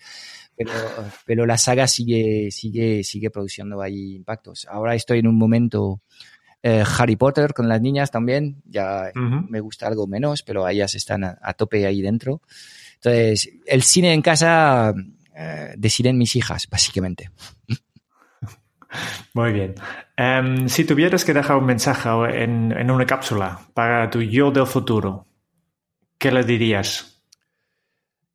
Pero, 0.57 0.73
pero 1.27 1.45
la 1.45 1.59
saga 1.59 1.87
sigue, 1.87 2.51
sigue, 2.51 3.05
sigue 3.05 3.31
produciendo 3.31 3.83
ahí 3.83 4.15
impactos. 4.15 4.67
Ahora 4.77 4.95
estoy 4.95 5.21
en 5.21 5.27
un 5.27 5.39
momento 5.39 6.03
eh, 6.63 6.85
Harry 6.99 7.17
Potter 7.17 7.55
con 7.55 7.67
las 7.67 7.81
niñas 7.81 8.11
también. 8.11 8.63
Ya 8.67 9.11
me 9.15 9.61
gusta 9.61 9.87
algo 9.87 10.07
menos, 10.07 10.43
pero 10.43 10.69
ellas 10.69 10.95
están 10.95 11.25
a, 11.25 11.53
tope 11.55 11.87
ahí 11.87 12.03
dentro. 12.03 12.43
Entonces, 12.97 13.51
el 13.65 13.83
cine 13.83 14.13
en 14.13 14.21
casa 14.21 14.93
eh, 15.35 15.73
deciden 15.79 16.19
mis 16.19 16.37
hijas, 16.37 16.69
básicamente. 16.71 17.31
Muy 19.33 19.53
bien. 19.53 19.77
Em, 20.15 20.69
si 20.69 20.85
tuvieras 20.85 21.25
que 21.25 21.33
dejar 21.33 21.57
un 21.57 21.65
mensaje 21.65 22.11
en, 22.45 22.71
en, 22.73 22.91
una 22.91 23.07
cápsula 23.07 23.59
para 23.73 24.11
tu 24.11 24.21
yo 24.21 24.51
del 24.51 24.67
futuro, 24.67 25.25
¿qué 26.19 26.31
le 26.31 26.45
dirías? 26.45 27.23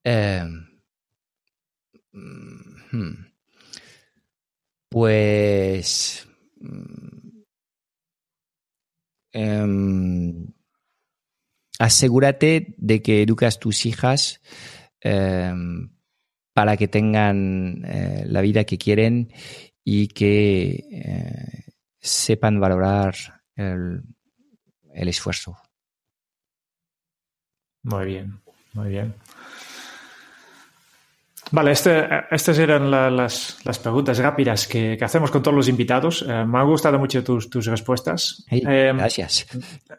Eh, 0.03 0.43
pues... 4.89 6.27
Em, 9.33 10.47
asegúrate 11.79 12.75
de 12.77 13.01
que 13.01 13.23
educas 13.23 13.59
tus 13.59 13.85
hijas 13.85 14.41
em, 14.99 15.89
para 16.53 16.77
que 16.77 16.87
tengan 16.87 17.83
eh, 17.85 18.23
la 18.27 18.41
vida 18.41 18.65
que 18.65 18.77
quieren 18.77 19.31
y 19.83 20.09
que 20.09 20.85
eh, 20.91 21.63
sepan 21.99 22.59
valorar 22.59 23.15
el, 23.55 24.03
el 24.93 25.07
esfuerzo. 25.07 25.57
Muy 27.83 28.05
bien, 28.05 28.41
muy 28.73 28.89
bien. 28.89 29.15
Vale, 31.51 31.71
este, 31.71 32.07
estas 32.31 32.57
eran 32.59 32.89
las, 32.89 33.57
las, 33.65 33.79
preguntas 33.79 34.17
rápidas 34.19 34.67
que, 34.67 34.95
que, 34.97 35.03
hacemos 35.03 35.29
con 35.29 35.43
todos 35.43 35.55
los 35.55 35.67
invitados. 35.67 36.25
Eh, 36.27 36.45
me 36.45 36.59
han 36.59 36.67
gustado 36.67 36.97
mucho 36.97 37.21
tus, 37.23 37.49
tus 37.49 37.65
respuestas. 37.65 38.45
eh, 38.49 38.93
gracias. 38.95 39.47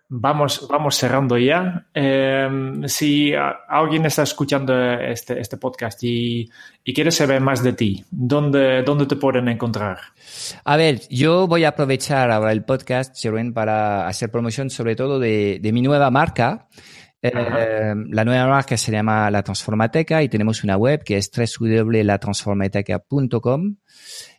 Vamos, 0.09 0.67
vamos 0.69 0.97
cerrando 0.97 1.37
ya. 1.37 1.87
Eh, 1.93 2.49
si 2.87 3.33
alguien 3.69 4.07
está 4.07 4.23
escuchando 4.23 4.75
este, 4.95 5.41
este 5.41 5.59
podcast 5.59 6.03
y, 6.03 6.49
y, 6.83 6.95
quiere 6.95 7.11
saber 7.11 7.43
más 7.43 7.63
de 7.63 7.75
ti, 7.75 8.03
¿dónde, 8.11 8.83
¿dónde 8.83 9.05
te 9.05 9.17
pueden 9.17 9.49
encontrar? 9.49 9.99
A 10.65 10.77
ver, 10.79 11.03
yo 11.11 11.47
voy 11.47 11.65
a 11.65 11.71
aprovechar 11.71 12.31
ahora 12.31 12.53
el 12.53 12.65
podcast, 12.65 13.15
Jeruen, 13.21 13.53
para 13.53 14.09
hacer 14.09 14.31
promoción 14.31 14.71
sobre 14.71 14.97
todo 14.97 15.19
de, 15.19 15.59
de 15.61 15.73
mi 15.73 15.83
nueva 15.83 16.11
marca. 16.11 16.67
Eh, 17.23 17.95
la 18.09 18.25
nueva 18.25 18.49
marca 18.49 18.77
se 18.77 18.91
llama 18.91 19.31
La 19.31 19.45
Transformateca 19.45 20.25
y 20.25 20.29
tenemos 20.29 20.64
una 20.64 20.77
web 20.77 21.05
que 21.05 21.18
es 21.18 21.31
www.latransformateca.com 21.31 23.77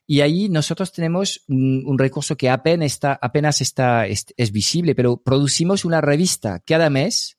y 0.05 0.19
ahí 0.19 0.49
nosotros 0.49 0.91
tenemos 0.91 1.45
un, 1.47 1.83
un, 1.85 1.97
recurso 1.97 2.35
que 2.35 2.49
apenas 2.49 2.87
está, 2.87 3.17
apenas 3.21 3.61
está, 3.61 4.05
es, 4.05 4.25
es, 4.35 4.51
visible, 4.51 4.95
pero 4.95 5.15
producimos 5.15 5.85
una 5.85 6.01
revista 6.01 6.59
cada 6.59 6.89
mes 6.89 7.37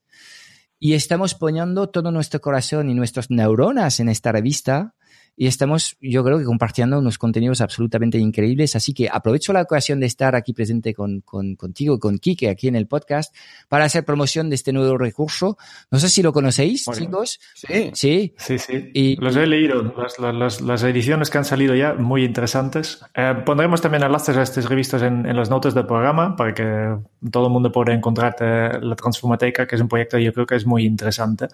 y 0.79 0.95
estamos 0.95 1.35
poniendo 1.35 1.91
todo 1.91 2.11
nuestro 2.11 2.41
corazón 2.41 2.89
y 2.89 2.95
nuestras 2.95 3.31
neuronas 3.31 4.01
en 4.01 4.09
esta 4.09 4.33
revista 4.33 4.95
y 5.37 5.47
estamos, 5.47 5.97
yo 6.01 6.23
creo 6.23 6.39
que 6.39 6.45
compartiendo 6.45 6.99
unos 6.99 7.19
contenidos 7.19 7.61
absolutamente 7.61 8.19
increíbles. 8.19 8.77
Así 8.77 8.95
que 8.95 9.09
aprovecho 9.11 9.53
la 9.53 9.63
ocasión 9.63 9.99
de 10.01 10.07
estar 10.07 10.37
aquí 10.37 10.53
presente 10.53 10.95
con, 10.95 11.21
con, 11.23 11.57
contigo, 11.57 11.99
con 11.99 12.19
Kike, 12.19 12.49
aquí 12.49 12.69
en 12.69 12.77
el 12.77 12.87
podcast, 12.87 13.35
para 13.69 13.85
hacer 13.85 14.05
promoción 14.05 14.49
de 14.49 14.55
este 14.55 14.73
nuevo 14.73 14.97
recurso. 14.97 15.59
No 15.91 15.99
sé 15.99 16.09
si 16.09 16.23
lo 16.23 16.33
conocéis, 16.33 16.85
bueno, 16.85 17.01
chicos. 17.01 17.41
Sí. 17.55 17.91
Sí. 17.95 18.35
Sí, 18.37 18.59
sí. 18.59 18.91
Y, 18.95 19.17
Los 19.17 19.35
he 19.37 19.47
leído, 19.47 19.83
las, 19.97 20.19
las, 20.19 20.61
las, 20.61 20.83
ediciones 20.85 21.31
que 21.31 21.39
han 21.39 21.45
salido 21.45 21.75
ya, 21.75 21.95
muy 21.95 22.25
interesantes. 22.25 23.01
Eh, 23.15 23.35
pondremos 23.45 23.81
también 23.81 24.05
enlaces 24.05 24.37
a 24.37 24.43
estas 24.43 24.69
revistas 24.69 25.03
en, 25.03 25.27
en, 25.27 25.37
las 25.37 25.51
notas 25.51 25.75
del 25.75 25.87
programa 25.87 26.37
para 26.37 26.55
que 26.55 26.97
todo 27.31 27.47
el 27.47 27.53
mundo 27.53 27.73
pueda 27.73 27.93
encontrar 27.93 28.37
la 28.83 28.95
Transformateca, 28.95 29.67
que 29.67 29.75
es 29.75 29.81
un 29.81 29.89
proyecto 29.89 30.17
que 30.17 30.25
yo 30.25 30.33
creo 30.33 30.47
que 30.47 30.57
es 30.57 30.67
muy 30.67 30.85
interesante. 30.85 31.49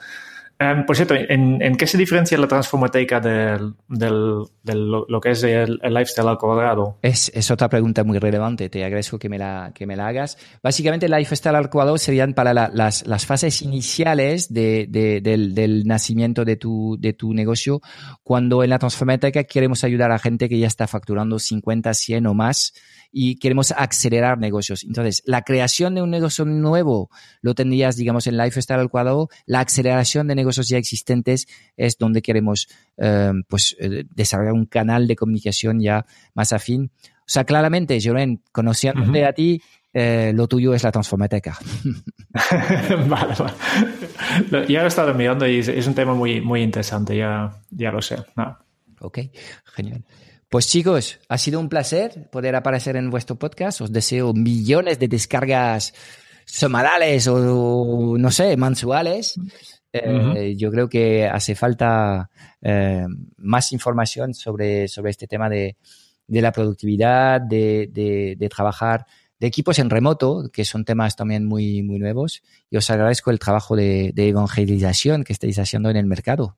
Um, 0.61 0.84
por 0.84 0.94
cierto, 0.94 1.14
¿en, 1.14 1.62
¿en, 1.62 1.74
qué 1.74 1.86
se 1.86 1.96
diferencia 1.96 2.36
la 2.36 2.46
transformateca 2.46 3.18
del, 3.18 3.76
del, 3.88 4.44
del 4.62 4.90
lo, 4.90 5.20
que 5.20 5.30
es 5.30 5.42
el, 5.42 5.80
el, 5.82 5.94
lifestyle 5.94 6.28
al 6.28 6.36
cuadrado? 6.36 6.98
Es, 7.00 7.32
es, 7.34 7.50
otra 7.50 7.70
pregunta 7.70 8.04
muy 8.04 8.18
relevante, 8.18 8.68
te 8.68 8.84
agradezco 8.84 9.18
que 9.18 9.30
me 9.30 9.38
la, 9.38 9.72
que 9.74 9.86
me 9.86 9.96
la 9.96 10.08
hagas. 10.08 10.36
Básicamente, 10.62 11.06
el 11.06 11.12
lifestyle 11.12 11.54
al 11.54 11.70
cuadrado 11.70 11.96
serían 11.96 12.34
para 12.34 12.52
la, 12.52 12.70
las, 12.74 13.06
las 13.06 13.24
fases 13.24 13.62
iniciales 13.62 14.52
de, 14.52 14.86
de, 14.86 15.22
del, 15.22 15.54
del, 15.54 15.86
nacimiento 15.86 16.44
de 16.44 16.56
tu, 16.56 16.98
de 17.00 17.14
tu 17.14 17.32
negocio, 17.32 17.80
cuando 18.22 18.62
en 18.62 18.68
la 18.68 18.78
transformateca 18.78 19.44
queremos 19.44 19.82
ayudar 19.82 20.12
a 20.12 20.18
gente 20.18 20.50
que 20.50 20.58
ya 20.58 20.66
está 20.66 20.86
facturando 20.86 21.38
50, 21.38 21.94
100 21.94 22.26
o 22.26 22.34
más 22.34 22.74
y 23.11 23.36
queremos 23.36 23.72
acelerar 23.72 24.38
negocios. 24.38 24.84
Entonces, 24.84 25.22
la 25.24 25.42
creación 25.42 25.94
de 25.94 26.02
un 26.02 26.11
negocio 26.11 26.44
nuevo 26.44 27.11
lo 27.40 27.54
tendrías, 27.54 27.96
digamos, 27.96 28.26
en 28.26 28.36
Lifestyle 28.36 28.78
al 28.78 28.90
cuadrado. 28.90 29.28
La 29.46 29.61
aceleración 29.61 30.28
de 30.28 30.34
negocios 30.34 30.49
ya 30.57 30.78
existentes 30.78 31.46
es 31.76 31.98
donde 31.98 32.22
queremos, 32.22 32.68
eh, 32.96 33.32
pues, 33.48 33.76
eh, 33.78 34.05
desarrollar 34.14 34.53
un 34.53 34.66
canal 34.66 35.07
de 35.07 35.16
comunicación 35.16 35.80
ya 35.80 36.07
más 36.34 36.53
afín. 36.53 36.90
O 37.20 37.32
sea, 37.32 37.44
claramente, 37.44 37.98
Joren, 38.03 38.42
conociéndote 38.53 39.20
uh 39.20 39.24
-huh. 39.24 39.28
a 39.28 39.32
ti, 39.32 39.62
eh, 39.92 40.32
lo 40.34 40.46
tuyo 40.46 40.74
es 40.74 40.82
la 40.82 40.92
transformateca. 40.92 41.59
vale, 43.09 43.34
vale. 43.38 44.66
Ya 44.68 44.80
lo 44.80 44.84
he 44.84 44.88
estado 44.88 45.14
mirando 45.14 45.46
y 45.46 45.59
es, 45.59 45.68
es, 45.68 45.86
un 45.86 45.94
tema 45.94 46.14
muy, 46.14 46.40
muy 46.40 46.62
interesante, 46.62 47.16
ya, 47.16 47.51
ya 47.70 47.90
lo 47.90 48.01
sé. 48.01 48.16
No. 48.36 48.57
Ok, 49.01 49.18
genial. 49.64 50.05
Pues 50.51 50.68
chicos, 50.68 51.20
ha 51.28 51.38
sido 51.38 51.61
un 51.61 51.68
placer 51.68 52.28
poder 52.30 52.57
aparecer 52.57 52.96
en 52.96 53.09
vuestro 53.09 53.36
podcast. 53.36 53.80
Os 53.82 53.92
deseo 53.92 54.32
millones 54.32 54.98
de 54.98 55.07
descargas 55.07 55.94
semanales 56.44 57.28
o, 57.28 58.16
no 58.18 58.30
sé, 58.32 58.57
mensuales. 58.57 59.38
Eh, 59.93 60.09
uh 60.09 60.18
-huh. 60.18 60.57
Yo 60.57 60.70
creo 60.70 60.88
que 60.88 61.26
hace 61.26 61.55
falta 61.55 62.30
eh, 62.61 63.07
más 63.36 63.72
información 63.72 64.34
sobre, 64.34 64.88
sobre 64.88 65.11
este 65.11 65.26
tema 65.26 65.49
de, 65.49 65.76
de 66.26 66.43
la 66.43 66.53
productividad, 66.53 67.41
de, 67.41 67.88
de, 67.93 68.36
de, 68.38 68.49
trabajar, 68.49 69.07
de 69.38 69.47
equipos 69.47 69.78
en 69.78 69.91
remoto, 69.91 70.49
que 70.53 70.64
son 70.64 70.84
temas 70.84 71.16
también 71.16 71.45
muy, 71.45 71.82
muy 71.82 71.99
nuevos. 71.99 72.43
Y 72.70 72.76
os 72.76 72.88
agradezco 72.91 73.30
el 73.30 73.38
trabajo 73.38 73.74
de, 73.74 74.12
de 74.14 74.28
evangelización 74.28 75.24
que 75.24 75.32
estáis 75.32 75.59
haciendo 75.59 75.91
en 75.91 75.97
el 75.97 76.07
mercado. 76.07 76.57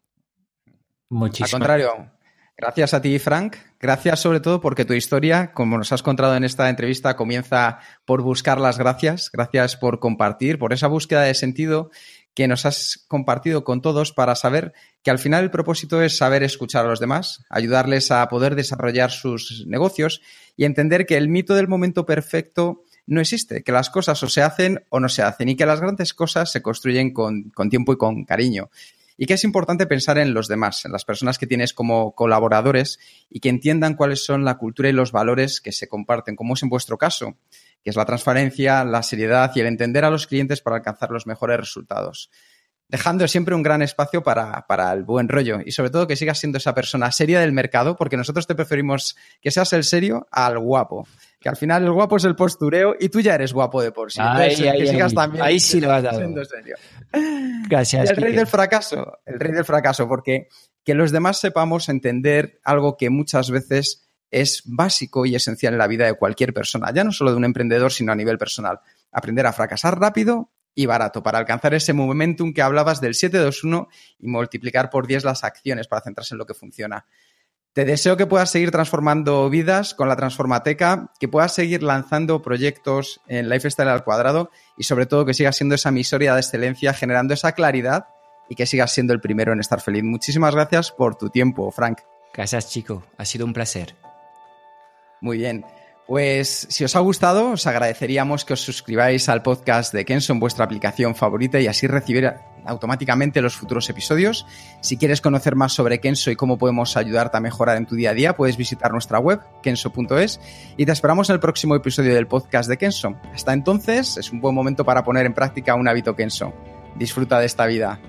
Muchísimas. 1.08 1.54
Al 1.54 1.58
contrario, 1.60 2.12
Gracias 2.56 2.94
a 2.94 3.00
ti, 3.00 3.18
Frank. 3.18 3.56
Gracias 3.80 4.20
sobre 4.20 4.38
todo 4.38 4.60
porque 4.60 4.84
tu 4.84 4.92
historia, 4.92 5.52
como 5.52 5.78
nos 5.78 5.90
has 5.90 6.02
contado 6.02 6.36
en 6.36 6.44
esta 6.44 6.68
entrevista, 6.68 7.16
comienza 7.16 7.80
por 8.04 8.22
buscar 8.22 8.60
las 8.60 8.78
gracias. 8.78 9.30
Gracias 9.32 9.76
por 9.76 9.98
compartir, 9.98 10.58
por 10.58 10.72
esa 10.72 10.86
búsqueda 10.86 11.22
de 11.22 11.34
sentido 11.34 11.90
que 12.34 12.48
nos 12.48 12.64
has 12.64 13.04
compartido 13.08 13.64
con 13.64 13.82
todos 13.82 14.12
para 14.12 14.34
saber 14.34 14.72
que 15.02 15.10
al 15.10 15.18
final 15.18 15.44
el 15.44 15.50
propósito 15.50 16.02
es 16.02 16.16
saber 16.16 16.42
escuchar 16.42 16.86
a 16.86 16.88
los 16.88 17.00
demás, 17.00 17.44
ayudarles 17.50 18.10
a 18.10 18.26
poder 18.28 18.54
desarrollar 18.54 19.10
sus 19.10 19.64
negocios 19.66 20.22
y 20.56 20.64
entender 20.64 21.06
que 21.06 21.16
el 21.16 21.28
mito 21.28 21.54
del 21.54 21.68
momento 21.68 22.06
perfecto 22.06 22.84
no 23.06 23.20
existe, 23.20 23.62
que 23.62 23.72
las 23.72 23.90
cosas 23.90 24.22
o 24.22 24.28
se 24.28 24.42
hacen 24.42 24.84
o 24.88 25.00
no 25.00 25.08
se 25.08 25.22
hacen 25.22 25.48
y 25.48 25.56
que 25.56 25.66
las 25.66 25.80
grandes 25.80 26.14
cosas 26.14 26.50
se 26.50 26.62
construyen 26.62 27.12
con, 27.12 27.50
con 27.50 27.68
tiempo 27.68 27.92
y 27.92 27.96
con 27.96 28.24
cariño. 28.24 28.70
Y 29.18 29.26
que 29.26 29.34
es 29.34 29.44
importante 29.44 29.86
pensar 29.86 30.18
en 30.18 30.32
los 30.32 30.48
demás, 30.48 30.84
en 30.84 30.92
las 30.92 31.04
personas 31.04 31.38
que 31.38 31.46
tienes 31.46 31.74
como 31.74 32.14
colaboradores 32.14 32.98
y 33.28 33.40
que 33.40 33.50
entiendan 33.50 33.94
cuáles 33.94 34.24
son 34.24 34.44
la 34.44 34.56
cultura 34.56 34.88
y 34.88 34.92
los 34.92 35.12
valores 35.12 35.60
que 35.60 35.70
se 35.70 35.86
comparten, 35.86 36.34
como 36.34 36.54
es 36.54 36.62
en 36.62 36.70
vuestro 36.70 36.96
caso, 36.96 37.36
que 37.82 37.90
es 37.90 37.96
la 37.96 38.04
transparencia, 38.04 38.84
la 38.84 39.02
seriedad 39.02 39.50
y 39.54 39.60
el 39.60 39.66
entender 39.66 40.04
a 40.04 40.10
los 40.10 40.26
clientes 40.26 40.60
para 40.60 40.76
alcanzar 40.76 41.10
los 41.10 41.26
mejores 41.26 41.58
resultados. 41.58 42.30
Dejando 42.88 43.26
siempre 43.26 43.54
un 43.54 43.62
gran 43.62 43.80
espacio 43.80 44.22
para, 44.22 44.66
para 44.66 44.92
el 44.92 45.02
buen 45.02 45.28
rollo 45.28 45.60
y 45.64 45.72
sobre 45.72 45.90
todo 45.90 46.06
que 46.06 46.16
sigas 46.16 46.38
siendo 46.38 46.58
esa 46.58 46.74
persona 46.74 47.10
seria 47.10 47.40
del 47.40 47.52
mercado, 47.52 47.96
porque 47.96 48.16
nosotros 48.18 48.46
te 48.46 48.54
preferimos 48.54 49.16
que 49.40 49.50
seas 49.50 49.72
el 49.72 49.84
serio 49.84 50.26
al 50.30 50.58
guapo 50.58 51.06
que 51.42 51.48
al 51.48 51.56
final 51.56 51.82
el 51.82 51.92
guapo 51.92 52.16
es 52.16 52.24
el 52.24 52.36
postureo 52.36 52.94
y 52.98 53.08
tú 53.08 53.20
ya 53.20 53.34
eres 53.34 53.52
guapo 53.52 53.82
de 53.82 53.90
por 53.92 54.10
sí. 54.10 54.20
Entonces, 54.20 54.60
ay, 54.60 54.62
que 54.62 54.70
ay, 54.70 54.86
sigas 54.86 55.12
ay. 55.12 55.16
también 55.16 55.44
Ahí 55.44 55.60
sí 55.60 55.80
lo 55.80 55.92
has 55.92 56.02
dado. 56.02 56.18
siendo 56.18 56.44
serio. 56.44 56.76
Gracias. 57.68 58.06
Y 58.06 58.12
el 58.12 58.16
rey 58.16 58.32
del 58.34 58.46
fracaso, 58.46 59.18
el 59.26 59.40
rey 59.40 59.52
del 59.52 59.64
fracaso, 59.64 60.08
porque 60.08 60.48
que 60.84 60.94
los 60.94 61.10
demás 61.12 61.38
sepamos 61.38 61.88
entender 61.88 62.60
algo 62.64 62.96
que 62.96 63.10
muchas 63.10 63.50
veces 63.50 64.08
es 64.32 64.62
básico 64.64 65.26
y 65.26 65.36
esencial 65.36 65.74
en 65.74 65.78
la 65.78 65.86
vida 65.86 66.06
de 66.06 66.14
cualquier 66.14 66.52
persona, 66.52 66.90
ya 66.92 67.04
no 67.04 67.12
solo 67.12 67.30
de 67.30 67.36
un 67.36 67.44
emprendedor, 67.44 67.92
sino 67.92 68.10
a 68.10 68.16
nivel 68.16 68.38
personal. 68.38 68.80
Aprender 69.12 69.46
a 69.46 69.52
fracasar 69.52 70.00
rápido 70.00 70.50
y 70.74 70.86
barato 70.86 71.22
para 71.22 71.38
alcanzar 71.38 71.74
ese 71.74 71.92
momentum 71.92 72.54
que 72.54 72.62
hablabas 72.62 73.00
del 73.00 73.14
721 73.14 73.88
y 74.18 74.26
multiplicar 74.26 74.88
por 74.88 75.06
10 75.06 75.24
las 75.24 75.44
acciones 75.44 75.86
para 75.86 76.02
centrarse 76.02 76.34
en 76.34 76.38
lo 76.38 76.46
que 76.46 76.54
funciona. 76.54 77.06
Te 77.74 77.84
deseo 77.84 78.16
que 78.16 78.26
puedas 78.26 78.50
seguir 78.50 78.70
transformando 78.70 79.48
vidas 79.48 79.94
con 79.94 80.08
la 80.08 80.16
Transformateca, 80.16 81.10
que 81.18 81.28
puedas 81.28 81.54
seguir 81.54 81.82
lanzando 81.82 82.42
proyectos 82.42 83.20
en 83.28 83.48
Lifestyle 83.48 83.88
al 83.88 84.04
cuadrado 84.04 84.50
y 84.76 84.84
sobre 84.84 85.06
todo 85.06 85.24
que 85.24 85.32
sigas 85.32 85.56
siendo 85.56 85.74
esa 85.74 85.90
misoria 85.90 86.34
de 86.34 86.40
excelencia, 86.40 86.92
generando 86.92 87.32
esa 87.32 87.52
claridad 87.52 88.06
y 88.48 88.56
que 88.56 88.66
sigas 88.66 88.92
siendo 88.92 89.14
el 89.14 89.20
primero 89.20 89.52
en 89.54 89.60
estar 89.60 89.80
feliz. 89.80 90.04
Muchísimas 90.04 90.54
gracias 90.54 90.90
por 90.90 91.16
tu 91.16 91.30
tiempo, 91.30 91.70
Frank. 91.70 92.00
Gracias, 92.34 92.70
chico. 92.70 93.04
Ha 93.16 93.24
sido 93.24 93.46
un 93.46 93.54
placer. 93.54 93.94
Muy 95.22 95.38
bien. 95.38 95.64
Pues 96.06 96.66
si 96.68 96.84
os 96.84 96.96
ha 96.96 97.00
gustado, 97.00 97.52
os 97.52 97.66
agradeceríamos 97.66 98.44
que 98.44 98.52
os 98.52 98.60
suscribáis 98.60 99.28
al 99.28 99.42
podcast 99.42 99.94
de 99.94 100.04
Kenso 100.04 100.32
en 100.32 100.40
vuestra 100.40 100.64
aplicación 100.64 101.14
favorita 101.14 101.60
y 101.60 101.68
así 101.68 101.86
recibir 101.86 102.34
automáticamente 102.66 103.40
los 103.40 103.56
futuros 103.56 103.88
episodios. 103.88 104.44
Si 104.80 104.96
quieres 104.96 105.20
conocer 105.20 105.54
más 105.54 105.72
sobre 105.72 106.00
Kenso 106.00 106.32
y 106.32 106.36
cómo 106.36 106.58
podemos 106.58 106.96
ayudarte 106.96 107.36
a 107.36 107.40
mejorar 107.40 107.76
en 107.76 107.86
tu 107.86 107.94
día 107.94 108.10
a 108.10 108.14
día, 108.14 108.36
puedes 108.36 108.56
visitar 108.56 108.90
nuestra 108.90 109.20
web, 109.20 109.40
kenso.es, 109.62 110.40
y 110.76 110.84
te 110.84 110.92
esperamos 110.92 111.30
en 111.30 111.34
el 111.34 111.40
próximo 111.40 111.76
episodio 111.76 112.14
del 112.14 112.26
podcast 112.26 112.68
de 112.68 112.76
Kenso. 112.76 113.14
Hasta 113.32 113.52
entonces, 113.52 114.16
es 114.16 114.32
un 114.32 114.40
buen 114.40 114.56
momento 114.56 114.84
para 114.84 115.04
poner 115.04 115.24
en 115.24 115.34
práctica 115.34 115.76
un 115.76 115.86
hábito 115.86 116.16
Kenso. 116.16 116.52
Disfruta 116.96 117.38
de 117.38 117.46
esta 117.46 117.64
vida. 117.66 118.00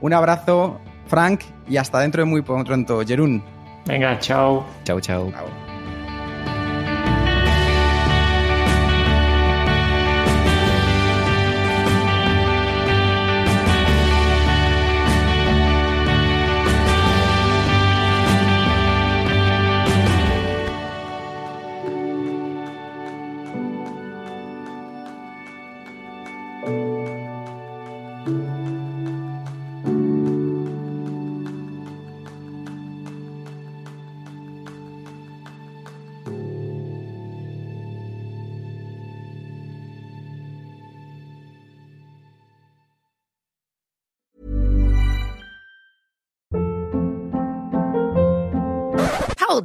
Un 0.00 0.14
abrazo, 0.14 0.80
Frank, 1.06 1.42
y 1.68 1.76
hasta 1.76 2.00
dentro 2.00 2.22
de 2.22 2.26
muy 2.26 2.40
pronto, 2.40 3.04
Jerún. 3.06 3.44
Venga, 3.86 4.18
chao. 4.18 4.66
Chao, 4.84 4.98
chao. 4.98 5.30
chao. 5.30 5.63